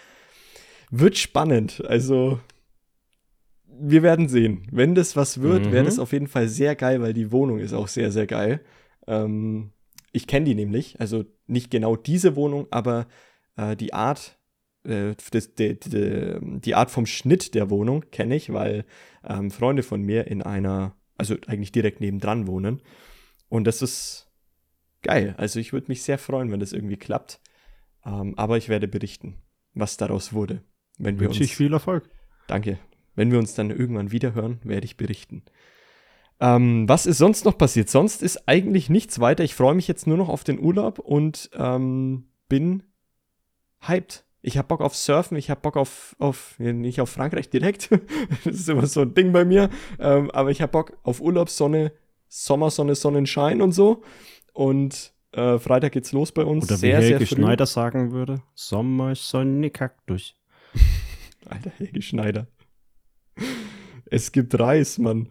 Wird 0.92 1.18
spannend. 1.18 1.84
Also 1.88 2.40
wir 3.66 4.04
werden 4.04 4.28
sehen. 4.28 4.68
Wenn 4.72 4.94
das 4.94 5.16
was 5.16 5.42
wird, 5.42 5.66
mhm. 5.66 5.72
wäre 5.72 5.86
das 5.86 6.00
auf 6.00 6.12
jeden 6.12 6.28
Fall 6.28 6.48
sehr 6.48 6.76
geil, 6.76 7.02
weil 7.02 7.14
die 7.14 7.32
Wohnung 7.32 7.60
ist 7.60 7.74
auch 7.74 7.88
sehr, 7.88 8.12
sehr 8.12 8.28
geil. 8.28 8.62
Ähm, 9.08 9.72
ich 10.12 10.28
kenne 10.28 10.46
die 10.46 10.56
nämlich, 10.56 11.00
also 11.00 11.26
nicht 11.48 11.72
genau 11.72 11.96
diese 11.96 12.36
Wohnung, 12.36 12.68
aber 12.70 13.08
äh, 13.56 13.76
die 13.76 13.94
Art, 13.94 14.38
äh, 14.84 15.16
die, 15.58 15.80
die, 15.80 16.36
die, 16.42 16.76
Art 16.76 16.92
vom 16.92 17.06
Schnitt 17.06 17.56
der 17.56 17.70
Wohnung 17.70 18.04
kenne 18.12 18.36
ich, 18.36 18.52
weil 18.52 18.86
ähm, 19.28 19.50
Freunde 19.50 19.84
von 19.84 20.02
mir 20.02 20.28
in 20.28 20.42
einer, 20.42 20.96
also 21.18 21.36
eigentlich 21.48 21.72
direkt 21.72 22.02
nebendran 22.02 22.48
wohnen. 22.48 22.82
Und 23.48 23.66
das 23.66 23.82
ist 23.82 24.30
geil. 25.02 25.36
Also 25.38 25.60
ich 25.60 25.74
würde 25.74 25.88
mich 25.88 26.04
sehr 26.04 26.18
freuen, 26.18 26.52
wenn 26.52 26.60
das 26.60 26.74
irgendwie 26.74 26.98
klappt. 26.98 27.40
Ähm, 28.06 28.34
aber 28.38 28.58
ich 28.58 28.70
werde 28.70 28.88
berichten, 28.88 29.38
was 29.74 29.98
daraus 29.98 30.34
wurde. 30.34 30.62
Wenn 31.04 31.20
wir 31.20 31.28
Wünsche 31.28 31.42
uns, 31.42 31.52
ich 31.52 31.56
viel 31.56 31.74
Erfolg. 31.74 32.10
Danke. 32.48 32.80
Wenn 33.16 33.32
wir 33.32 33.40
uns 33.40 33.54
dann 33.54 33.70
irgendwann 33.70 34.12
wiederhören, 34.12 34.60
werde 34.64 34.86
ich 34.86 34.98
berichten. 34.98 35.44
Ähm, 36.40 36.88
was 36.88 37.06
ist 37.06 37.18
sonst 37.18 37.46
noch 37.46 37.58
passiert? 37.58 37.90
Sonst 37.90 38.24
ist 38.24 38.48
eigentlich 38.48 38.90
nichts 38.90 39.20
weiter. 39.20 39.44
Ich 39.44 39.56
freue 39.56 39.76
mich 39.76 39.88
jetzt 39.88 40.08
nur 40.08 40.18
noch 40.18 40.30
auf 40.30 40.44
den 40.44 40.60
Urlaub 40.60 41.00
und 41.00 41.50
ähm, 41.54 42.26
bin 42.50 42.84
hyped. 43.82 44.26
Ich 44.42 44.58
habe 44.58 44.68
Bock 44.68 44.82
auf 44.82 44.96
Surfen, 44.96 45.38
ich 45.38 45.52
habe 45.52 45.62
Bock 45.62 45.78
auf, 45.78 46.16
auf, 46.18 46.56
nicht 46.58 47.00
auf 47.00 47.10
Frankreich 47.10 47.52
direkt, 47.52 47.92
das 48.44 48.56
ist 48.56 48.70
immer 48.70 48.88
so 48.88 49.02
ein 49.02 49.14
Ding 49.14 49.32
bei 49.34 49.46
mir, 49.46 49.70
ähm, 50.00 50.32
aber 50.32 50.50
ich 50.50 50.64
habe 50.64 50.72
Bock 50.72 50.98
auf 51.04 51.22
Urlaubssonne, 51.22 51.92
Sommersonne, 52.28 52.96
Sonnenschein 52.96 53.62
und 53.62 53.72
so. 53.72 54.02
Und 54.54 55.14
äh, 55.32 55.60
Freitag 55.60 55.92
geht's 55.92 56.12
los 56.12 56.32
bei 56.32 56.44
uns. 56.44 56.66
Oder 56.66 56.78
sehr, 56.78 56.98
wie 56.98 57.04
Helge 57.04 57.18
sehr 57.20 57.28
früh. 57.28 57.44
Schneider 57.44 57.68
sagen 57.68 58.12
würde, 58.12 58.42
Sommersonne, 58.56 59.70
Kaktus. 59.70 60.34
Alter, 61.52 61.70
Helge 61.78 62.02
Schneider. 62.02 62.48
Es 64.06 64.32
gibt 64.32 64.58
Reis, 64.60 64.98
Mann. 64.98 65.30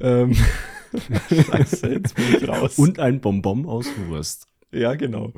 Ähm, 0.00 0.34
Scheiße, 1.28 1.88
jetzt 1.88 2.16
bin 2.16 2.36
ich 2.36 2.48
raus. 2.48 2.78
Und 2.78 2.98
ein 2.98 3.20
Bonbon 3.20 3.66
aus 3.66 3.86
Wurst. 4.06 4.48
Ja, 4.72 4.94
genau. 4.94 5.32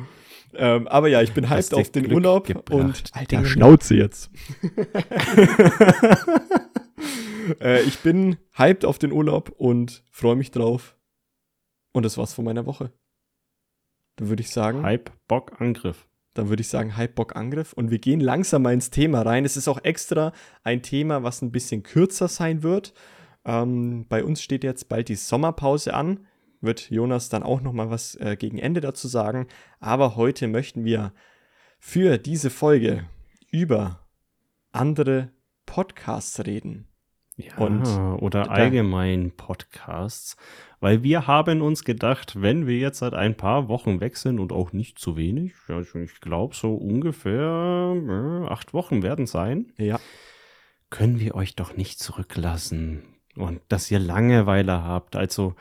Ähm, 0.55 0.89
aber 0.89 1.09
ja, 1.09 1.23
ich 1.23 1.33
bin 1.33 1.49
hyped 1.49 1.75
auf 1.75 1.91
den 1.91 2.05
Glück 2.05 2.17
Urlaub 2.17 2.47
gebracht. 2.47 2.71
und 2.71 3.05
Alter, 3.13 3.45
Schnauze 3.45 3.95
jetzt. 3.95 4.31
äh, 7.61 7.83
ich 7.83 8.01
bin 8.01 8.37
hyped 8.57 8.85
auf 8.85 8.99
den 8.99 9.13
Urlaub 9.13 9.51
und 9.57 10.05
freue 10.11 10.35
mich 10.35 10.51
drauf. 10.51 10.97
Und 11.93 12.05
das 12.05 12.19
war's 12.19 12.35
von 12.35 12.45
meiner 12.45 12.67
Woche. 12.67 12.93
Dann 14.17 14.29
würde 14.29 14.43
ich 14.43 14.51
sagen. 14.51 14.83
Hype, 14.83 15.13
Bock, 15.29 15.61
Angriff 15.61 16.10
dann 16.35 16.49
würde 16.49 16.61
ich 16.61 16.69
sagen 16.69 16.97
Hypebock-Angriff. 16.97 17.73
Und 17.73 17.91
wir 17.91 17.99
gehen 17.99 18.21
langsam 18.21 18.63
mal 18.63 18.75
ins 18.75 18.91
Thema 18.91 19.23
rein. 19.23 19.45
Es 19.45 19.57
ist 19.57 19.69
auch 19.69 19.83
extra 19.83 20.33
ein 20.63 20.83
Thema, 20.83 21.23
was 21.23 21.43
ein 21.43 21.53
bisschen 21.53 21.83
kürzer 21.83 22.29
sein 22.29 22.63
wird. 22.63 22.95
Ähm, 23.45 24.07
bei 24.09 24.23
uns 24.25 24.43
steht 24.43 24.65
jetzt 24.65 24.89
bald 24.89 25.09
die 25.09 25.17
Sommerpause 25.17 25.95
an. 25.95 26.27
Wird 26.61 26.91
Jonas 26.91 27.31
dann 27.31 27.43
auch 27.43 27.63
noch 27.63 27.73
mal 27.73 27.91
was 27.91 28.15
äh, 28.17 28.37
gegen 28.37 28.59
Ende 28.59 28.81
dazu 28.81 29.09
sagen. 29.09 29.49
Aber 29.81 30.17
heute 30.17 30.47
möchten 30.47 30.85
wir 30.85 31.13
für 31.79 32.19
diese 32.19 32.51
Folge 32.51 33.07
über 33.51 34.07
andere 34.73 35.31
Podcasts 35.67 36.45
reden. 36.47 36.90
Ja, 37.41 37.57
und 37.59 37.87
oder 38.23 38.51
allgemein 38.51 39.33
Podcasts. 39.33 40.37
Weil 40.81 41.03
wir 41.03 41.27
haben 41.27 41.61
uns 41.61 41.85
gedacht, 41.85 42.41
wenn 42.41 42.67
wir 42.67 42.79
jetzt 42.79 43.01
seit 43.01 43.13
ein 43.13 43.37
paar 43.37 43.69
Wochen 43.69 44.01
weg 44.01 44.17
sind 44.17 44.41
und 44.41 44.51
auch 44.51 44.73
nicht 44.73 44.99
zu 44.99 45.17
wenig, 45.17 45.53
also 45.69 45.99
ich 45.99 46.21
glaube 46.21 46.55
so 46.55 46.75
ungefähr 46.75 47.95
äh, 47.95 48.51
acht 48.51 48.73
Wochen 48.73 49.03
werden 49.03 49.27
sein, 49.27 49.73
ja. 49.77 50.01
können 50.89 51.21
wir 51.21 51.35
euch 51.35 51.55
doch 51.55 51.77
nicht 51.77 51.99
zurücklassen 51.99 53.03
und 53.37 53.61
dass 53.69 53.91
ihr 53.91 53.99
Langeweile 53.99 54.83
habt. 54.83 55.17
Also 55.17 55.55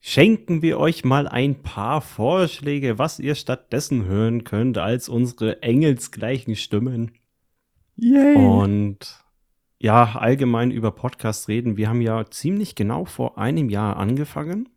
schenken 0.00 0.60
wir 0.60 0.78
euch 0.78 1.04
mal 1.04 1.26
ein 1.26 1.62
paar 1.62 2.02
Vorschläge, 2.02 2.98
was 2.98 3.18
ihr 3.18 3.34
stattdessen 3.34 4.04
hören 4.04 4.44
könnt 4.44 4.76
als 4.76 5.08
unsere 5.08 5.62
engelsgleichen 5.62 6.56
Stimmen. 6.56 7.12
Yay. 7.96 8.36
Und 8.36 9.21
ja, 9.82 10.14
allgemein 10.14 10.70
über 10.70 10.92
Podcasts 10.92 11.48
reden. 11.48 11.76
Wir 11.76 11.88
haben 11.88 12.00
ja 12.00 12.24
ziemlich 12.30 12.76
genau 12.76 13.04
vor 13.04 13.36
einem 13.36 13.68
Jahr 13.68 13.96
angefangen. 13.96 14.68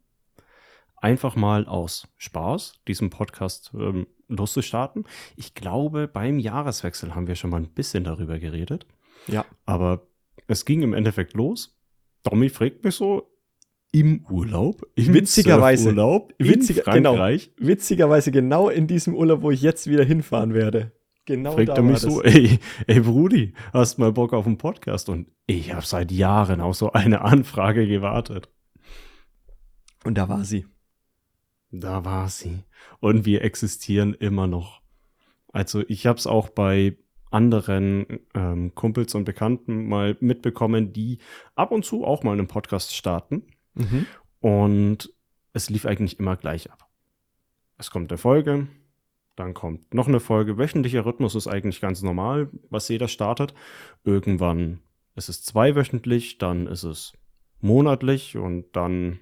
Einfach 0.96 1.36
mal 1.36 1.68
aus 1.68 2.08
Spaß, 2.18 2.82
diesen 2.88 3.12
Podcast 3.12 3.72
ähm, 3.76 4.08
loszustarten. 4.28 5.04
Ich 5.36 5.54
glaube, 5.54 6.08
beim 6.08 6.40
Jahreswechsel 6.40 7.14
haben 7.14 7.28
wir 7.28 7.36
schon 7.36 7.52
mal 7.52 7.58
ein 7.62 7.70
bisschen 7.70 8.04
darüber 8.04 8.40
geredet. 8.40 8.88
Ja. 9.28 9.46
Aber 9.68 10.08
es 10.48 10.66
ging 10.66 10.82
im 10.82 10.94
Endeffekt 10.94 11.34
los. 11.34 11.80
Domi 12.24 12.50
fragt 12.50 12.84
mich 12.84 12.96
so, 12.96 13.30
im 13.92 14.26
Urlaub, 14.28 14.82
im 14.96 15.14
witzigerweise 15.14 15.90
Urlaub 15.90 16.34
in 16.40 16.48
witziger, 16.48 16.82
genau. 16.92 17.12
Frankreich. 17.12 17.54
Genau, 17.56 17.70
witzigerweise 17.70 18.32
genau 18.32 18.70
in 18.70 18.88
diesem 18.88 19.14
Urlaub, 19.14 19.44
wo 19.44 19.52
ich 19.52 19.62
jetzt 19.62 19.88
wieder 19.88 20.04
hinfahren 20.04 20.56
werde. 20.56 20.94
Genau 21.26 21.54
Fragt 21.54 21.70
da 21.70 21.76
er 21.76 21.82
mich 21.82 22.00
so, 22.00 22.22
ey, 22.24 22.60
ey 22.86 23.00
Brudi, 23.00 23.54
hast 23.74 23.98
mal 23.98 24.12
Bock 24.12 24.34
auf 24.34 24.46
einen 24.46 24.58
Podcast? 24.58 25.10
Und 25.10 25.28
ich 25.48 25.74
habe 25.74 25.86
seit 25.86 26.12
Jahren 26.12 26.62
auf 26.62 26.76
so 26.76 26.92
eine 26.92 27.22
Anfrage 27.22 27.88
gewartet. 27.88 28.50
Und 30.04 30.18
da 30.18 30.30
war 30.30 30.46
sie. 30.46 30.68
Da 31.72 32.06
war 32.06 32.30
sie. 32.30 32.64
Und 33.00 33.26
wir 33.26 33.44
existieren 33.44 34.14
immer 34.14 34.46
noch. 34.46 34.82
Also 35.52 35.84
ich 35.88 36.06
habe 36.06 36.20
es 36.20 36.28
auch 36.28 36.50
bei 36.50 36.98
anderen 37.32 38.20
ähm, 38.34 38.76
Kumpels 38.76 39.16
und 39.16 39.26
Bekannten 39.26 39.88
mal 39.88 40.16
mitbekommen, 40.20 40.94
die 40.94 41.20
ab 41.56 41.72
und 41.72 41.84
zu 41.84 42.06
auch 42.06 42.24
mal 42.24 42.34
einen 42.34 42.48
Podcast 42.48 42.96
starten. 42.96 43.48
Mhm. 43.74 44.06
Und 44.40 45.14
es 45.54 45.70
lief 45.70 45.86
eigentlich 45.86 46.20
immer 46.20 46.38
gleich 46.38 46.72
ab. 46.72 46.88
Es 47.78 47.90
kommt 47.90 48.12
eine 48.12 48.18
Folge, 48.18 48.68
dann 49.36 49.54
kommt 49.54 49.94
noch 49.94 50.08
eine 50.08 50.20
Folge. 50.20 50.58
Wöchentlicher 50.58 51.06
Rhythmus 51.06 51.36
ist 51.36 51.48
eigentlich 51.48 51.82
ganz 51.82 52.02
normal, 52.02 52.50
was 52.70 52.88
jeder 52.88 53.08
startet. 53.08 53.54
Irgendwann 54.04 54.80
ist 55.16 55.30
es 55.30 55.44
zweiwöchentlich, 55.44 56.38
dann 56.38 56.68
ist 56.68 56.84
es 56.84 57.14
monatlich 57.60 58.38
und 58.38 58.76
dann 58.76 59.20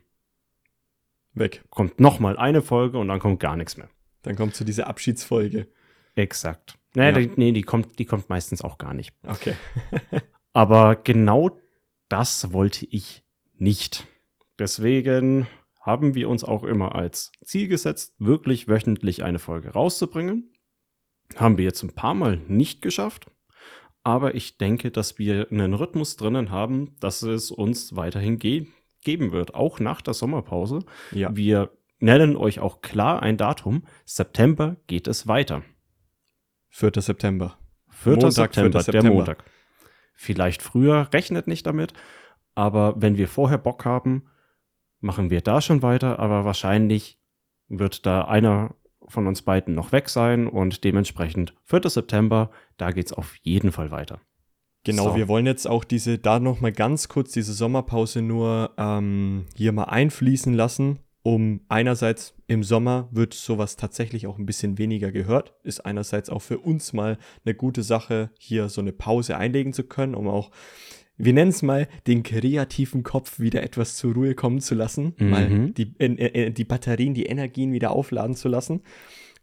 weg. 1.33 1.63
Kommt 1.69 1.99
nochmal 1.99 2.37
eine 2.37 2.61
Folge 2.61 2.97
und 2.97 3.07
dann 3.07 3.19
kommt 3.19 3.39
gar 3.39 3.55
nichts 3.55 3.77
mehr. 3.77 3.89
Dann 4.21 4.35
kommt 4.35 4.55
so 4.55 4.65
diese 4.65 4.87
Abschiedsfolge. 4.87 5.67
Exakt. 6.15 6.77
Naja, 6.95 7.17
ja. 7.17 7.25
die, 7.25 7.31
nee, 7.35 7.51
die 7.51 7.63
kommt, 7.63 7.97
die 7.99 8.05
kommt 8.05 8.29
meistens 8.29 8.61
auch 8.61 8.77
gar 8.77 8.93
nicht. 8.93 9.13
Okay. 9.27 9.55
Aber 10.53 10.95
genau 10.95 11.59
das 12.07 12.53
wollte 12.53 12.85
ich 12.85 13.23
nicht. 13.57 14.05
Deswegen 14.59 15.47
haben 15.83 16.15
wir 16.15 16.29
uns 16.29 16.43
auch 16.45 16.63
immer 16.63 16.95
als 16.95 17.31
Ziel 17.43 17.67
gesetzt, 17.67 18.15
wirklich 18.17 18.67
wöchentlich 18.67 19.23
eine 19.23 19.37
Folge 19.37 19.69
rauszubringen. 19.71 20.53
Haben 21.35 21.57
wir 21.57 21.65
jetzt 21.65 21.83
ein 21.83 21.93
paar 21.93 22.13
Mal 22.13 22.37
nicht 22.47 22.81
geschafft, 22.81 23.29
aber 24.03 24.33
ich 24.33 24.57
denke, 24.57 24.91
dass 24.91 25.19
wir 25.19 25.51
einen 25.51 25.73
Rhythmus 25.73 26.15
drinnen 26.15 26.51
haben, 26.51 26.95
dass 26.99 27.21
es 27.21 27.51
uns 27.51 27.95
weiterhin 27.95 28.39
ge 28.39 28.67
geben 29.01 29.33
wird, 29.33 29.53
auch 29.53 29.81
nach 29.81 30.01
der 30.01 30.13
Sommerpause. 30.13 30.79
Ja. 31.11 31.35
Wir 31.35 31.71
nennen 31.99 32.37
euch 32.37 32.61
auch 32.61 32.79
klar 32.79 33.21
ein 33.21 33.35
Datum. 33.35 33.83
September 34.05 34.77
geht 34.87 35.09
es 35.09 35.27
weiter. 35.27 35.63
4. 36.69 36.91
September. 37.01 37.57
4. 37.89 38.13
Montag, 38.13 38.31
September, 38.31 38.79
4. 38.79 38.81
September, 38.83 39.01
der 39.01 39.13
Montag. 39.13 39.43
Vielleicht 40.13 40.61
früher, 40.61 41.09
rechnet 41.11 41.47
nicht 41.47 41.65
damit, 41.65 41.91
aber 42.55 43.01
wenn 43.01 43.17
wir 43.17 43.27
vorher 43.27 43.57
Bock 43.57 43.83
haben, 43.83 44.29
machen 45.03 45.29
wir 45.29 45.41
da 45.41 45.61
schon 45.61 45.81
weiter, 45.81 46.19
aber 46.19 46.45
wahrscheinlich 46.45 47.19
wird 47.67 48.05
da 48.05 48.23
einer 48.25 48.75
von 49.07 49.27
uns 49.27 49.41
beiden 49.41 49.75
noch 49.75 49.91
weg 49.91 50.09
sein 50.09 50.47
und 50.47 50.83
dementsprechend 50.83 51.53
4. 51.65 51.89
September, 51.89 52.49
da 52.77 52.91
geht 52.91 53.07
es 53.07 53.13
auf 53.13 53.35
jeden 53.41 53.71
Fall 53.71 53.91
weiter. 53.91 54.21
Genau, 54.85 55.09
so. 55.11 55.15
wir 55.15 55.27
wollen 55.27 55.45
jetzt 55.45 55.67
auch 55.67 55.83
diese, 55.83 56.17
da 56.17 56.39
nochmal 56.39 56.73
ganz 56.73 57.07
kurz 57.07 57.31
diese 57.31 57.53
Sommerpause 57.53 58.21
nur 58.21 58.71
ähm, 58.77 59.45
hier 59.55 59.71
mal 59.71 59.85
einfließen 59.85 60.53
lassen. 60.53 60.99
um 61.25 61.61
einerseits 61.69 62.35
im 62.47 62.63
Sommer 62.63 63.07
wird 63.11 63.33
sowas 63.33 63.77
tatsächlich 63.77 64.27
auch 64.27 64.37
ein 64.37 64.45
bisschen 64.45 64.77
weniger 64.77 65.11
gehört. 65.11 65.53
Ist 65.63 65.85
einerseits 65.85 66.29
auch 66.29 66.41
für 66.41 66.59
uns 66.59 66.91
mal 66.91 67.17
eine 67.45 67.55
gute 67.55 67.81
Sache, 67.81 68.29
hier 68.37 68.67
so 68.67 68.81
eine 68.81 68.91
Pause 68.91 69.37
einlegen 69.37 69.71
zu 69.71 69.85
können, 69.85 70.15
um 70.15 70.27
auch, 70.27 70.51
wir 71.17 71.33
nennen 71.33 71.49
es 71.49 71.61
mal, 71.61 71.87
den 72.07 72.23
kreativen 72.23 73.03
Kopf 73.03 73.39
wieder 73.39 73.63
etwas 73.63 73.95
zur 73.97 74.13
Ruhe 74.13 74.35
kommen 74.35 74.61
zu 74.61 74.75
lassen, 74.75 75.13
Mhm. 75.19 75.29
mal 75.29 75.69
die, 75.71 75.93
äh, 75.99 76.05
äh, 76.05 76.49
die 76.51 76.63
Batterien, 76.65 77.13
die 77.13 77.25
Energien 77.25 77.71
wieder 77.71 77.91
aufladen 77.91 78.35
zu 78.35 78.47
lassen. 78.47 78.81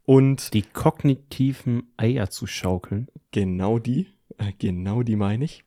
Und 0.07 0.55
Die 0.55 0.63
kognitiven 0.63 1.85
Eier 1.97 2.31
zu 2.31 2.47
schaukeln. 2.47 3.09
Genau 3.31 3.79
die, 3.79 4.09
äh, 4.39 4.53
genau 4.59 5.03
die 5.03 5.15
meine 5.17 5.45
ich. 5.45 5.63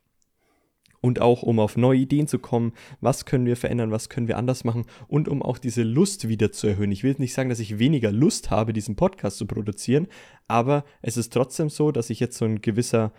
Und 0.99 1.19
auch 1.21 1.43
um 1.43 1.59
auf 1.59 1.75
neue 1.77 1.99
Ideen 1.99 2.27
zu 2.27 2.39
kommen, 2.39 2.73
was 3.01 3.25
können 3.25 3.45
wir 3.45 3.57
verändern, 3.57 3.91
was 3.91 4.09
können 4.09 4.27
wir 4.29 4.37
anders 4.37 4.63
machen 4.63 4.85
und 5.07 5.27
um 5.27 5.41
auch 5.41 5.57
diese 5.57 5.83
Lust 5.83 6.27
wieder 6.29 6.51
zu 6.51 6.67
erhöhen. 6.67 6.91
Ich 6.93 7.03
will 7.03 7.11
jetzt 7.11 7.19
nicht 7.19 7.33
sagen, 7.33 7.49
dass 7.49 7.59
ich 7.59 7.77
weniger 7.77 8.11
Lust 8.11 8.51
habe, 8.51 8.71
diesen 8.73 8.95
Podcast 8.95 9.37
zu 9.37 9.45
produzieren, 9.45 10.07
aber 10.47 10.85
es 11.01 11.17
ist 11.17 11.33
trotzdem 11.33 11.69
so, 11.69 11.91
dass 11.91 12.07
sich 12.07 12.21
jetzt 12.21 12.37
so 12.37 12.45
ein 12.45 12.61
gewisser, 12.61 13.11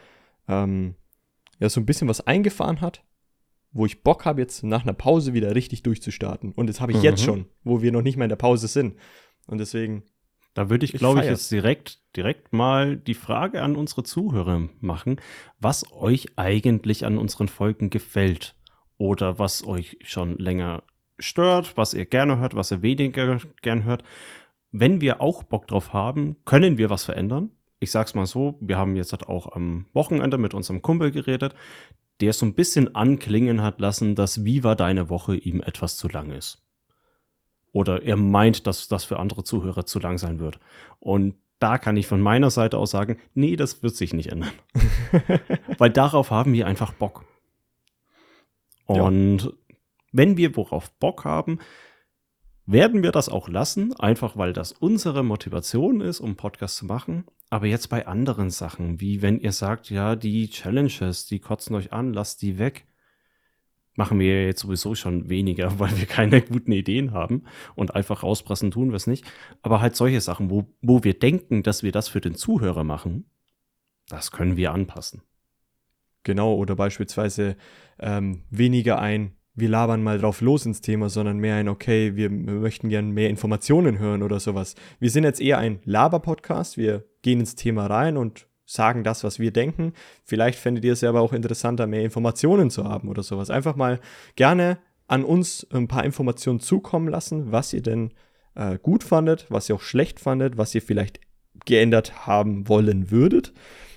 ähm, 0.48 0.94
ja, 1.60 1.68
so 1.68 1.80
ein 1.80 1.86
bisschen 1.86 2.08
was 2.08 2.26
eingefahren 2.26 2.80
hat, 2.80 3.04
wo 3.72 3.86
ich 3.86 4.02
Bock 4.02 4.24
habe, 4.24 4.40
jetzt 4.40 4.62
nach 4.62 4.82
einer 4.82 4.92
Pause 4.92 5.34
wieder 5.34 5.54
richtig 5.54 5.82
durchzustarten. 5.82 6.52
Und 6.52 6.68
das 6.68 6.80
habe 6.80 6.92
ich 6.92 7.02
jetzt 7.02 7.20
Mhm. 7.22 7.24
schon, 7.24 7.44
wo 7.64 7.82
wir 7.82 7.92
noch 7.92 8.02
nicht 8.02 8.16
mal 8.16 8.24
in 8.24 8.28
der 8.30 8.36
Pause 8.36 8.68
sind. 8.68 8.96
Und 9.46 9.58
deswegen, 9.58 10.04
Da 10.54 10.70
würde 10.70 10.84
ich, 10.84 10.92
glaube 10.92 11.18
ich, 11.20 11.26
jetzt 11.26 11.50
direkt, 11.50 11.98
direkt 12.16 12.52
mal 12.52 12.96
die 12.96 13.14
Frage 13.14 13.60
an 13.62 13.74
unsere 13.74 14.04
Zuhörer 14.04 14.68
machen, 14.80 15.20
was 15.58 15.90
euch 15.92 16.28
eigentlich 16.38 17.04
an 17.04 17.18
unseren 17.18 17.48
Folgen 17.48 17.90
gefällt 17.90 18.54
oder 18.96 19.40
was 19.40 19.66
euch 19.66 19.98
schon 20.04 20.38
länger 20.38 20.84
stört, 21.18 21.76
was 21.76 21.92
ihr 21.94 22.06
gerne 22.06 22.38
hört, 22.38 22.54
was 22.54 22.70
ihr 22.70 22.82
weniger 22.82 23.40
gern 23.62 23.82
hört. 23.82 24.04
Wenn 24.70 25.00
wir 25.00 25.20
auch 25.20 25.42
Bock 25.42 25.66
drauf 25.66 25.92
haben, 25.92 26.36
können 26.44 26.78
wir 26.78 26.88
was 26.88 27.04
verändern. 27.04 27.50
Ich 27.84 27.90
sag's 27.90 28.14
mal 28.14 28.24
so, 28.24 28.56
wir 28.60 28.78
haben 28.78 28.96
jetzt 28.96 29.12
halt 29.12 29.28
auch 29.28 29.52
am 29.54 29.84
Wochenende 29.92 30.38
mit 30.38 30.54
unserem 30.54 30.80
Kumpel 30.80 31.10
geredet, 31.10 31.54
der 32.22 32.32
so 32.32 32.46
ein 32.46 32.54
bisschen 32.54 32.94
anklingen 32.94 33.60
hat 33.62 33.78
lassen, 33.78 34.14
dass 34.14 34.42
Wie 34.42 34.64
war 34.64 34.74
deine 34.74 35.10
Woche 35.10 35.36
ihm 35.36 35.60
etwas 35.60 35.98
zu 35.98 36.08
lang 36.08 36.30
ist. 36.30 36.62
Oder 37.72 38.02
er 38.02 38.16
meint, 38.16 38.66
dass 38.66 38.88
das 38.88 39.04
für 39.04 39.18
andere 39.18 39.44
Zuhörer 39.44 39.84
zu 39.84 39.98
lang 39.98 40.16
sein 40.16 40.40
wird. 40.40 40.60
Und 40.98 41.34
da 41.58 41.76
kann 41.76 41.98
ich 41.98 42.06
von 42.06 42.22
meiner 42.22 42.48
Seite 42.48 42.78
aus 42.78 42.90
sagen, 42.90 43.18
nee, 43.34 43.54
das 43.54 43.82
wird 43.82 43.94
sich 43.94 44.14
nicht 44.14 44.32
ändern. 44.32 44.52
Weil 45.78 45.90
darauf 45.90 46.30
haben 46.30 46.54
wir 46.54 46.66
einfach 46.66 46.94
Bock. 46.94 47.26
Ja. 48.88 49.02
Und 49.02 49.52
wenn 50.10 50.38
wir 50.38 50.56
worauf 50.56 50.90
Bock 50.92 51.26
haben, 51.26 51.58
werden 52.66 53.02
wir 53.02 53.12
das 53.12 53.28
auch 53.28 53.48
lassen, 53.48 53.94
einfach 53.94 54.36
weil 54.36 54.52
das 54.52 54.72
unsere 54.72 55.22
Motivation 55.22 56.00
ist, 56.00 56.20
um 56.20 56.36
Podcast 56.36 56.76
zu 56.76 56.86
machen. 56.86 57.24
Aber 57.50 57.66
jetzt 57.66 57.88
bei 57.88 58.06
anderen 58.06 58.50
Sachen, 58.50 59.00
wie 59.00 59.22
wenn 59.22 59.38
ihr 59.38 59.52
sagt, 59.52 59.90
ja, 59.90 60.16
die 60.16 60.48
Challenges, 60.48 61.26
die 61.26 61.40
kotzen 61.40 61.76
euch 61.76 61.92
an, 61.92 62.12
lasst 62.12 62.42
die 62.42 62.58
weg, 62.58 62.86
machen 63.96 64.18
wir 64.18 64.46
jetzt 64.46 64.60
sowieso 64.60 64.94
schon 64.94 65.28
weniger, 65.28 65.78
weil 65.78 65.96
wir 65.98 66.06
keine 66.06 66.42
guten 66.42 66.72
Ideen 66.72 67.12
haben 67.12 67.44
und 67.74 67.94
einfach 67.94 68.22
rauspressen 68.22 68.70
tun 68.70 68.90
wir 68.90 68.96
es 68.96 69.06
nicht. 69.06 69.24
Aber 69.62 69.80
halt 69.80 69.94
solche 69.94 70.20
Sachen, 70.20 70.50
wo, 70.50 70.74
wo 70.80 71.04
wir 71.04 71.18
denken, 71.18 71.62
dass 71.62 71.82
wir 71.82 71.92
das 71.92 72.08
für 72.08 72.20
den 72.20 72.34
Zuhörer 72.34 72.84
machen, 72.84 73.30
das 74.08 74.30
können 74.30 74.56
wir 74.56 74.72
anpassen. 74.72 75.22
Genau, 76.22 76.54
oder 76.54 76.74
beispielsweise 76.74 77.56
ähm, 77.98 78.44
weniger 78.50 78.98
ein, 78.98 79.36
wir 79.54 79.68
labern 79.68 80.02
mal 80.02 80.18
drauf 80.18 80.40
los 80.40 80.66
ins 80.66 80.80
Thema, 80.80 81.08
sondern 81.08 81.38
mehr 81.38 81.56
ein, 81.56 81.68
okay, 81.68 82.16
wir, 82.16 82.30
möchten 82.30 82.88
gern 82.88 83.10
mehr 83.12 83.30
Informationen 83.30 83.98
hören 83.98 84.22
oder 84.22 84.40
sowas. 84.40 84.74
Wir 84.98 85.10
sind 85.10 85.24
jetzt 85.24 85.40
eher 85.40 85.58
ein 85.58 85.78
Laber-Podcast, 85.84 86.76
wir 86.76 87.04
gehen 87.22 87.40
ins 87.40 87.54
Thema 87.54 87.86
rein 87.86 88.16
und 88.16 88.48
sagen 88.66 89.04
das, 89.04 89.22
was 89.22 89.38
wir 89.38 89.52
denken. 89.52 89.92
Vielleicht 90.24 90.58
fändet 90.58 90.84
ihr 90.84 90.92
es 90.92 91.02
ja 91.02 91.10
aber 91.10 91.20
auch 91.20 91.32
interessanter, 91.32 91.86
mehr 91.86 92.02
Informationen 92.02 92.70
zu 92.70 92.84
haben 92.84 93.08
oder 93.08 93.22
sowas. 93.22 93.50
Einfach 93.50 93.76
mal 93.76 94.00
gerne 94.36 94.78
an 95.06 95.22
uns 95.22 95.66
ein 95.70 95.86
paar 95.86 96.04
Informationen 96.04 96.60
zukommen 96.60 97.08
lassen, 97.08 97.52
was 97.52 97.72
ihr 97.72 97.82
denn 97.82 98.12
äh, 98.54 98.78
gut 98.78 99.04
fandet, 99.04 99.46
was 99.50 99.68
ihr 99.68 99.76
auch 99.76 99.82
schlecht 99.82 100.18
fandet, 100.18 100.56
was 100.56 100.74
ihr 100.74 100.82
vielleicht 100.82 101.20
geändert 101.64 102.26
haben 102.26 102.68
wollen 102.68 103.10
würdet. 103.10 103.52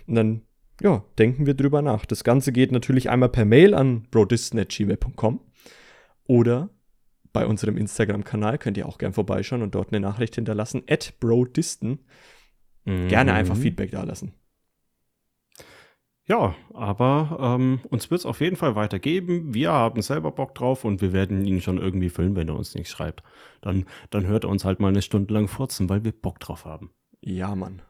Und 0.05 0.15
dann 0.15 0.41
ja, 0.81 1.03
denken 1.17 1.47
wir 1.47 1.55
drüber 1.55 1.81
nach. 1.81 2.05
Das 2.05 2.23
Ganze 2.23 2.51
geht 2.51 2.71
natürlich 2.71 3.09
einmal 3.09 3.29
per 3.29 3.45
Mail 3.45 3.73
an 3.73 4.03
brodisten.gmail.com 4.11 5.46
oder 6.27 6.69
bei 7.33 7.45
unserem 7.45 7.77
Instagram-Kanal 7.77 8.57
könnt 8.57 8.77
ihr 8.77 8.87
auch 8.87 8.97
gern 8.97 9.13
vorbeischauen 9.13 9.61
und 9.61 9.75
dort 9.75 9.89
eine 9.91 9.99
Nachricht 9.99 10.35
hinterlassen. 10.35 10.83
At 10.89 11.13
brodisten. 11.19 11.99
Gerne 12.85 13.33
einfach 13.33 13.55
Mhm. 13.55 13.61
Feedback 13.61 13.91
da 13.91 14.03
lassen. 14.03 14.33
Ja, 16.25 16.55
aber 16.73 17.55
ähm, 17.57 17.79
uns 17.89 18.11
wird 18.11 18.19
es 18.19 18.25
auf 18.25 18.41
jeden 18.41 18.57
Fall 18.57 18.75
weitergeben. 18.75 19.53
Wir 19.53 19.71
haben 19.71 20.01
selber 20.01 20.31
Bock 20.31 20.55
drauf 20.55 20.83
und 20.83 21.01
wir 21.01 21.13
werden 21.13 21.45
ihn 21.45 21.61
schon 21.61 21.77
irgendwie 21.77 22.09
füllen, 22.09 22.35
wenn 22.35 22.49
er 22.49 22.55
uns 22.55 22.75
nicht 22.75 22.89
schreibt. 22.89 23.23
Dann, 23.61 23.85
dann 24.09 24.25
hört 24.27 24.43
er 24.43 24.49
uns 24.49 24.65
halt 24.65 24.81
mal 24.81 24.89
eine 24.89 25.01
Stunde 25.01 25.33
lang 25.33 25.47
furzen, 25.47 25.89
weil 25.89 26.03
wir 26.03 26.11
Bock 26.11 26.39
drauf 26.39 26.65
haben. 26.65 26.91
Ja, 27.21 27.55
Mann. 27.55 27.81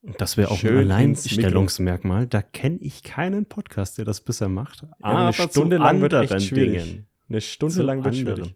Und 0.00 0.18
das 0.20 0.36
wäre 0.38 0.50
auch 0.50 0.56
Schön 0.56 0.90
ein 0.90 1.10
ins 1.10 1.26
Alleinstellungsmerkmal. 1.26 2.26
Da 2.26 2.40
kenne 2.42 2.78
ich 2.80 3.02
keinen 3.02 3.46
Podcast, 3.46 3.98
der 3.98 4.04
das 4.06 4.22
bisher 4.22 4.48
macht. 4.48 4.86
eine 5.00 5.32
zu 5.32 5.42
Stunde 5.48 5.76
lang 5.76 6.00
wird 6.00 6.12
echt 6.14 6.32
anderen 6.32 6.40
schwierig. 6.40 7.02
Eine 7.34 7.40
Stunde 7.40 7.82
lang 7.82 8.04
wird 8.04 8.14
anderen. 8.14 8.36
schwierig. 8.44 8.54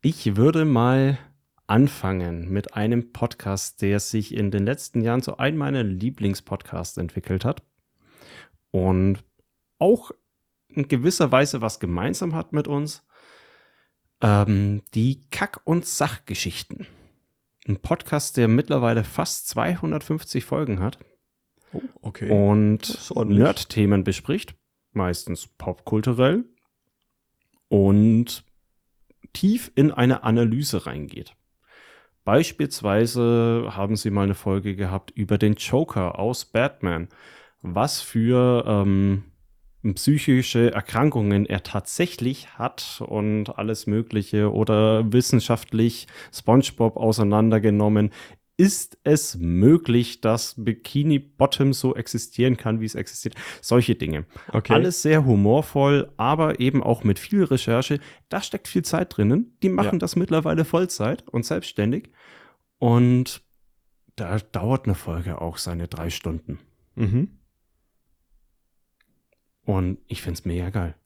Ich 0.00 0.36
würde 0.36 0.64
mal 0.64 1.18
anfangen 1.66 2.48
mit 2.50 2.72
einem 2.72 3.12
Podcast, 3.12 3.82
der 3.82 4.00
sich 4.00 4.32
in 4.34 4.50
den 4.50 4.64
letzten 4.64 5.02
Jahren 5.02 5.20
zu 5.20 5.36
einem 5.36 5.58
meiner 5.58 5.82
Lieblingspodcasts 5.82 6.96
entwickelt 6.96 7.44
hat 7.44 7.62
und 8.70 9.22
auch 9.78 10.10
in 10.68 10.88
gewisser 10.88 11.30
Weise 11.30 11.60
was 11.60 11.80
gemeinsam 11.80 12.34
hat 12.34 12.54
mit 12.54 12.66
uns. 12.66 13.04
Ähm, 14.22 14.80
die 14.94 15.28
Kack- 15.30 15.60
und 15.64 15.84
Sachgeschichten. 15.84 16.86
Ein 17.66 17.76
Podcast, 17.76 18.38
der 18.38 18.48
mittlerweile 18.48 19.04
fast 19.04 19.48
250 19.48 20.46
Folgen 20.46 20.80
hat 20.80 20.98
Oh, 21.74 21.82
okay. 22.00 22.30
und. 22.30 23.12
Nerd-Themen 23.14 24.02
bespricht, 24.02 24.54
meistens 24.92 25.46
popkulturell 25.46 26.46
und 27.68 28.44
tief 29.32 29.70
in 29.74 29.92
eine 29.92 30.22
Analyse 30.22 30.86
reingeht. 30.86 31.34
Beispielsweise 32.24 33.70
haben 33.70 33.96
sie 33.96 34.10
mal 34.10 34.24
eine 34.24 34.34
Folge 34.34 34.76
gehabt 34.76 35.10
über 35.12 35.38
den 35.38 35.54
Joker 35.54 36.18
aus 36.18 36.44
Batman, 36.44 37.08
was 37.62 38.00
für 38.00 38.64
ähm, 38.66 39.24
psychische 39.94 40.72
Erkrankungen 40.72 41.46
er 41.46 41.62
tatsächlich 41.62 42.58
hat 42.58 43.02
und 43.06 43.58
alles 43.58 43.86
Mögliche 43.86 44.52
oder 44.52 45.10
wissenschaftlich 45.12 46.06
SpongeBob 46.32 46.96
auseinandergenommen. 46.96 48.10
Ist 48.60 48.98
es 49.04 49.36
möglich, 49.36 50.20
dass 50.20 50.54
Bikini 50.58 51.20
Bottom 51.20 51.72
so 51.72 51.94
existieren 51.94 52.56
kann, 52.56 52.80
wie 52.80 52.86
es 52.86 52.96
existiert? 52.96 53.36
Solche 53.62 53.94
Dinge. 53.94 54.26
okay. 54.52 54.72
Alles 54.72 55.00
sehr 55.00 55.24
humorvoll, 55.24 56.12
aber 56.16 56.58
eben 56.58 56.82
auch 56.82 57.04
mit 57.04 57.20
viel 57.20 57.44
Recherche. 57.44 58.00
Da 58.28 58.42
steckt 58.42 58.66
viel 58.66 58.82
Zeit 58.84 59.16
drinnen. 59.16 59.56
Die 59.62 59.68
machen 59.68 59.94
Ja. 59.94 59.98
das 59.98 60.16
mittlerweile 60.16 60.64
Vollzeit 60.64 61.26
und 61.28 61.46
selbstständig. 61.46 62.10
Und 62.78 63.42
da 64.16 64.38
dauert 64.38 64.86
eine 64.86 64.96
Folge 64.96 65.40
auch 65.40 65.56
seine 65.56 65.86
drei 65.86 66.10
Stunden. 66.10 66.58
Mhm. 66.96 67.38
Und 69.62 69.98
ich 70.06 70.20
find's 70.22 70.44
mega 70.44 70.70
geil. 70.70 70.96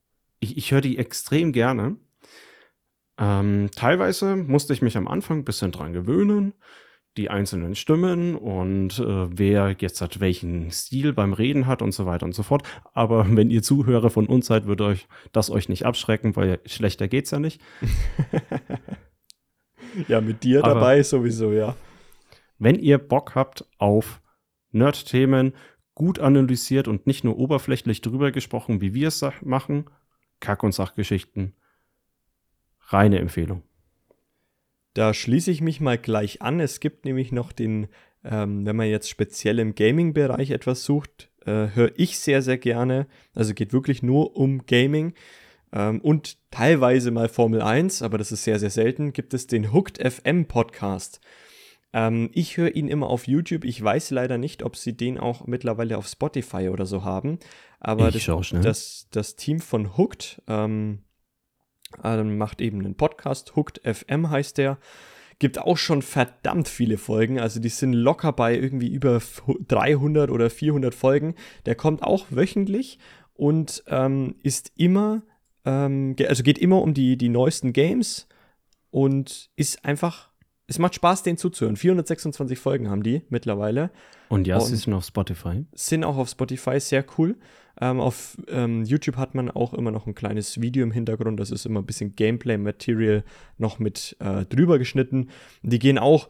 Ich, 0.40 0.56
ich 0.56 0.72
höre 0.72 0.80
die 0.80 0.96
extrem 0.96 1.52
gerne. 1.52 1.96
Ähm, 3.18 3.68
teilweise 3.74 4.36
musste 4.36 4.72
ich 4.72 4.80
mich 4.80 4.96
am 4.96 5.06
Anfang 5.06 5.40
ein 5.40 5.44
bisschen 5.44 5.70
dran 5.72 5.92
gewöhnen, 5.92 6.54
die 7.16 7.28
einzelnen 7.28 7.74
Stimmen 7.74 8.36
und 8.36 8.98
äh, 8.98 9.38
wer 9.38 9.74
jetzt 9.78 10.00
hat 10.00 10.20
welchen 10.20 10.70
Stil 10.70 11.12
beim 11.12 11.32
Reden 11.34 11.66
hat 11.66 11.82
und 11.82 11.92
so 11.92 12.06
weiter 12.06 12.24
und 12.24 12.34
so 12.34 12.42
fort. 12.42 12.62
Aber 12.94 13.26
wenn 13.36 13.50
ihr 13.50 13.62
Zuhörer 13.62 14.10
von 14.10 14.26
uns 14.26 14.46
seid, 14.46 14.66
wird 14.66 14.80
euch 14.80 15.06
das 15.32 15.50
euch 15.50 15.68
nicht 15.68 15.84
abschrecken, 15.84 16.36
weil 16.36 16.60
schlechter 16.66 17.08
geht's 17.08 17.30
ja 17.30 17.38
nicht. 17.38 17.60
Ja, 20.08 20.20
mit 20.20 20.42
dir 20.42 20.64
Aber- 20.64 20.74
dabei 20.74 21.02
sowieso, 21.02 21.52
ja. 21.52 21.76
Wenn 22.58 22.78
ihr 22.78 22.98
Bock 22.98 23.34
habt 23.34 23.66
auf 23.78 24.22
Nerd-Themen, 24.70 25.52
gut 25.94 26.18
analysiert 26.18 26.88
und 26.88 27.06
nicht 27.06 27.24
nur 27.24 27.38
oberflächlich 27.38 28.00
drüber 28.00 28.30
gesprochen, 28.32 28.80
wie 28.80 28.94
wir 28.94 29.08
es 29.08 29.22
machen, 29.42 29.90
Kack- 30.40 30.62
und 30.62 30.72
Sachgeschichten, 30.72 31.54
reine 32.86 33.18
Empfehlung. 33.18 33.62
Da 34.94 35.14
schließe 35.14 35.50
ich 35.50 35.60
mich 35.60 35.80
mal 35.80 35.98
gleich 35.98 36.42
an. 36.42 36.60
Es 36.60 36.80
gibt 36.80 37.04
nämlich 37.04 37.32
noch 37.32 37.52
den, 37.52 37.88
ähm, 38.24 38.66
wenn 38.66 38.76
man 38.76 38.88
jetzt 38.88 39.08
speziell 39.08 39.58
im 39.58 39.74
Gaming-Bereich 39.74 40.50
etwas 40.50 40.84
sucht, 40.84 41.30
äh, 41.46 41.68
höre 41.74 41.92
ich 41.96 42.18
sehr, 42.18 42.42
sehr 42.42 42.58
gerne. 42.58 43.06
Also 43.34 43.54
geht 43.54 43.72
wirklich 43.72 44.02
nur 44.02 44.36
um 44.36 44.66
Gaming. 44.66 45.14
ähm, 45.72 46.00
und 46.02 46.36
teilweise 46.50 47.10
mal 47.10 47.28
Formel 47.30 47.62
1, 47.62 48.02
aber 48.02 48.18
das 48.18 48.30
ist 48.30 48.44
sehr, 48.44 48.58
sehr 48.58 48.68
selten, 48.70 49.14
gibt 49.14 49.32
es 49.32 49.46
den 49.46 49.72
Hooked 49.72 49.98
FM 49.98 50.44
Podcast. 50.46 51.20
Ähm, 51.94 52.30
ich 52.32 52.56
höre 52.58 52.74
ihn 52.74 52.88
immer 52.88 53.08
auf 53.08 53.26
YouTube. 53.26 53.64
Ich 53.64 53.82
weiß 53.82 54.10
leider 54.10 54.38
nicht, 54.38 54.62
ob 54.62 54.76
sie 54.76 54.96
den 54.96 55.18
auch 55.18 55.46
mittlerweile 55.46 55.96
auf 55.98 56.06
Spotify 56.06 56.68
oder 56.68 56.84
so 56.86 57.04
haben. 57.04 57.38
Aber 57.80 58.08
Ich 58.14 58.26
das, 58.26 58.46
schnell. 58.46 58.62
das, 58.62 59.08
das 59.10 59.36
Team 59.36 59.60
von 59.60 59.96
Hooked 59.96 60.42
ähm, 60.46 61.00
ähm, 62.02 62.38
macht 62.38 62.60
eben 62.60 62.80
einen 62.80 62.94
Podcast. 62.94 63.56
Hooked 63.56 63.80
FM 63.84 64.30
heißt 64.30 64.58
der. 64.58 64.78
Gibt 65.38 65.58
auch 65.58 65.76
schon 65.76 66.02
verdammt 66.02 66.68
viele 66.68 66.98
Folgen. 66.98 67.40
Also 67.40 67.58
die 67.58 67.68
sind 67.68 67.92
locker 67.94 68.32
bei 68.32 68.56
irgendwie 68.56 68.88
über 68.88 69.20
300 69.68 70.30
oder 70.30 70.50
400 70.50 70.94
Folgen. 70.94 71.34
Der 71.66 71.74
kommt 71.74 72.02
auch 72.02 72.26
wöchentlich 72.30 72.98
und 73.34 73.82
ähm, 73.88 74.36
ist 74.42 74.72
immer, 74.76 75.22
ähm, 75.64 76.14
also 76.28 76.42
geht 76.42 76.58
immer 76.58 76.82
um 76.82 76.94
die, 76.94 77.16
die 77.16 77.28
neuesten 77.28 77.72
Games 77.72 78.28
und 78.90 79.50
ist 79.56 79.84
einfach, 79.84 80.31
es 80.72 80.78
macht 80.78 80.94
Spaß, 80.94 81.22
den 81.22 81.36
zuzuhören. 81.36 81.76
426 81.76 82.58
Folgen 82.58 82.88
haben 82.88 83.02
die 83.02 83.20
mittlerweile 83.28 83.90
Und 84.30 84.46
ja, 84.46 84.58
sie 84.58 84.76
sind 84.76 84.94
auf 84.94 85.04
Spotify. 85.04 85.66
sind 85.74 86.02
auch 86.02 86.16
auf 86.16 86.30
Spotify 86.30 86.80
sehr 86.80 87.04
cool. 87.18 87.36
Ähm, 87.78 88.00
auf 88.00 88.38
ähm, 88.48 88.82
YouTube 88.84 89.18
hat 89.18 89.34
man 89.34 89.50
auch 89.50 89.74
immer 89.74 89.90
noch 89.90 90.06
ein 90.06 90.14
kleines 90.14 90.62
Video 90.62 90.82
im 90.82 90.90
Hintergrund. 90.90 91.38
Das 91.38 91.50
ist 91.50 91.66
immer 91.66 91.80
ein 91.80 91.86
bisschen 91.86 92.16
Gameplay-Material 92.16 93.22
noch 93.58 93.78
mit 93.78 94.16
äh, 94.20 94.46
drüber 94.46 94.78
geschnitten. 94.78 95.28
Die 95.62 95.78
gehen 95.78 95.98
auch 95.98 96.28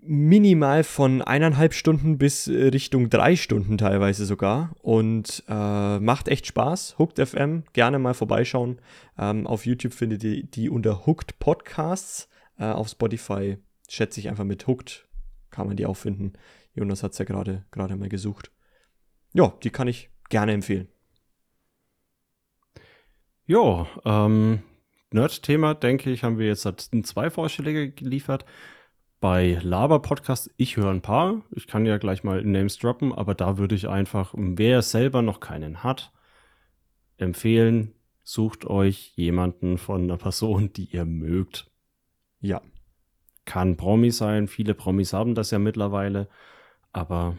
minimal 0.00 0.84
von 0.84 1.22
eineinhalb 1.22 1.74
Stunden 1.74 2.16
bis 2.16 2.46
äh, 2.46 2.68
Richtung 2.68 3.10
drei 3.10 3.34
Stunden 3.34 3.76
teilweise 3.76 4.24
sogar. 4.24 4.70
Und 4.82 5.42
äh, 5.48 5.98
macht 5.98 6.28
echt 6.28 6.46
Spaß. 6.46 6.96
Hooked 7.00 7.18
FM, 7.28 7.64
gerne 7.72 7.98
mal 7.98 8.14
vorbeischauen. 8.14 8.78
Ähm, 9.18 9.48
auf 9.48 9.66
YouTube 9.66 9.94
findet 9.94 10.22
ihr 10.22 10.44
die 10.44 10.70
unter 10.70 11.06
Hooked 11.06 11.40
Podcasts. 11.40 12.28
Äh, 12.58 12.66
auf 12.66 12.88
Spotify 12.88 13.58
schätze 13.88 14.20
ich 14.20 14.28
einfach 14.28 14.44
mit 14.44 14.66
Hooked. 14.66 15.08
Kann 15.50 15.66
man 15.66 15.76
die 15.76 15.86
auch 15.86 15.96
finden. 15.96 16.32
Jonas 16.74 17.02
hat 17.02 17.12
es 17.12 17.18
ja 17.18 17.24
gerade 17.24 17.96
mal 17.96 18.08
gesucht. 18.08 18.50
Ja, 19.32 19.54
die 19.62 19.70
kann 19.70 19.88
ich 19.88 20.10
gerne 20.28 20.52
empfehlen. 20.52 20.88
Ja, 23.46 23.86
ähm, 24.04 24.62
Nerd-Thema, 25.10 25.74
denke 25.74 26.10
ich, 26.10 26.24
haben 26.24 26.38
wir 26.38 26.46
jetzt 26.46 26.66
zwei 27.04 27.30
Vorschläge 27.30 27.90
geliefert. 27.90 28.44
Bei 29.20 29.58
Laber-Podcast, 29.62 30.50
ich 30.56 30.76
höre 30.76 30.90
ein 30.90 31.02
paar. 31.02 31.42
Ich 31.50 31.66
kann 31.66 31.86
ja 31.86 31.98
gleich 31.98 32.24
mal 32.24 32.42
Names 32.42 32.78
droppen, 32.78 33.12
aber 33.12 33.34
da 33.34 33.58
würde 33.58 33.74
ich 33.74 33.88
einfach, 33.88 34.34
wer 34.36 34.82
selber 34.82 35.22
noch 35.22 35.40
keinen 35.40 35.82
hat, 35.82 36.12
empfehlen, 37.16 37.94
sucht 38.22 38.66
euch 38.66 39.12
jemanden 39.16 39.78
von 39.78 40.02
einer 40.02 40.16
Person, 40.16 40.72
die 40.72 40.86
ihr 40.86 41.04
mögt. 41.04 41.70
Ja, 42.44 42.60
Kann 43.46 43.76
Promi 43.76 44.10
sein, 44.10 44.48
viele 44.48 44.74
Promis 44.74 45.12
haben 45.12 45.34
das 45.34 45.50
ja 45.50 45.58
mittlerweile, 45.58 46.28
aber 46.92 47.36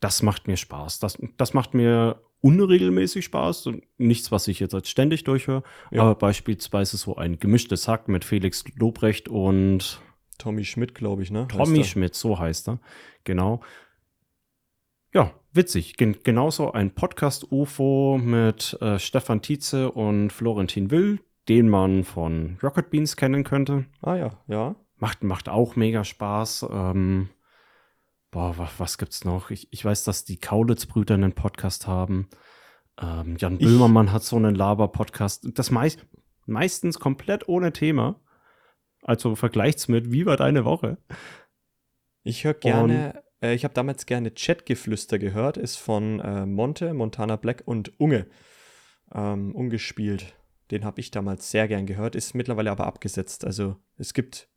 das 0.00 0.22
macht 0.22 0.46
mir 0.48 0.56
Spaß. 0.56 0.98
Das, 1.00 1.18
das 1.36 1.52
macht 1.54 1.74
mir 1.74 2.22
unregelmäßig 2.40 3.24
Spaß 3.24 3.66
und 3.66 3.82
nichts, 3.98 4.30
was 4.30 4.46
ich 4.48 4.60
jetzt 4.60 4.74
als 4.74 4.88
ständig 4.90 5.24
durchhöre, 5.24 5.62
Ja. 5.90 6.02
aber 6.02 6.14
beispielsweise 6.14 6.96
so 6.96 7.16
ein 7.16 7.38
gemischtes 7.38 7.88
Hack 7.88 8.08
mit 8.08 8.24
Felix 8.24 8.64
Lobrecht 8.76 9.28
und 9.28 10.00
Tommy 10.38 10.64
Schmidt, 10.64 10.94
glaube 10.94 11.22
ich, 11.22 11.30
ne? 11.30 11.46
Tommy. 11.48 11.82
Schmidt, 11.84 12.14
so 12.14 12.38
heißt 12.38 12.68
er. 12.68 12.78
Genau. 13.24 13.62
Ja, 15.14 15.32
witzig. 15.52 15.96
Gen 15.96 16.18
genauso 16.24 16.72
ein 16.72 16.94
Podcast-UFO 16.94 18.18
mit 18.22 18.76
äh, 18.82 18.98
Stefan 18.98 19.40
Tietze 19.40 19.90
und 19.90 20.30
Florentin 20.30 20.90
Will, 20.90 21.20
den 21.48 21.68
man 21.68 22.04
von 22.04 22.58
Rocket 22.62 22.90
Beans 22.90 23.16
kennen 23.16 23.44
könnte. 23.44 23.86
Ah 24.02 24.16
ja, 24.16 24.42
ja. 24.48 24.76
Macht, 24.98 25.22
macht 25.22 25.48
auch 25.48 25.76
mega 25.76 26.04
Spaß. 26.04 26.66
Ähm, 26.70 27.28
boah, 28.30 28.56
was, 28.58 28.80
was 28.80 28.98
gibt's 28.98 29.24
noch? 29.24 29.50
Ich, 29.50 29.68
ich 29.72 29.84
weiß, 29.84 30.04
dass 30.04 30.24
die 30.24 30.38
Kaulitz-Brüder 30.38 31.14
einen 31.14 31.32
Podcast 31.34 31.86
haben. 31.86 32.28
Ähm, 33.00 33.36
Jan 33.38 33.58
Ich- 33.60 33.66
Böhmermann 33.66 34.12
hat 34.12 34.22
so 34.22 34.36
einen 34.36 34.54
Laber-Podcast. 34.54 35.48
Das 35.54 35.70
meist, 35.70 36.06
meistens 36.46 36.98
komplett 36.98 37.48
ohne 37.48 37.72
Thema. 37.72 38.20
Also 39.02 39.36
vergleicht's 39.36 39.86
mit 39.88 40.10
Wie 40.10 40.26
war 40.26 40.36
deine 40.36 40.64
Woche? 40.64 40.98
Ich 42.24 42.42
höre 42.44 42.54
gerne, 42.54 43.22
äh, 43.40 43.54
ich 43.54 43.62
habe 43.62 43.74
damals 43.74 44.06
gerne 44.06 44.32
Chatgeflüster 44.32 45.18
gehört, 45.20 45.58
ist 45.58 45.76
von 45.76 46.18
äh, 46.20 46.44
Monte, 46.46 46.92
Montana 46.92 47.36
Black 47.36 47.62
und 47.66 48.00
Unge 48.00 48.26
ähm, 49.14 49.54
umgespielt. 49.54 50.34
Den 50.70 50.84
habe 50.84 51.00
ich 51.00 51.10
damals 51.10 51.50
sehr 51.50 51.68
gern 51.68 51.86
gehört, 51.86 52.14
ist 52.16 52.34
mittlerweile 52.34 52.70
aber 52.70 52.86
abgesetzt. 52.86 53.44
Also 53.44 53.76
es 53.96 54.14
gibt 54.14 54.48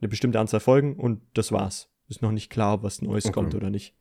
eine 0.00 0.08
bestimmte 0.08 0.40
Anzahl 0.40 0.60
Folgen 0.60 0.96
und 0.96 1.22
das 1.34 1.52
war's. 1.52 1.88
Ist 2.08 2.22
noch 2.22 2.32
nicht 2.32 2.50
klar, 2.50 2.74
ob 2.74 2.82
was 2.82 3.00
Neues 3.00 3.26
Okay. 3.26 3.32
kommt 3.32 3.54
oder 3.54 3.70
nicht. 3.70 3.94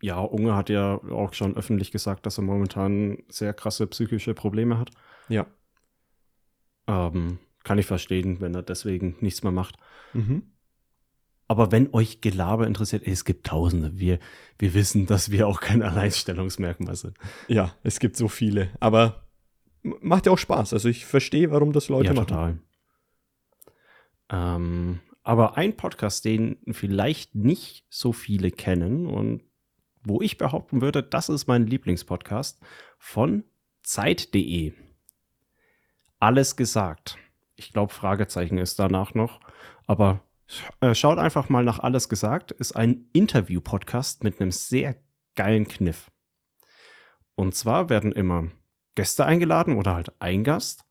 Ja, 0.00 0.18
Unge 0.20 0.56
hat 0.56 0.68
ja 0.68 1.00
auch 1.10 1.32
schon 1.32 1.56
öffentlich 1.56 1.92
gesagt, 1.92 2.26
dass 2.26 2.38
er 2.38 2.42
momentan 2.42 3.18
sehr 3.28 3.54
krasse 3.54 3.86
psychische 3.86 4.34
Probleme 4.34 4.78
hat. 4.78 4.90
Ja. 5.28 5.46
Ähm, 6.88 7.38
kann 7.62 7.78
ich 7.78 7.86
verstehen, 7.86 8.40
wenn 8.40 8.54
er 8.54 8.62
deswegen 8.62 9.16
nichts 9.20 9.44
mehr 9.44 9.52
macht. 9.52 9.76
Mhm. 10.12 10.42
Aber 11.46 11.70
wenn 11.70 11.92
euch 11.92 12.20
Gelaber 12.20 12.66
interessiert, 12.66 13.06
ey, 13.06 13.12
es 13.12 13.24
gibt 13.24 13.46
Tausende. 13.46 13.92
Wir, 13.98 14.18
wir 14.58 14.74
wissen, 14.74 15.06
dass 15.06 15.30
wir 15.30 15.46
auch 15.46 15.60
kein 15.60 15.82
Alleinstellungsmerkmal 15.82 16.96
sind. 16.96 17.16
Ja, 17.46 17.76
es 17.82 18.00
gibt 18.00 18.16
so 18.16 18.26
viele. 18.26 18.70
Aber 18.80 19.21
macht 19.82 20.26
ja 20.26 20.32
auch 20.32 20.38
Spaß. 20.38 20.72
Also 20.72 20.88
ich 20.88 21.06
verstehe, 21.06 21.50
warum 21.50 21.72
das 21.72 21.88
Leute 21.88 22.08
ja, 22.08 22.14
machen. 22.14 22.26
total. 22.26 22.58
Ähm, 24.30 25.00
aber 25.22 25.56
ein 25.56 25.76
Podcast, 25.76 26.24
den 26.24 26.58
vielleicht 26.70 27.34
nicht 27.34 27.86
so 27.88 28.12
viele 28.12 28.50
kennen 28.50 29.06
und 29.06 29.42
wo 30.04 30.20
ich 30.20 30.36
behaupten 30.36 30.80
würde, 30.80 31.02
das 31.02 31.28
ist 31.28 31.46
mein 31.46 31.66
Lieblingspodcast 31.66 32.60
von 32.98 33.44
Zeit.de. 33.82 34.72
Alles 36.18 36.56
gesagt. 36.56 37.18
Ich 37.54 37.72
glaube, 37.72 37.92
Fragezeichen 37.92 38.58
ist 38.58 38.78
danach 38.78 39.14
noch. 39.14 39.40
Aber 39.86 40.24
äh, 40.80 40.94
schaut 40.94 41.18
einfach 41.18 41.48
mal 41.48 41.64
nach 41.64 41.78
Alles 41.78 42.08
gesagt. 42.08 42.50
Ist 42.50 42.72
ein 42.72 43.08
Interview-Podcast 43.12 44.24
mit 44.24 44.40
einem 44.40 44.50
sehr 44.50 44.96
geilen 45.34 45.68
Kniff. 45.68 46.10
Und 47.34 47.54
zwar 47.54 47.88
werden 47.88 48.12
immer 48.12 48.48
Gäste 48.94 49.24
eingeladen 49.26 49.76
oder 49.76 49.94
halt 49.94 50.12
ein 50.20 50.44
Gast, 50.44 50.84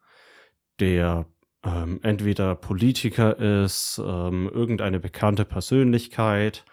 der 0.79 1.25
ähm, 1.63 1.99
entweder 2.03 2.55
Politiker 2.55 3.37
ist, 3.37 4.01
ähm, 4.03 4.49
irgendeine 4.51 4.99
bekannte 4.99 5.45
Persönlichkeit 5.45 6.65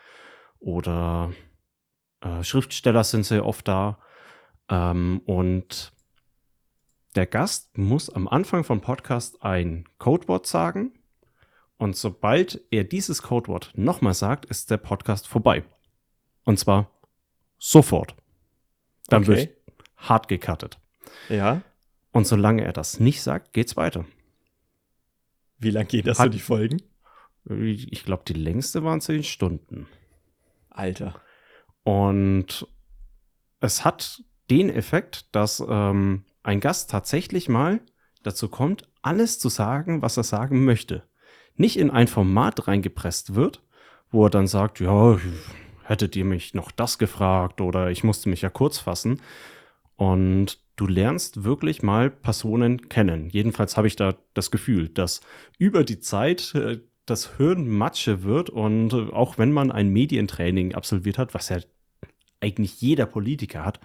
oder 0.58 1.32
äh, 2.20 2.42
Schriftsteller 2.42 3.04
sind 3.04 3.24
sehr 3.24 3.44
oft 3.44 3.68
da. 3.68 3.98
Ähm, 4.70 5.20
und 5.26 5.92
der 7.14 7.26
Gast 7.26 7.76
muss 7.76 8.08
am 8.10 8.28
Anfang 8.28 8.64
vom 8.64 8.80
Podcast 8.80 9.42
ein 9.42 9.84
Codewort 9.98 10.46
sagen. 10.46 10.92
Und 11.76 11.96
sobald 11.96 12.60
er 12.70 12.84
dieses 12.84 13.22
Codewort 13.22 13.72
nochmal 13.74 14.14
sagt, 14.14 14.46
ist 14.46 14.70
der 14.70 14.78
Podcast 14.78 15.28
vorbei. 15.28 15.64
Und 16.44 16.58
zwar 16.58 16.90
sofort. 17.58 18.16
Dann 19.08 19.22
Okay. 19.22 19.28
wird 19.28 19.50
hart 19.96 20.28
gecuttet. 20.28 20.78
Ja. 21.28 21.62
Und 22.12 22.26
solange 22.26 22.64
er 22.64 22.72
das 22.72 23.00
nicht 23.00 23.22
sagt, 23.22 23.52
geht's 23.52 23.76
weiter. 23.76 24.04
Wie 25.58 25.70
lang 25.70 25.86
geht 25.88 26.06
das 26.06 26.18
so 26.18 26.24
Hat- 26.24 26.34
die 26.34 26.38
Folgen? 26.40 26.82
Ich 27.50 27.92
ich 27.92 28.04
glaube, 28.04 28.24
die 28.26 28.34
längste 28.34 28.84
waren 28.84 29.00
zehn 29.00 29.22
Stunden. 29.24 29.86
Alter. 30.70 31.20
Und 31.82 32.66
es 33.60 33.84
hat 33.84 34.22
den 34.50 34.70
Effekt, 34.70 35.34
dass 35.34 35.62
ähm, 35.66 36.24
ein 36.42 36.60
Gast 36.60 36.90
tatsächlich 36.90 37.48
mal 37.48 37.80
dazu 38.22 38.48
kommt, 38.48 38.88
alles 39.02 39.38
zu 39.38 39.48
sagen, 39.48 40.02
was 40.02 40.16
er 40.16 40.24
sagen 40.24 40.64
möchte. 40.64 41.02
Nicht 41.54 41.78
in 41.78 41.90
ein 41.90 42.06
Format 42.08 42.68
reingepresst 42.68 43.34
wird, 43.34 43.62
wo 44.10 44.26
er 44.26 44.30
dann 44.30 44.46
sagt, 44.46 44.80
ja, 44.80 45.18
hättet 45.82 46.14
ihr 46.16 46.24
mich 46.24 46.54
noch 46.54 46.70
das 46.70 46.98
gefragt 46.98 47.60
oder 47.60 47.90
ich 47.90 48.04
musste 48.04 48.28
mich 48.28 48.42
ja 48.42 48.50
kurz 48.50 48.78
fassen. 48.78 49.20
Und 49.96 50.58
du 50.78 50.86
lernst 50.86 51.44
wirklich 51.44 51.82
mal 51.82 52.08
Personen 52.08 52.88
kennen. 52.88 53.28
Jedenfalls 53.30 53.76
habe 53.76 53.88
ich 53.88 53.96
da 53.96 54.14
das 54.32 54.50
Gefühl, 54.50 54.88
dass 54.88 55.20
über 55.58 55.84
die 55.84 55.98
Zeit 55.98 56.54
äh, 56.54 56.80
das 57.04 57.36
Hirn 57.36 57.68
Matsche 57.68 58.22
wird 58.22 58.48
und 58.48 58.92
äh, 58.92 59.12
auch 59.12 59.38
wenn 59.38 59.52
man 59.52 59.72
ein 59.72 59.90
Medientraining 59.90 60.74
absolviert 60.74 61.18
hat, 61.18 61.34
was 61.34 61.48
ja 61.48 61.58
eigentlich 62.40 62.80
jeder 62.80 63.06
Politiker 63.06 63.64
hat, 63.64 63.80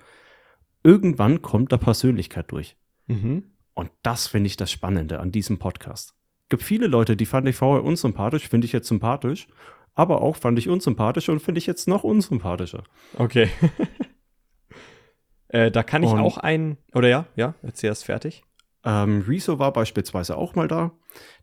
irgendwann 0.83 1.41
kommt 1.41 1.71
da 1.71 1.77
Persönlichkeit 1.77 2.51
durch. 2.51 2.77
Mhm. 3.07 3.51
Und 3.73 3.89
das 4.03 4.27
finde 4.27 4.47
ich 4.47 4.57
das 4.57 4.71
Spannende 4.71 5.19
an 5.19 5.31
diesem 5.31 5.57
Podcast. 5.57 6.13
Gibt 6.49 6.61
viele 6.61 6.85
Leute, 6.85 7.17
die 7.17 7.25
fand 7.25 7.47
ich 7.47 7.55
vorher 7.55 7.83
unsympathisch, 7.83 8.47
finde 8.47 8.65
ich 8.65 8.71
jetzt 8.71 8.87
sympathisch, 8.87 9.47
aber 9.95 10.21
auch 10.21 10.35
fand 10.35 10.59
ich 10.59 10.69
unsympathisch 10.69 11.29
und 11.29 11.39
finde 11.39 11.57
ich 11.57 11.65
jetzt 11.65 11.87
noch 11.87 12.03
unsympathischer. 12.03 12.83
Okay. 13.17 13.49
äh, 15.53 15.69
da 15.71 15.83
kann 15.83 16.03
ich 16.03 16.09
Und- 16.09 16.19
auch 16.19 16.37
ein. 16.37 16.77
Oder 16.93 17.07
ja, 17.07 17.25
ja, 17.35 17.53
erzähl 17.61 17.89
erst 17.89 18.05
fertig. 18.05 18.43
Ähm, 18.83 19.23
Rezo 19.25 19.59
war 19.59 19.71
beispielsweise 19.71 20.35
auch 20.35 20.55
mal 20.55 20.67
da. 20.67 20.91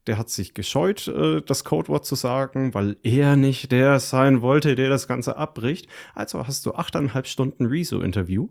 Der 0.06 0.18
hat 0.18 0.28
sich 0.28 0.52
gescheut, 0.52 1.06
äh, 1.08 1.40
das 1.40 1.64
Codewort 1.64 2.04
zu 2.04 2.16
sagen, 2.16 2.74
weil 2.74 2.96
er 3.02 3.36
nicht 3.36 3.72
der 3.72 4.00
sein 4.00 4.42
wollte, 4.42 4.74
der 4.74 4.90
das 4.90 5.06
Ganze 5.08 5.36
abbricht. 5.36 5.88
Also 6.14 6.46
hast 6.46 6.66
du 6.66 6.74
achteinhalb 6.74 7.26
Stunden 7.26 7.66
Rezo-Interview, 7.66 8.48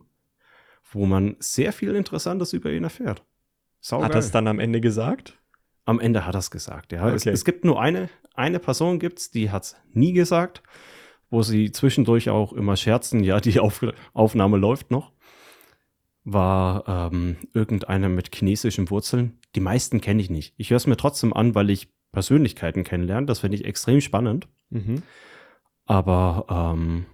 wo 0.92 1.06
man 1.06 1.36
sehr 1.40 1.74
viel 1.74 1.94
Interessantes 1.94 2.54
über 2.54 2.72
ihn 2.72 2.86
erfährt. 2.86 3.24
Saugeil. 3.82 4.06
Hat 4.06 4.16
er 4.16 4.20
es 4.20 4.32
dann 4.32 4.48
am 4.48 4.60
Ende 4.60 4.82
gesagt? 4.82 5.38
Am 5.86 6.00
Ende 6.00 6.26
hat 6.26 6.36
er 6.36 6.40
es 6.40 6.52
gesagt, 6.52 6.94
ja. 6.94 7.06
Okay. 7.06 7.16
Es, 7.16 7.26
es, 7.26 7.46
gibt 7.46 7.66
nur 7.66 7.82
eine, 7.82 8.10
eine 8.34 8.60
Person 8.60 8.98
gibt's, 8.98 9.30
die 9.30 9.52
hat 9.52 9.64
es 9.64 9.76
nie 9.92 10.14
gesagt, 10.14 10.64
wo 11.30 11.44
sie 11.44 11.72
zwischendurch 11.72 12.30
auch 12.30 12.54
immer 12.54 12.76
scherzen, 12.76 13.24
ja, 13.24 13.40
die 13.40 13.60
Auf 13.60 13.86
Aufnahme 14.14 14.58
läuft 14.58 14.90
noch 14.90 15.12
war 16.24 17.12
ähm, 17.12 17.38
irgendeiner 17.54 18.10
mit 18.10 18.36
chinesischen 18.36 18.90
Wurzeln. 18.90 19.40
Die 19.56 19.62
meisten 19.62 20.02
kenne 20.02 20.22
ich 20.22 20.30
nicht. 20.30 20.54
Ich 20.58 20.70
höre 20.70 20.78
es 20.78 20.88
mir 20.88 20.98
trotzdem 20.98 21.34
an, 21.34 21.56
weil 21.56 21.70
ich 21.70 21.90
Persönlichkeiten 22.12 22.84
kennenlerne. 22.84 23.26
Das 23.26 23.40
finde 23.40 23.58
ich 23.58 23.66
extrem 23.66 24.02
spannend. 24.02 24.48
Mhm. 24.70 25.04
Aber 25.86 26.46
ähm, 26.50 27.06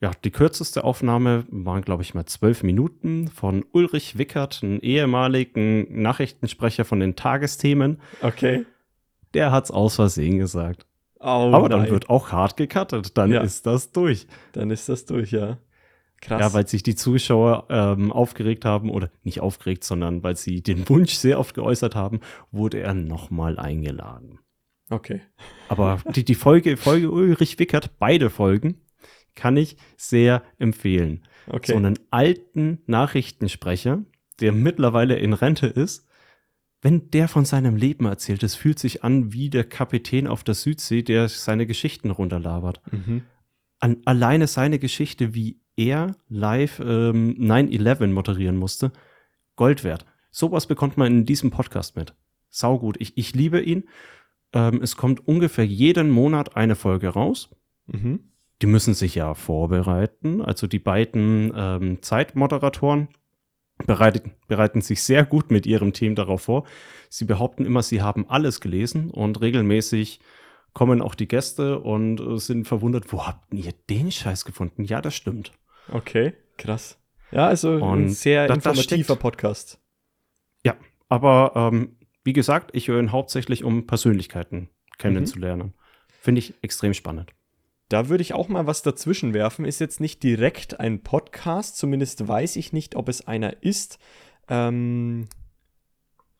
ja, 0.00 0.12
die 0.24 0.30
kürzeste 0.30 0.84
Aufnahme 0.84 1.44
waren, 1.50 1.82
glaube 1.82 2.02
ich, 2.02 2.14
mal 2.14 2.24
zwölf 2.24 2.62
Minuten 2.62 3.28
von 3.28 3.64
Ulrich 3.72 4.16
Wickert, 4.18 4.60
einem 4.62 4.80
ehemaligen 4.80 6.02
Nachrichtensprecher 6.02 6.84
von 6.84 7.00
den 7.00 7.16
Tagesthemen. 7.16 8.00
Okay. 8.22 8.64
Der 9.34 9.52
hat 9.52 9.64
es 9.64 9.70
aus 9.70 9.96
Versehen 9.96 10.38
gesagt. 10.38 10.86
Oh, 11.18 11.52
Aber 11.52 11.68
nein. 11.68 11.70
dann 11.70 11.90
wird 11.90 12.08
auch 12.08 12.32
hart 12.32 12.56
gecuttet. 12.56 13.18
Dann 13.18 13.30
ja. 13.30 13.42
ist 13.42 13.66
das 13.66 13.92
durch. 13.92 14.26
Dann 14.52 14.70
ist 14.70 14.88
das 14.88 15.04
durch, 15.04 15.32
ja. 15.32 15.58
Krass. 16.20 16.40
Ja, 16.40 16.52
weil 16.52 16.66
sich 16.66 16.82
die 16.82 16.94
Zuschauer 16.94 17.66
ähm, 17.70 18.12
aufgeregt 18.12 18.64
haben 18.64 18.90
oder 18.90 19.10
nicht 19.22 19.40
aufgeregt, 19.40 19.84
sondern 19.84 20.22
weil 20.22 20.36
sie 20.36 20.62
den 20.62 20.86
Wunsch 20.88 21.14
sehr 21.14 21.38
oft 21.38 21.54
geäußert 21.54 21.94
haben, 21.94 22.20
wurde 22.50 22.80
er 22.80 22.94
nochmal 22.94 23.58
eingeladen. 23.58 24.38
Okay. 24.90 25.20
Aber 25.68 26.02
die, 26.14 26.24
die 26.24 26.34
Folge, 26.34 26.76
Folge 26.76 27.10
Ulrich 27.10 27.58
Wickert, 27.58 27.98
beide 27.98 28.28
Folgen, 28.28 28.82
kann 29.34 29.56
ich 29.56 29.76
sehr 29.96 30.42
empfehlen. 30.58 31.22
Okay. 31.46 31.72
So 31.72 31.78
einen 31.78 31.98
alten 32.10 32.82
Nachrichtensprecher, 32.86 34.04
der 34.40 34.52
mittlerweile 34.52 35.16
in 35.16 35.32
Rente 35.32 35.68
ist, 35.68 36.06
wenn 36.82 37.10
der 37.10 37.28
von 37.28 37.44
seinem 37.44 37.76
Leben 37.76 38.06
erzählt, 38.06 38.42
es 38.42 38.54
fühlt 38.54 38.78
sich 38.78 39.04
an 39.04 39.32
wie 39.32 39.50
der 39.50 39.64
Kapitän 39.64 40.26
auf 40.26 40.44
der 40.44 40.54
Südsee, 40.54 41.02
der 41.02 41.28
seine 41.28 41.66
Geschichten 41.66 42.10
runterlabert. 42.10 42.80
Mhm. 42.90 43.22
An, 43.80 43.98
alleine 44.06 44.46
seine 44.46 44.78
Geschichte, 44.78 45.34
wie 45.34 45.60
er 45.80 46.16
live 46.28 46.80
ähm, 46.80 47.36
9-11 47.38 48.08
moderieren 48.08 48.56
musste, 48.56 48.92
Gold 49.56 49.84
wert. 49.84 50.04
Sowas 50.30 50.66
bekommt 50.66 50.96
man 50.96 51.08
in 51.08 51.24
diesem 51.24 51.50
Podcast 51.50 51.96
mit. 51.96 52.14
Saugut. 52.50 52.96
Ich, 53.00 53.16
ich 53.16 53.34
liebe 53.34 53.60
ihn. 53.60 53.88
Ähm, 54.52 54.80
es 54.82 54.96
kommt 54.96 55.26
ungefähr 55.26 55.66
jeden 55.66 56.10
Monat 56.10 56.56
eine 56.56 56.76
Folge 56.76 57.08
raus. 57.08 57.50
Mhm. 57.86 58.20
Die 58.62 58.66
müssen 58.66 58.94
sich 58.94 59.14
ja 59.14 59.34
vorbereiten. 59.34 60.42
Also 60.42 60.66
die 60.66 60.78
beiden 60.78 61.52
ähm, 61.54 62.02
Zeitmoderatoren 62.02 63.08
bereiten, 63.86 64.32
bereiten 64.48 64.82
sich 64.82 65.02
sehr 65.02 65.24
gut 65.24 65.50
mit 65.50 65.66
ihrem 65.66 65.92
Team 65.92 66.14
darauf 66.14 66.42
vor. 66.42 66.64
Sie 67.08 67.24
behaupten 67.24 67.64
immer, 67.64 67.82
sie 67.82 68.02
haben 68.02 68.28
alles 68.28 68.60
gelesen 68.60 69.10
und 69.10 69.40
regelmäßig 69.40 70.20
kommen 70.72 71.02
auch 71.02 71.14
die 71.14 71.28
Gäste 71.28 71.80
und 71.80 72.20
äh, 72.20 72.38
sind 72.38 72.66
verwundert, 72.66 73.12
wo 73.12 73.26
habt 73.26 73.52
ihr 73.52 73.72
den 73.88 74.12
Scheiß 74.12 74.44
gefunden? 74.44 74.84
Ja, 74.84 75.00
das 75.00 75.14
stimmt. 75.14 75.52
Okay, 75.92 76.34
krass. 76.56 76.98
Ja, 77.32 77.46
also 77.46 77.72
und 77.72 78.04
ein 78.04 78.08
sehr 78.08 78.46
das, 78.46 78.56
informativer 78.56 79.16
Podcast. 79.16 79.80
Ja, 80.64 80.76
aber 81.08 81.52
ähm, 81.54 81.96
wie 82.24 82.32
gesagt, 82.32 82.70
ich 82.74 82.88
höre 82.88 83.00
ihn 83.00 83.12
hauptsächlich, 83.12 83.64
um 83.64 83.86
Persönlichkeiten 83.86 84.68
kennenzulernen. 84.98 85.68
Mhm. 85.68 85.74
Finde 86.08 86.38
ich 86.40 86.54
extrem 86.62 86.94
spannend. 86.94 87.32
Da 87.88 88.08
würde 88.08 88.22
ich 88.22 88.34
auch 88.34 88.48
mal 88.48 88.66
was 88.66 88.82
dazwischen 88.82 89.34
werfen. 89.34 89.64
Ist 89.64 89.80
jetzt 89.80 90.00
nicht 90.00 90.22
direkt 90.22 90.78
ein 90.78 91.02
Podcast, 91.02 91.76
zumindest 91.76 92.28
weiß 92.28 92.56
ich 92.56 92.72
nicht, 92.72 92.94
ob 92.94 93.08
es 93.08 93.26
einer 93.26 93.62
ist. 93.62 93.98
Ähm, 94.48 95.28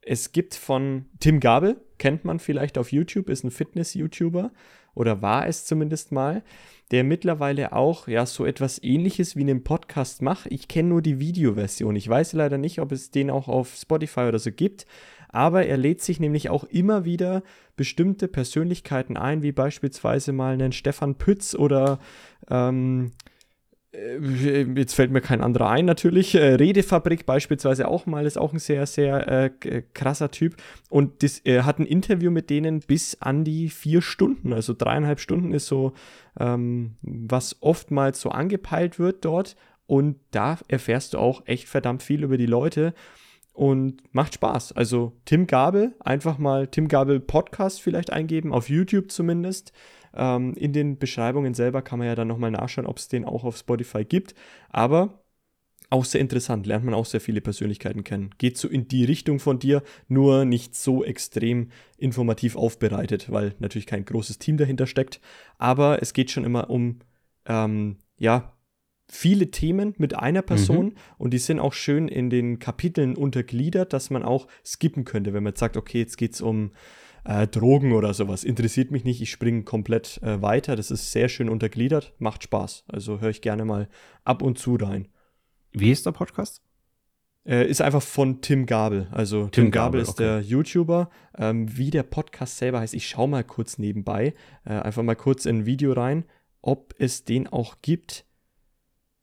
es 0.02 0.32
gibt 0.32 0.54
von 0.54 1.06
Tim 1.18 1.40
Gabel, 1.40 1.80
kennt 1.98 2.24
man 2.24 2.38
vielleicht 2.38 2.78
auf 2.78 2.92
YouTube, 2.92 3.28
ist 3.28 3.44
ein 3.44 3.50
Fitness-YouTuber 3.50 4.52
oder 4.94 5.22
war 5.22 5.46
es 5.46 5.64
zumindest 5.64 6.12
mal, 6.12 6.42
der 6.90 7.04
mittlerweile 7.04 7.72
auch 7.72 8.08
ja 8.08 8.26
so 8.26 8.44
etwas 8.44 8.82
ähnliches 8.82 9.36
wie 9.36 9.42
einen 9.42 9.62
Podcast 9.62 10.22
macht. 10.22 10.46
Ich 10.50 10.66
kenne 10.66 10.88
nur 10.88 11.02
die 11.02 11.20
Videoversion. 11.20 11.94
Ich 11.94 12.08
weiß 12.08 12.32
leider 12.32 12.58
nicht, 12.58 12.80
ob 12.80 12.92
es 12.92 13.10
den 13.10 13.30
auch 13.30 13.48
auf 13.48 13.76
Spotify 13.76 14.22
oder 14.22 14.38
so 14.38 14.50
gibt, 14.50 14.86
aber 15.28 15.66
er 15.66 15.76
lädt 15.76 16.02
sich 16.02 16.18
nämlich 16.18 16.50
auch 16.50 16.64
immer 16.64 17.04
wieder 17.04 17.42
bestimmte 17.76 18.26
Persönlichkeiten 18.26 19.16
ein, 19.16 19.42
wie 19.42 19.52
beispielsweise 19.52 20.32
mal 20.32 20.54
einen 20.54 20.72
Stefan 20.72 21.14
Pütz 21.14 21.54
oder 21.54 22.00
ähm, 22.50 23.12
äh, 23.26 23.29
jetzt 23.92 24.94
fällt 24.94 25.10
mir 25.10 25.20
kein 25.20 25.40
anderer 25.40 25.70
ein 25.70 25.84
natürlich. 25.84 26.34
Äh, 26.34 26.54
Redefabrik 26.54 27.26
beispielsweise 27.26 27.88
auch 27.88 28.06
mal, 28.06 28.24
ist 28.24 28.38
auch 28.38 28.52
ein 28.52 28.58
sehr, 28.58 28.86
sehr 28.86 29.28
äh, 29.28 29.82
krasser 29.94 30.30
Typ. 30.30 30.56
Und 30.88 31.22
das, 31.22 31.38
er 31.40 31.66
hat 31.66 31.78
ein 31.78 31.86
Interview 31.86 32.30
mit 32.30 32.50
denen 32.50 32.80
bis 32.80 33.20
an 33.20 33.44
die 33.44 33.68
vier 33.68 34.00
Stunden, 34.00 34.52
also 34.52 34.74
dreieinhalb 34.74 35.18
Stunden 35.18 35.52
ist 35.52 35.66
so, 35.66 35.92
ähm, 36.38 36.96
was 37.02 37.56
oftmals 37.60 38.20
so 38.20 38.30
angepeilt 38.30 38.98
wird 38.98 39.24
dort. 39.24 39.56
Und 39.86 40.20
da 40.30 40.58
erfährst 40.68 41.14
du 41.14 41.18
auch 41.18 41.42
echt 41.46 41.66
verdammt 41.66 42.04
viel 42.04 42.22
über 42.22 42.38
die 42.38 42.46
Leute 42.46 42.94
und 43.52 44.02
macht 44.14 44.34
Spaß. 44.34 44.72
Also 44.72 45.12
Tim 45.24 45.48
Gabel, 45.48 45.94
einfach 45.98 46.38
mal 46.38 46.68
Tim 46.68 46.86
Gabel 46.86 47.18
Podcast 47.18 47.82
vielleicht 47.82 48.12
eingeben, 48.12 48.52
auf 48.52 48.68
YouTube 48.68 49.10
zumindest. 49.10 49.72
Ähm, 50.14 50.54
in 50.54 50.72
den 50.72 50.98
Beschreibungen 50.98 51.54
selber 51.54 51.82
kann 51.82 51.98
man 51.98 52.08
ja 52.08 52.14
dann 52.14 52.28
nochmal 52.28 52.50
nachschauen, 52.50 52.86
ob 52.86 52.98
es 52.98 53.08
den 53.08 53.24
auch 53.24 53.44
auf 53.44 53.56
Spotify 53.56 54.04
gibt. 54.04 54.34
Aber 54.70 55.20
auch 55.90 56.04
sehr 56.04 56.20
interessant, 56.20 56.66
lernt 56.66 56.84
man 56.84 56.94
auch 56.94 57.04
sehr 57.04 57.20
viele 57.20 57.40
Persönlichkeiten 57.40 58.04
kennen. 58.04 58.30
Geht 58.38 58.56
so 58.56 58.68
in 58.68 58.86
die 58.86 59.04
Richtung 59.04 59.40
von 59.40 59.58
dir, 59.58 59.82
nur 60.06 60.44
nicht 60.44 60.76
so 60.76 61.04
extrem 61.04 61.70
informativ 61.98 62.54
aufbereitet, 62.54 63.30
weil 63.30 63.54
natürlich 63.58 63.86
kein 63.86 64.04
großes 64.04 64.38
Team 64.38 64.56
dahinter 64.56 64.86
steckt. 64.86 65.20
Aber 65.58 66.00
es 66.00 66.12
geht 66.12 66.30
schon 66.30 66.44
immer 66.44 66.70
um, 66.70 67.00
ähm, 67.46 67.96
ja, 68.18 68.52
viele 69.08 69.50
Themen 69.50 69.94
mit 69.98 70.14
einer 70.14 70.42
Person 70.42 70.86
mhm. 70.86 70.94
und 71.18 71.32
die 71.32 71.38
sind 71.38 71.58
auch 71.58 71.72
schön 71.72 72.06
in 72.06 72.30
den 72.30 72.60
Kapiteln 72.60 73.16
untergliedert, 73.16 73.92
dass 73.92 74.10
man 74.10 74.22
auch 74.22 74.46
skippen 74.64 75.04
könnte, 75.04 75.32
wenn 75.32 75.42
man 75.42 75.56
sagt, 75.56 75.76
okay, 75.76 75.98
jetzt 75.98 76.16
geht 76.16 76.34
es 76.34 76.40
um 76.40 76.70
äh, 77.24 77.46
Drogen 77.46 77.92
oder 77.92 78.14
sowas. 78.14 78.44
Interessiert 78.44 78.90
mich 78.90 79.04
nicht, 79.04 79.20
ich 79.20 79.30
springe 79.30 79.62
komplett 79.62 80.20
äh, 80.22 80.40
weiter. 80.42 80.76
Das 80.76 80.90
ist 80.90 81.12
sehr 81.12 81.28
schön 81.28 81.48
untergliedert, 81.48 82.14
macht 82.18 82.42
Spaß. 82.44 82.84
Also 82.88 83.20
höre 83.20 83.30
ich 83.30 83.42
gerne 83.42 83.64
mal 83.64 83.88
ab 84.24 84.42
und 84.42 84.58
zu 84.58 84.76
rein. 84.76 85.08
Wie 85.72 85.90
ist 85.90 86.06
der 86.06 86.12
Podcast? 86.12 86.62
Äh, 87.46 87.66
ist 87.68 87.80
einfach 87.80 88.02
von 88.02 88.40
Tim 88.42 88.66
Gabel. 88.66 89.08
Also 89.12 89.44
Tim, 89.44 89.64
Tim 89.64 89.70
Gabel, 89.70 90.00
Gabel, 90.00 90.00
ist 90.02 90.10
okay. 90.10 90.24
der 90.24 90.40
YouTuber. 90.40 91.10
Ähm, 91.38 91.76
wie 91.76 91.90
der 91.90 92.02
Podcast 92.02 92.58
selber 92.58 92.80
heißt, 92.80 92.94
ich 92.94 93.08
schaue 93.08 93.28
mal 93.28 93.44
kurz 93.44 93.78
nebenbei, 93.78 94.34
äh, 94.64 94.74
einfach 94.74 95.02
mal 95.02 95.16
kurz 95.16 95.46
in 95.46 95.60
ein 95.60 95.66
Video 95.66 95.92
rein, 95.92 96.24
ob 96.60 96.94
es 96.98 97.24
den 97.24 97.46
auch 97.46 97.76
gibt 97.80 98.26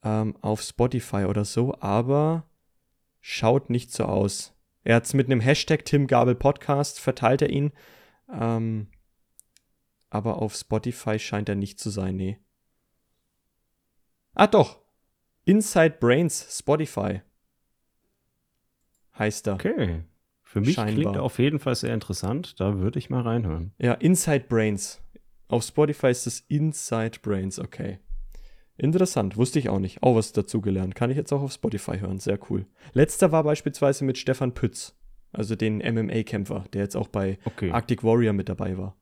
ähm, 0.04 0.36
auf 0.42 0.62
Spotify 0.62 1.26
oder 1.26 1.46
so, 1.46 1.76
aber 1.80 2.50
schaut 3.22 3.70
nicht 3.70 3.92
so 3.92 4.06
aus. 4.06 4.54
Er 4.88 4.96
hat 4.96 5.04
es 5.04 5.14
mit 5.14 5.26
einem 5.26 5.42
Hashtag 5.42 5.84
Tim 5.84 6.08
Gabel 6.08 6.34
Podcast, 6.34 7.02
verteilt 7.02 7.42
er 7.42 7.50
ihn. 7.50 7.74
Ähm, 8.32 8.88
aber 10.10 10.42
auf 10.42 10.56
Spotify 10.56 11.20
scheint 11.20 11.50
er 11.50 11.56
nicht 11.56 11.78
zu 11.78 11.90
sein, 11.90 12.16
nee. 12.16 12.40
Ah, 14.34 14.48
doch. 14.48 14.80
Inside 15.44 15.98
Brains 16.00 16.58
Spotify. 16.58 17.22
Heißt 19.20 19.48
er. 19.48 19.56
Okay. 19.56 20.06
Für 20.44 20.62
mich 20.62 20.76
Scheinbar. 20.76 20.94
klingt 20.94 21.16
er 21.18 21.24
auf 21.24 21.38
jeden 21.38 21.60
Fall 21.60 21.76
sehr 21.76 21.94
interessant. 21.94 22.58
Da 22.62 22.78
würde 22.78 22.98
ich 22.98 23.10
mal 23.10 23.24
reinhören. 23.24 23.74
Ja, 23.80 23.92
Inside 23.92 24.46
Brains. 24.48 25.02
Auf 25.50 25.64
Spotify 25.64 26.12
ist 26.12 26.28
es 26.28 26.40
Inside 26.48 27.20
Brains, 27.22 27.60
okay. 27.60 28.00
Interessant, 28.78 29.38
wusste 29.38 29.58
ich 29.60 29.70
auch 29.70 29.80
nicht. 29.80 30.04
Auch 30.04 30.16
was 30.16 30.34
dazugelernt. 30.34 30.94
Kann 30.94 31.10
ich 31.10 31.18
jetzt 31.18 31.34
auch 31.34 31.42
auf 31.42 31.52
Spotify 31.52 32.00
hören. 32.00 32.20
Sehr 32.20 32.40
cool. 32.50 32.66
Letzter 32.94 33.32
war 33.32 33.44
beispielsweise 33.44 34.06
mit 34.06 34.18
Stefan 34.18 34.54
Pütz, 34.54 34.96
also 35.32 35.56
den 35.56 35.78
MMA-Kämpfer, 35.78 36.66
der 36.74 36.84
jetzt 36.84 36.96
auch 36.96 37.08
bei 37.08 37.40
okay. 37.46 37.72
Arctic 37.72 38.04
Warrior 38.04 38.34
mit 38.34 38.50
dabei 38.50 38.78
war. 38.78 38.96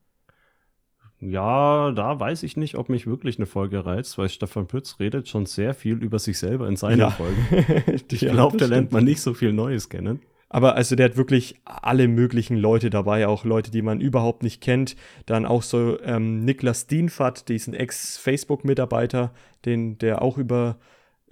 Ja, 1.20 1.92
da 1.92 2.20
weiß 2.20 2.44
ich 2.44 2.58
nicht, 2.58 2.76
ob 2.76 2.90
mich 2.90 3.08
wirklich 3.08 3.38
eine 3.38 3.46
Folge 3.46 3.86
reizt, 3.86 4.18
weil 4.18 4.30
Stefan 4.30 4.68
Pütz 4.68 5.00
redet 5.00 5.28
schon 5.28 5.46
sehr 5.46 5.74
viel 5.74 6.02
über 6.04 6.20
sich 6.20 6.38
selber 6.38 6.68
in 6.68 6.76
seinen 6.76 7.00
ja. 7.00 7.10
Folgen. 7.10 7.48
ich 8.12 8.20
glaube, 8.20 8.58
da 8.58 8.66
lernt 8.66 8.92
man 8.92 9.04
nicht 9.04 9.22
so 9.22 9.34
viel 9.34 9.54
Neues 9.54 9.90
kennen. 9.90 10.22
Aber 10.50 10.76
also 10.76 10.96
der 10.96 11.10
hat 11.10 11.18
wirklich 11.18 11.56
alle 11.66 12.08
möglichen 12.08 12.56
Leute 12.56 12.90
dabei, 12.90 13.28
auch 13.28 13.46
Leute, 13.46 13.72
die 13.72 13.82
man 13.82 14.00
überhaupt 14.00 14.44
nicht 14.44 14.62
kennt. 14.62 14.96
Dann 15.26 15.46
auch 15.46 15.64
so 15.64 16.00
ähm, 16.02 16.46
Niklas 16.46 16.88
Dienfat, 16.88 17.50
diesen 17.50 17.74
Ex-Facebook-Mitarbeiter, 17.74 19.34
den, 19.66 19.98
der 19.98 20.22
auch 20.22 20.38
über 20.38 20.78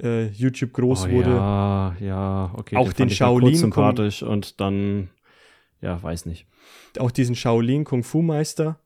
äh, 0.02 0.28
YouTube 0.28 0.74
groß 0.74 1.06
oh, 1.06 1.12
wurde. 1.12 1.30
Ja, 1.30 1.96
ja, 2.00 2.52
okay. 2.56 2.76
Auch 2.76 2.92
den, 2.92 3.08
den 3.08 3.16
Shaolin. 3.16 3.56
sympathisch 3.56 4.24
und 4.24 4.60
dann 4.60 5.10
ja, 5.84 6.02
weiß 6.02 6.26
nicht. 6.26 6.48
Auch 6.98 7.12
diesen 7.12 7.36
Shaolin 7.36 7.84
Kung 7.84 8.04
Fu 8.04 8.22
Meister, 8.22 8.80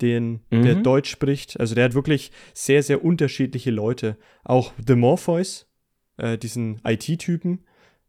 den, 0.00 0.40
mhm. 0.50 0.64
der 0.64 0.74
Deutsch 0.74 1.10
spricht. 1.10 1.58
Also 1.60 1.74
der 1.74 1.84
hat 1.84 1.94
wirklich 1.94 2.32
sehr, 2.52 2.82
sehr 2.82 3.04
unterschiedliche 3.04 3.70
Leute. 3.70 4.18
Auch 4.42 4.72
The 4.84 4.96
Morpheus, 4.96 5.70
äh, 6.16 6.36
diesen 6.36 6.80
IT-Typen, 6.84 7.64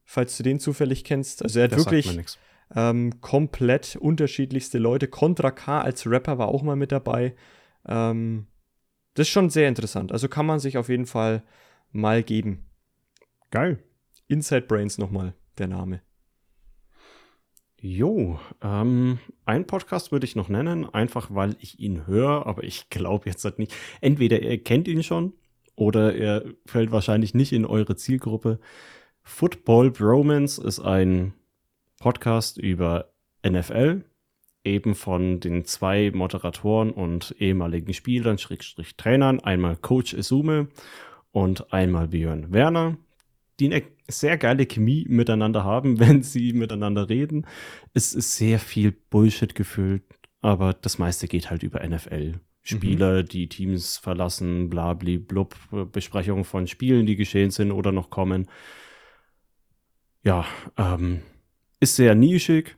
falls 0.06 0.38
du 0.38 0.44
den 0.44 0.60
zufällig 0.60 1.04
kennst. 1.04 1.44
Also 1.44 1.60
er 1.60 1.66
hat 1.66 1.74
das 1.74 1.86
wirklich 1.86 2.38
ähm, 2.76 3.22
komplett 3.22 3.96
unterschiedlichste 3.96 4.78
Leute. 4.78 5.08
Contra 5.08 5.52
K 5.52 5.82
als 5.82 6.08
Rapper 6.08 6.38
war 6.38 6.48
auch 6.48 6.64
mal 6.64 6.76
mit 6.76 6.92
dabei. 6.92 7.36
Ähm, 7.88 8.48
das 9.14 9.28
ist 9.28 9.32
schon 9.34 9.50
sehr 9.50 9.70
interessant. 9.70 10.12
Also 10.12 10.28
kann 10.28 10.46
man 10.46 10.60
sich 10.60 10.78
auf 10.78 10.90
jeden 10.90 11.06
Fall 11.06 11.44
mal 11.92 12.24
geben. 12.24 12.66
Geil. 13.52 13.84
Inside 14.28 14.64
Brains 14.64 14.98
nochmal 14.98 15.36
der 15.58 15.68
Name. 15.68 16.02
Jo, 17.80 18.40
ähm, 18.62 19.20
einen 19.46 19.68
Podcast 19.68 20.14
würde 20.14 20.26
ich 20.26 20.38
noch 20.38 20.48
nennen, 20.48 20.86
einfach 20.86 21.28
weil 21.32 21.58
ich 21.60 21.80
ihn 21.80 22.08
höre, 22.08 22.48
aber 22.48 22.64
ich 22.64 22.90
glaube 22.90 23.30
jetzt 23.30 23.44
halt 23.44 23.60
nicht. 23.60 23.76
Entweder 24.00 24.42
ihr 24.42 24.64
kennt 24.64 24.88
ihn 24.88 25.04
schon 25.04 25.34
oder 25.76 26.16
er 26.16 26.46
fällt 26.66 26.92
wahrscheinlich 26.92 27.34
nicht 27.34 27.52
in 27.52 27.66
eure 27.66 27.98
Zielgruppe. 27.98 28.60
Football 29.24 29.92
Bromance 29.92 30.62
ist 30.62 30.80
ein 30.80 31.34
Podcast 32.00 32.58
über 32.58 33.14
NFL, 33.48 34.04
eben 34.64 34.96
von 34.96 35.40
den 35.40 35.66
zwei 35.66 36.12
Moderatoren 36.14 36.92
und 36.92 37.36
ehemaligen 37.40 37.94
Spielern, 37.94 38.38
Schrägstrich 38.38 38.96
Trainern, 38.98 39.40
einmal 39.40 39.78
Coach 39.78 40.14
Isume 40.14 40.68
und 41.32 41.74
einmal 41.74 42.10
Björn 42.10 42.52
Werner, 42.54 42.98
die 43.60 43.74
eine 43.74 43.84
sehr 44.08 44.38
geile 44.38 44.66
Chemie 44.66 45.06
miteinander 45.08 45.64
haben, 45.64 46.00
wenn 46.00 46.22
sie 46.22 46.54
miteinander 46.54 47.10
reden. 47.10 47.48
Es 47.94 48.14
ist 48.14 48.36
sehr 48.36 48.60
viel 48.60 48.92
Bullshit 48.92 49.56
gefüllt, 49.56 50.04
aber 50.42 50.74
das 50.74 50.98
meiste 50.98 51.28
geht 51.28 51.50
halt 51.50 51.64
über 51.64 51.86
NFL. 51.88 52.40
Spieler, 52.66 53.24
mhm. 53.24 53.26
die 53.28 53.50
Teams 53.50 53.98
verlassen, 53.98 54.70
blabli, 54.70 55.18
blub, 55.18 55.56
Besprechungen 55.92 56.46
von 56.46 56.68
Spielen, 56.68 57.06
die 57.06 57.18
geschehen 57.18 57.52
sind 57.52 57.72
oder 57.72 57.92
noch 57.92 58.10
kommen. 58.10 58.48
Ja, 60.24 60.46
ähm, 60.78 61.22
ist 61.80 61.96
sehr 61.96 62.16
nischig, 62.16 62.78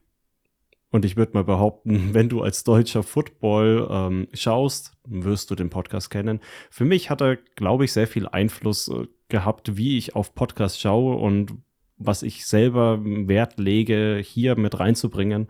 und 0.95 1.03
ich 1.03 1.17
würde 1.17 1.33
mal 1.33 1.43
behaupten, 1.43 2.13
wenn 2.13 2.29
du 2.29 2.41
als 2.41 2.63
deutscher 2.63 3.03
Football 3.03 3.85
ähm, 3.91 4.27
schaust, 4.31 4.93
wirst 5.05 5.51
du 5.51 5.55
den 5.55 5.69
Podcast 5.69 6.09
kennen. 6.09 6.39
Für 6.69 6.85
mich 6.85 7.09
hat 7.09 7.21
er, 7.21 7.35
glaube 7.35 7.83
ich, 7.83 7.91
sehr 7.91 8.07
viel 8.07 8.29
Einfluss 8.29 8.87
äh, 8.87 9.07
gehabt, 9.27 9.75
wie 9.75 9.97
ich 9.97 10.15
auf 10.15 10.33
Podcasts 10.35 10.79
schaue 10.79 11.17
und 11.17 11.57
was 11.97 12.23
ich 12.23 12.45
selber 12.45 13.01
Wert 13.03 13.59
lege, 13.59 14.21
hier 14.23 14.57
mit 14.57 14.79
reinzubringen. 14.79 15.49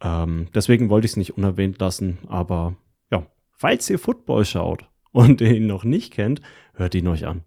Ähm, 0.00 0.48
deswegen 0.54 0.88
wollte 0.88 1.04
ich 1.04 1.12
es 1.12 1.16
nicht 1.18 1.36
unerwähnt 1.36 1.78
lassen. 1.80 2.20
Aber 2.26 2.74
ja, 3.10 3.26
falls 3.50 3.90
ihr 3.90 3.98
Football 3.98 4.46
schaut 4.46 4.88
und 5.12 5.40
ihn 5.42 5.66
noch 5.66 5.84
nicht 5.84 6.14
kennt, 6.14 6.40
hört 6.72 6.94
ihn 6.94 7.08
euch 7.08 7.26
an. 7.26 7.44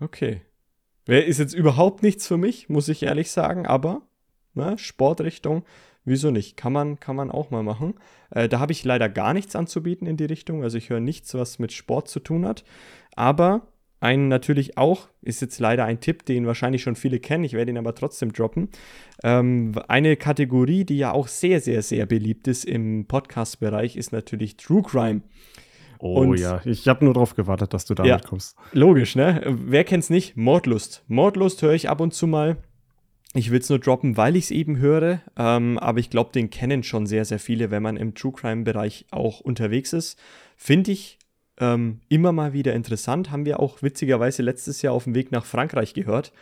Okay. 0.00 0.40
Ist 1.06 1.38
jetzt 1.38 1.54
überhaupt 1.54 2.02
nichts 2.02 2.26
für 2.26 2.36
mich, 2.38 2.68
muss 2.68 2.88
ich 2.88 3.02
ehrlich 3.02 3.30
sagen, 3.30 3.66
aber 3.66 4.02
ne, 4.54 4.78
Sportrichtung 4.78 5.64
Wieso 6.04 6.30
nicht? 6.30 6.56
Kann 6.56 6.72
man, 6.72 7.00
kann 7.00 7.16
man 7.16 7.30
auch 7.30 7.50
mal 7.50 7.62
machen. 7.62 7.94
Äh, 8.30 8.48
da 8.48 8.60
habe 8.60 8.72
ich 8.72 8.84
leider 8.84 9.08
gar 9.08 9.32
nichts 9.32 9.56
anzubieten 9.56 10.06
in 10.06 10.16
die 10.16 10.26
Richtung. 10.26 10.62
Also 10.62 10.76
ich 10.76 10.90
höre 10.90 11.00
nichts, 11.00 11.32
was 11.34 11.58
mit 11.58 11.72
Sport 11.72 12.08
zu 12.08 12.20
tun 12.20 12.46
hat. 12.46 12.64
Aber 13.16 13.68
ein 14.00 14.28
natürlich 14.28 14.76
auch, 14.76 15.08
ist 15.22 15.40
jetzt 15.40 15.58
leider 15.60 15.86
ein 15.86 16.00
Tipp, 16.00 16.26
den 16.26 16.46
wahrscheinlich 16.46 16.82
schon 16.82 16.96
viele 16.96 17.20
kennen, 17.20 17.44
ich 17.44 17.54
werde 17.54 17.70
ihn 17.70 17.78
aber 17.78 17.94
trotzdem 17.94 18.34
droppen. 18.34 18.68
Ähm, 19.22 19.72
eine 19.88 20.16
Kategorie, 20.16 20.84
die 20.84 20.98
ja 20.98 21.12
auch 21.12 21.26
sehr, 21.26 21.60
sehr, 21.62 21.80
sehr 21.80 22.04
beliebt 22.04 22.46
ist 22.48 22.66
im 22.66 23.06
Podcast-Bereich, 23.06 23.96
ist 23.96 24.12
natürlich 24.12 24.58
True 24.58 24.82
Crime. 24.82 25.22
Oh 25.98 26.20
Und, 26.20 26.38
ja, 26.38 26.60
ich 26.64 26.88
habe 26.88 27.04
nur 27.04 27.14
darauf 27.14 27.34
gewartet, 27.34 27.74
dass 27.74 27.84
du 27.84 27.94
damit 27.94 28.10
ja, 28.10 28.18
kommst. 28.18 28.56
Logisch, 28.72 29.16
ne? 29.16 29.42
Wer 29.46 29.84
kennt's 29.84 30.10
nicht? 30.10 30.36
Mordlust. 30.36 31.04
Mordlust 31.08 31.62
höre 31.62 31.74
ich 31.74 31.88
ab 31.88 32.00
und 32.00 32.14
zu 32.14 32.26
mal. 32.26 32.56
Ich 33.36 33.50
will 33.50 33.58
es 33.58 33.68
nur 33.68 33.80
droppen, 33.80 34.16
weil 34.16 34.36
ich 34.36 34.44
es 34.44 34.50
eben 34.52 34.78
höre, 34.78 35.20
ähm, 35.36 35.76
aber 35.78 35.98
ich 35.98 36.08
glaube, 36.08 36.30
den 36.32 36.50
kennen 36.50 36.84
schon 36.84 37.06
sehr, 37.06 37.24
sehr 37.24 37.40
viele, 37.40 37.72
wenn 37.72 37.82
man 37.82 37.96
im 37.96 38.14
True 38.14 38.32
Crime-Bereich 38.32 39.06
auch 39.10 39.40
unterwegs 39.40 39.92
ist. 39.92 40.16
Finde 40.56 40.92
ich 40.92 41.18
ähm, 41.58 42.00
immer 42.08 42.30
mal 42.30 42.52
wieder 42.52 42.74
interessant. 42.74 43.32
Haben 43.32 43.44
wir 43.44 43.58
auch 43.58 43.82
witzigerweise 43.82 44.42
letztes 44.42 44.82
Jahr 44.82 44.94
auf 44.94 45.04
dem 45.04 45.16
Weg 45.16 45.32
nach 45.32 45.44
Frankreich 45.44 45.94
gehört. 45.94 46.32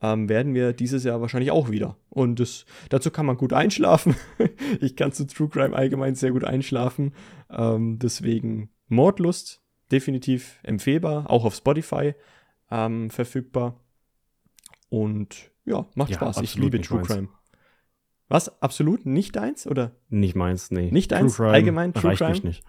Ähm, 0.00 0.28
werden 0.28 0.54
wir 0.54 0.72
dieses 0.72 1.04
Jahr 1.04 1.20
wahrscheinlich 1.20 1.50
auch 1.50 1.70
wieder. 1.70 1.96
Und 2.08 2.40
das, 2.40 2.64
dazu 2.88 3.10
kann 3.10 3.26
man 3.26 3.36
gut 3.36 3.52
einschlafen. 3.52 4.16
ich 4.80 4.96
kann 4.96 5.12
zu 5.12 5.26
True 5.26 5.48
Crime 5.48 5.76
allgemein 5.76 6.14
sehr 6.14 6.30
gut 6.30 6.44
einschlafen. 6.44 7.12
Ähm, 7.50 7.98
deswegen 7.98 8.70
Mordlust, 8.88 9.62
definitiv 9.90 10.60
empfehlbar, 10.62 11.30
auch 11.30 11.44
auf 11.44 11.54
Spotify 11.54 12.14
ähm, 12.70 13.10
verfügbar. 13.10 13.80
Und 14.88 15.50
ja, 15.64 15.86
macht 15.94 16.10
ja, 16.10 16.16
Spaß. 16.16 16.40
Ich 16.42 16.56
liebe 16.56 16.80
True 16.80 16.98
meins. 16.98 17.08
Crime. 17.08 17.28
Was? 18.28 18.62
Absolut 18.62 19.06
nicht 19.06 19.36
deins? 19.36 19.66
Oder? 19.66 19.96
Nicht 20.08 20.34
meins, 20.34 20.70
nee. 20.70 20.90
Nicht 20.90 21.12
deins? 21.12 21.36
Crime 21.36 21.50
Allgemein 21.50 21.94
True 21.94 22.14
Crime? 22.14 22.30
Mich 22.30 22.44
nicht. 22.44 22.64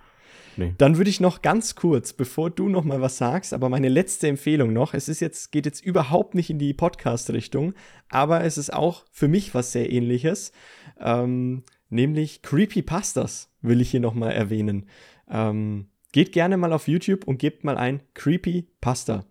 Nee. 0.57 0.73
Dann 0.77 0.97
würde 0.97 1.09
ich 1.09 1.21
noch 1.21 1.41
ganz 1.41 1.75
kurz, 1.75 2.11
bevor 2.11 2.49
du 2.49 2.67
noch 2.67 2.83
mal 2.83 2.99
was 2.99 3.17
sagst, 3.17 3.53
aber 3.53 3.69
meine 3.69 3.87
letzte 3.87 4.27
Empfehlung 4.27 4.73
noch, 4.73 4.93
es 4.93 5.07
ist 5.07 5.21
jetzt, 5.21 5.53
geht 5.53 5.65
jetzt 5.65 5.85
überhaupt 5.85 6.35
nicht 6.35 6.49
in 6.49 6.59
die 6.59 6.73
Podcast-Richtung, 6.73 7.73
aber 8.09 8.43
es 8.43 8.57
ist 8.57 8.73
auch 8.73 9.05
für 9.11 9.29
mich 9.29 9.53
was 9.53 9.71
sehr 9.71 9.89
ähnliches, 9.89 10.51
ähm, 10.99 11.63
nämlich 11.89 12.41
Creepypastas 12.41 13.53
will 13.61 13.79
ich 13.79 13.91
hier 13.91 14.01
noch 14.01 14.13
mal 14.13 14.31
erwähnen. 14.31 14.87
Ähm, 15.29 15.87
geht 16.11 16.31
gerne 16.31 16.57
mal 16.57 16.73
auf 16.73 16.87
YouTube 16.87 17.27
und 17.27 17.37
gebt 17.37 17.63
mal 17.63 17.77
ein 17.77 18.01
Creepypasta 18.13 19.25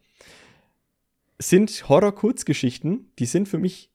sind 1.38 1.88
Horror-Kurzgeschichten, 1.88 3.12
die 3.18 3.26
sind 3.26 3.48
für 3.48 3.58
mich 3.58 3.90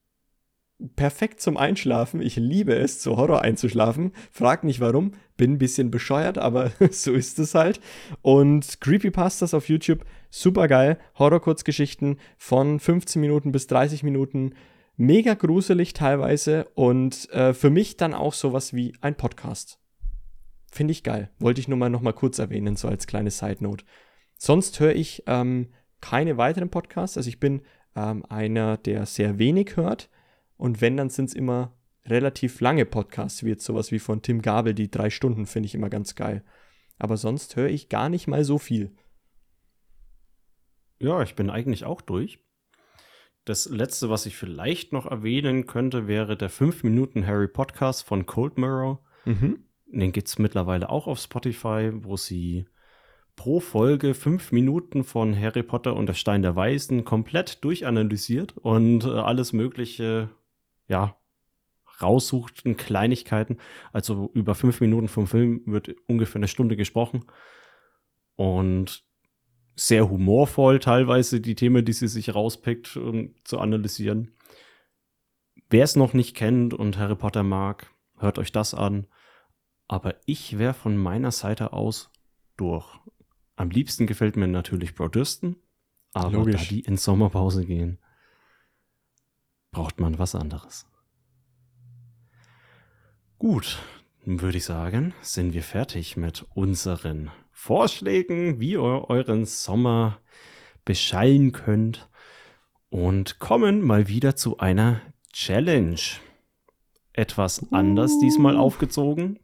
perfekt 0.95 1.39
zum 1.39 1.55
Einschlafen. 1.55 2.21
Ich 2.21 2.35
liebe 2.35 2.75
es, 2.75 2.99
zu 2.99 3.15
Horror 3.15 3.41
einzuschlafen. 3.41 4.11
Frag 4.31 4.63
nicht 4.63 4.79
warum, 4.79 5.11
bin 5.37 5.53
ein 5.53 5.57
bisschen 5.57 5.91
bescheuert, 5.91 6.37
aber 6.37 6.71
so 6.91 7.13
ist 7.13 7.39
es 7.39 7.53
halt. 7.53 7.79
Und 8.21 8.81
Creepypastas 8.81 9.53
auf 9.53 9.69
YouTube, 9.69 10.05
super 10.29 10.67
geil. 10.67 10.97
Horror-Kurzgeschichten 11.19 12.17
von 12.37 12.79
15 12.79 13.21
Minuten 13.21 13.51
bis 13.51 13.67
30 13.67 14.03
Minuten. 14.03 14.55
Mega 14.95 15.33
gruselig 15.33 15.93
teilweise 15.93 16.65
und 16.75 17.29
äh, 17.31 17.53
für 17.53 17.69
mich 17.69 17.97
dann 17.97 18.13
auch 18.13 18.33
sowas 18.33 18.73
wie 18.73 18.93
ein 19.01 19.15
Podcast. 19.15 19.82
Finde 20.73 20.91
ich 20.91 21.03
geil. 21.03 21.29
Wollte 21.37 21.61
ich 21.61 21.67
nur 21.67 21.77
mal 21.77 21.91
noch 21.91 22.01
mal 22.01 22.13
kurz 22.13 22.39
erwähnen, 22.39 22.75
so 22.75 22.87
als 22.87 23.05
kleine 23.05 23.29
Side 23.29 23.63
Note. 23.63 23.85
Sonst 24.39 24.79
höre 24.79 24.95
ich 24.95 25.21
ähm, 25.27 25.67
keine 26.01 26.37
weiteren 26.37 26.71
Podcasts. 26.71 27.15
Also 27.15 27.29
ich 27.29 27.39
bin 27.39 27.61
ähm, 27.95 28.25
einer, 28.27 28.77
der 28.77 29.05
sehr 29.05 29.37
wenig 29.37 29.77
hört. 29.77 30.09
Und 30.57 30.81
wenn, 30.81 30.97
dann 30.97 31.11
sind 31.11 31.25
es 31.25 31.35
immer 31.35 31.77
relativ 32.07 32.59
lange 32.59 32.87
Podcasts, 32.87 33.43
wie 33.43 33.49
jetzt 33.49 33.65
sowas 33.65 33.91
wie 33.91 33.99
von 33.99 34.23
Tim 34.23 34.41
Gabel, 34.41 34.73
die 34.73 34.89
drei 34.89 35.11
Stunden 35.11 35.45
finde 35.45 35.67
ich 35.67 35.75
immer 35.75 35.91
ganz 35.91 36.15
geil. 36.15 36.43
Aber 36.97 37.17
sonst 37.17 37.55
höre 37.55 37.69
ich 37.69 37.87
gar 37.87 38.09
nicht 38.09 38.25
mal 38.25 38.43
so 38.43 38.57
viel. 38.57 38.95
Ja, 40.97 41.21
ich 41.21 41.35
bin 41.35 41.51
eigentlich 41.51 41.85
auch 41.85 42.01
durch. 42.01 42.39
Das 43.45 43.69
letzte, 43.69 44.09
was 44.09 44.25
ich 44.25 44.35
vielleicht 44.35 44.91
noch 44.91 45.05
erwähnen 45.05 45.67
könnte, 45.67 46.07
wäre 46.07 46.35
der 46.35 46.49
5 46.49 46.81
Minuten 46.81 47.27
Harry 47.27 47.47
Podcast 47.47 48.07
von 48.07 48.25
Cold 48.25 48.57
Mirror. 48.57 49.03
Mhm. 49.25 49.65
Den 49.99 50.11
gibt 50.11 50.27
es 50.27 50.39
mittlerweile 50.39 50.89
auch 50.89 51.07
auf 51.07 51.19
Spotify, 51.19 51.91
wo 51.93 52.17
sie 52.17 52.65
pro 53.35 53.59
Folge 53.59 54.13
fünf 54.13 54.51
Minuten 54.51 55.03
von 55.03 55.39
Harry 55.39 55.63
Potter 55.63 55.95
und 55.95 56.07
der 56.07 56.13
Stein 56.13 56.41
der 56.41 56.55
Weisen 56.55 57.05
komplett 57.05 57.63
durchanalysiert 57.63 58.57
und 58.57 59.05
äh, 59.05 59.09
alles 59.09 59.53
Mögliche, 59.53 60.29
ja, 60.87 61.15
raussucht 62.01 62.65
in 62.65 62.75
Kleinigkeiten. 62.75 63.57
Also 63.91 64.31
über 64.33 64.55
fünf 64.55 64.81
Minuten 64.81 65.07
vom 65.07 65.27
Film 65.27 65.61
wird 65.65 65.95
ungefähr 66.07 66.39
eine 66.39 66.47
Stunde 66.47 66.75
gesprochen. 66.75 67.25
Und 68.35 69.03
sehr 69.75 70.09
humorvoll 70.09 70.79
teilweise 70.79 71.39
die 71.39 71.55
Themen, 71.55 71.85
die 71.85 71.93
sie 71.93 72.07
sich 72.07 72.33
rauspickt, 72.33 72.97
um 72.97 73.35
zu 73.43 73.59
analysieren. 73.59 74.35
Wer 75.69 75.83
es 75.83 75.95
noch 75.95 76.13
nicht 76.13 76.35
kennt 76.35 76.73
und 76.73 76.97
Harry 76.97 77.15
Potter 77.15 77.43
mag, 77.43 77.91
hört 78.17 78.39
euch 78.39 78.51
das 78.51 78.73
an. 78.73 79.07
Aber 79.93 80.15
ich 80.25 80.57
wäre 80.57 80.73
von 80.73 80.97
meiner 80.97 81.29
Seite 81.29 81.71
aus 81.71 82.09
durch. 82.57 82.99
Am 83.55 83.69
liebsten 83.69 84.07
gefällt 84.07 84.35
mir 84.35 84.47
natürlich 84.47 84.95
Broadursten, 84.95 85.57
aber 86.13 86.31
Logisch. 86.31 86.67
da 86.67 86.73
die 86.73 86.79
in 86.79 86.97
Sommerpause 86.97 87.63
gehen, 87.63 87.99
braucht 89.69 89.99
man 89.99 90.17
was 90.17 90.33
anderes. 90.33 90.87
Gut, 93.37 93.83
dann 94.25 94.41
würde 94.41 94.57
ich 94.57 94.65
sagen, 94.65 95.13
sind 95.21 95.53
wir 95.53 95.61
fertig 95.61 96.17
mit 96.17 96.43
unseren 96.55 97.29
Vorschlägen, 97.51 98.59
wie 98.59 98.71
ihr 98.71 98.81
euren 98.81 99.45
Sommer 99.45 100.17
beschallen 100.85 101.51
könnt 101.51 102.09
und 102.89 103.37
kommen 103.37 103.83
mal 103.83 104.07
wieder 104.07 104.35
zu 104.35 104.57
einer 104.57 105.01
Challenge. 105.31 106.01
etwas 107.15 107.71
anders 107.71 108.17
diesmal 108.17 108.57
aufgezogen. 108.57 109.37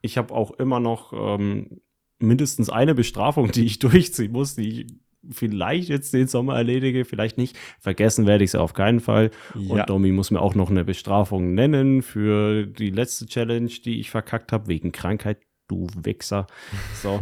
Ich 0.00 0.18
habe 0.18 0.34
auch 0.34 0.52
immer 0.52 0.80
noch 0.80 1.12
ähm, 1.12 1.80
mindestens 2.18 2.70
eine 2.70 2.94
Bestrafung, 2.94 3.50
die 3.50 3.64
ich 3.64 3.78
durchziehen 3.80 4.32
muss, 4.32 4.54
die 4.54 4.82
ich 4.82 4.86
vielleicht 5.30 5.88
jetzt 5.88 6.14
den 6.14 6.28
Sommer 6.28 6.56
erledige, 6.56 7.04
vielleicht 7.04 7.38
nicht. 7.38 7.58
Vergessen 7.80 8.26
werde 8.26 8.44
ich 8.44 8.52
sie 8.52 8.60
auf 8.60 8.72
keinen 8.72 9.00
Fall. 9.00 9.30
Ja. 9.54 9.74
Und 9.74 9.90
Domi 9.90 10.12
muss 10.12 10.30
mir 10.30 10.40
auch 10.40 10.54
noch 10.54 10.70
eine 10.70 10.84
Bestrafung 10.84 11.54
nennen 11.54 12.02
für 12.02 12.66
die 12.66 12.90
letzte 12.90 13.26
Challenge, 13.26 13.70
die 13.84 14.00
ich 14.00 14.10
verkackt 14.10 14.52
habe, 14.52 14.68
wegen 14.68 14.92
Krankheit. 14.92 15.38
Du 15.66 15.86
Wichser. 16.02 16.46
So. 17.02 17.20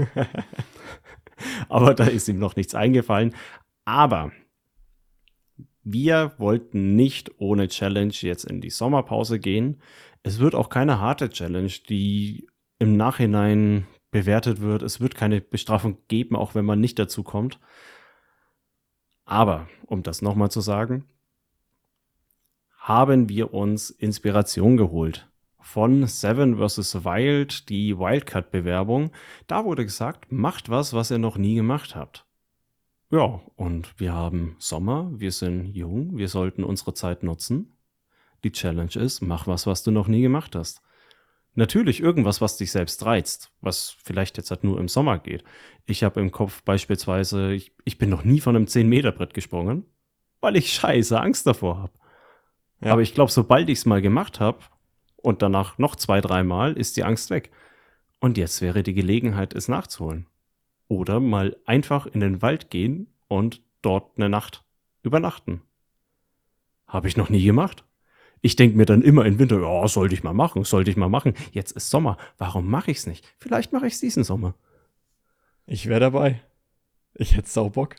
Aber 1.68 1.94
da 1.94 2.04
ist 2.04 2.28
ihm 2.28 2.38
noch 2.38 2.54
nichts 2.54 2.74
eingefallen. 2.74 3.34
Aber 3.84 4.30
wir 5.82 6.32
wollten 6.38 6.94
nicht 6.94 7.32
ohne 7.38 7.68
Challenge 7.68 8.12
jetzt 8.12 8.44
in 8.44 8.60
die 8.60 8.70
Sommerpause 8.70 9.40
gehen. 9.40 9.80
Es 10.22 10.38
wird 10.38 10.54
auch 10.54 10.68
keine 10.68 11.00
harte 11.00 11.28
Challenge, 11.30 11.72
die 11.88 12.46
im 12.78 12.96
Nachhinein 12.96 13.86
bewertet 14.10 14.60
wird. 14.60 14.82
Es 14.82 15.00
wird 15.00 15.14
keine 15.14 15.40
Bestrafung 15.40 15.98
geben, 16.08 16.36
auch 16.36 16.54
wenn 16.54 16.64
man 16.64 16.80
nicht 16.80 16.98
dazu 16.98 17.22
kommt. 17.22 17.58
Aber, 19.24 19.68
um 19.86 20.02
das 20.02 20.22
nochmal 20.22 20.50
zu 20.50 20.60
sagen, 20.60 21.04
haben 22.78 23.28
wir 23.28 23.52
uns 23.52 23.90
Inspiration 23.90 24.76
geholt 24.76 25.28
von 25.66 26.06
Seven 26.06 26.56
vs. 26.56 27.04
Wild, 27.04 27.68
die 27.68 27.98
Wildcard-Bewerbung. 27.98 29.10
Da 29.48 29.64
wurde 29.64 29.84
gesagt, 29.84 30.30
macht 30.30 30.68
was, 30.68 30.92
was 30.92 31.10
ihr 31.10 31.18
noch 31.18 31.36
nie 31.36 31.56
gemacht 31.56 31.96
habt. 31.96 32.24
Ja, 33.10 33.40
und 33.56 33.98
wir 33.98 34.12
haben 34.12 34.54
Sommer, 34.58 35.10
wir 35.12 35.32
sind 35.32 35.66
jung, 35.74 36.16
wir 36.16 36.28
sollten 36.28 36.62
unsere 36.62 36.94
Zeit 36.94 37.24
nutzen. 37.24 37.76
Die 38.44 38.52
Challenge 38.52 38.94
ist, 38.94 39.22
mach 39.22 39.48
was, 39.48 39.66
was 39.66 39.82
du 39.82 39.90
noch 39.90 40.06
nie 40.06 40.22
gemacht 40.22 40.54
hast. 40.54 40.82
Natürlich 41.56 42.00
irgendwas, 42.00 42.42
was 42.42 42.58
dich 42.58 42.70
selbst 42.70 43.04
reizt, 43.06 43.50
was 43.62 43.96
vielleicht 44.04 44.36
jetzt 44.36 44.50
halt 44.50 44.62
nur 44.62 44.78
im 44.78 44.88
Sommer 44.88 45.18
geht. 45.18 45.42
Ich 45.86 46.04
habe 46.04 46.20
im 46.20 46.30
Kopf 46.30 46.62
beispielsweise, 46.62 47.54
ich, 47.54 47.72
ich 47.84 47.96
bin 47.96 48.10
noch 48.10 48.24
nie 48.24 48.40
von 48.40 48.54
einem 48.54 48.66
10-Meter-Brett 48.66 49.32
gesprungen, 49.32 49.86
weil 50.42 50.56
ich 50.56 50.72
scheiße 50.74 51.18
Angst 51.18 51.46
davor 51.46 51.78
habe. 51.78 51.92
Ja. 52.82 52.92
Aber 52.92 53.00
ich 53.00 53.14
glaube, 53.14 53.32
sobald 53.32 53.70
ich 53.70 53.78
es 53.78 53.86
mal 53.86 54.02
gemacht 54.02 54.38
habe 54.38 54.58
und 55.16 55.40
danach 55.40 55.78
noch 55.78 55.96
zwei, 55.96 56.20
dreimal, 56.20 56.74
ist 56.74 56.98
die 56.98 57.04
Angst 57.04 57.30
weg. 57.30 57.50
Und 58.20 58.36
jetzt 58.36 58.60
wäre 58.60 58.82
die 58.82 58.94
Gelegenheit, 58.94 59.54
es 59.54 59.66
nachzuholen. 59.66 60.26
Oder 60.88 61.20
mal 61.20 61.56
einfach 61.64 62.06
in 62.06 62.20
den 62.20 62.42
Wald 62.42 62.68
gehen 62.68 63.14
und 63.28 63.62
dort 63.80 64.18
eine 64.18 64.28
Nacht 64.28 64.62
übernachten. 65.02 65.62
Habe 66.86 67.08
ich 67.08 67.16
noch 67.16 67.30
nie 67.30 67.42
gemacht. 67.42 67.84
Ich 68.42 68.56
denke 68.56 68.76
mir 68.76 68.86
dann 68.86 69.02
immer 69.02 69.24
im 69.24 69.38
Winter, 69.38 69.60
ja, 69.60 69.88
sollte 69.88 70.14
ich 70.14 70.22
mal 70.22 70.34
machen, 70.34 70.64
sollte 70.64 70.90
ich 70.90 70.96
mal 70.96 71.08
machen. 71.08 71.34
Jetzt 71.52 71.72
ist 71.72 71.90
Sommer, 71.90 72.16
warum 72.38 72.68
mache 72.68 72.90
ich 72.90 72.98
es 72.98 73.06
nicht? 73.06 73.26
Vielleicht 73.38 73.72
mache 73.72 73.86
ich 73.86 73.94
es 73.94 74.00
diesen 74.00 74.24
Sommer. 74.24 74.54
Ich 75.66 75.86
wäre 75.88 76.00
dabei. 76.00 76.42
Ich 77.14 77.36
hätte 77.36 77.48
sau 77.48 77.70
Bock. 77.70 77.96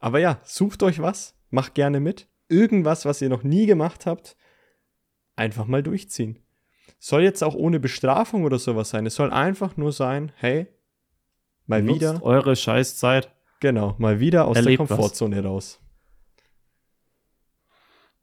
Aber 0.00 0.18
ja, 0.18 0.40
sucht 0.44 0.82
euch 0.82 1.00
was, 1.00 1.34
macht 1.50 1.74
gerne 1.74 2.00
mit. 2.00 2.28
Irgendwas, 2.48 3.04
was 3.04 3.22
ihr 3.22 3.28
noch 3.28 3.42
nie 3.42 3.66
gemacht 3.66 4.06
habt, 4.06 4.36
einfach 5.36 5.66
mal 5.66 5.82
durchziehen. 5.82 6.38
Soll 6.98 7.22
jetzt 7.22 7.42
auch 7.44 7.54
ohne 7.54 7.78
Bestrafung 7.78 8.44
oder 8.44 8.58
sowas 8.58 8.90
sein. 8.90 9.06
Es 9.06 9.14
soll 9.14 9.30
einfach 9.30 9.76
nur 9.76 9.92
sein, 9.92 10.32
hey, 10.36 10.66
mal 11.66 11.82
Nutzt 11.82 12.00
wieder, 12.00 12.22
eure 12.22 12.56
Scheißzeit. 12.56 13.30
genau, 13.60 13.94
mal 13.98 14.18
wieder 14.20 14.46
aus 14.46 14.56
Erlebt 14.56 14.80
der 14.80 14.90
was. 14.90 14.96
Komfortzone 14.96 15.44
raus. 15.44 15.80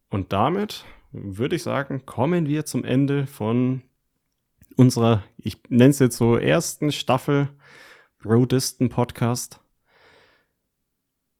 Und 0.09 0.33
damit 0.33 0.85
würde 1.23 1.55
ich 1.55 1.63
sagen, 1.63 2.05
kommen 2.05 2.47
wir 2.47 2.65
zum 2.65 2.83
Ende 2.83 3.27
von 3.27 3.81
unserer, 4.75 5.23
ich 5.37 5.57
nenne 5.69 5.91
es 5.91 5.99
jetzt 5.99 6.17
so, 6.17 6.37
ersten 6.37 6.91
Staffel 6.91 7.49
Roadisten 8.23 8.89
Podcast. 8.89 9.59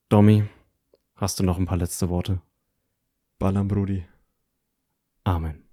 Domi, 0.09 0.45
hast 1.15 1.39
du 1.39 1.43
noch 1.43 1.57
ein 1.57 1.65
paar 1.65 1.77
letzte 1.77 2.09
Worte? 2.09 2.41
Ballern, 3.39 3.67
Brudi. 3.67 4.05
Amen. 5.23 5.64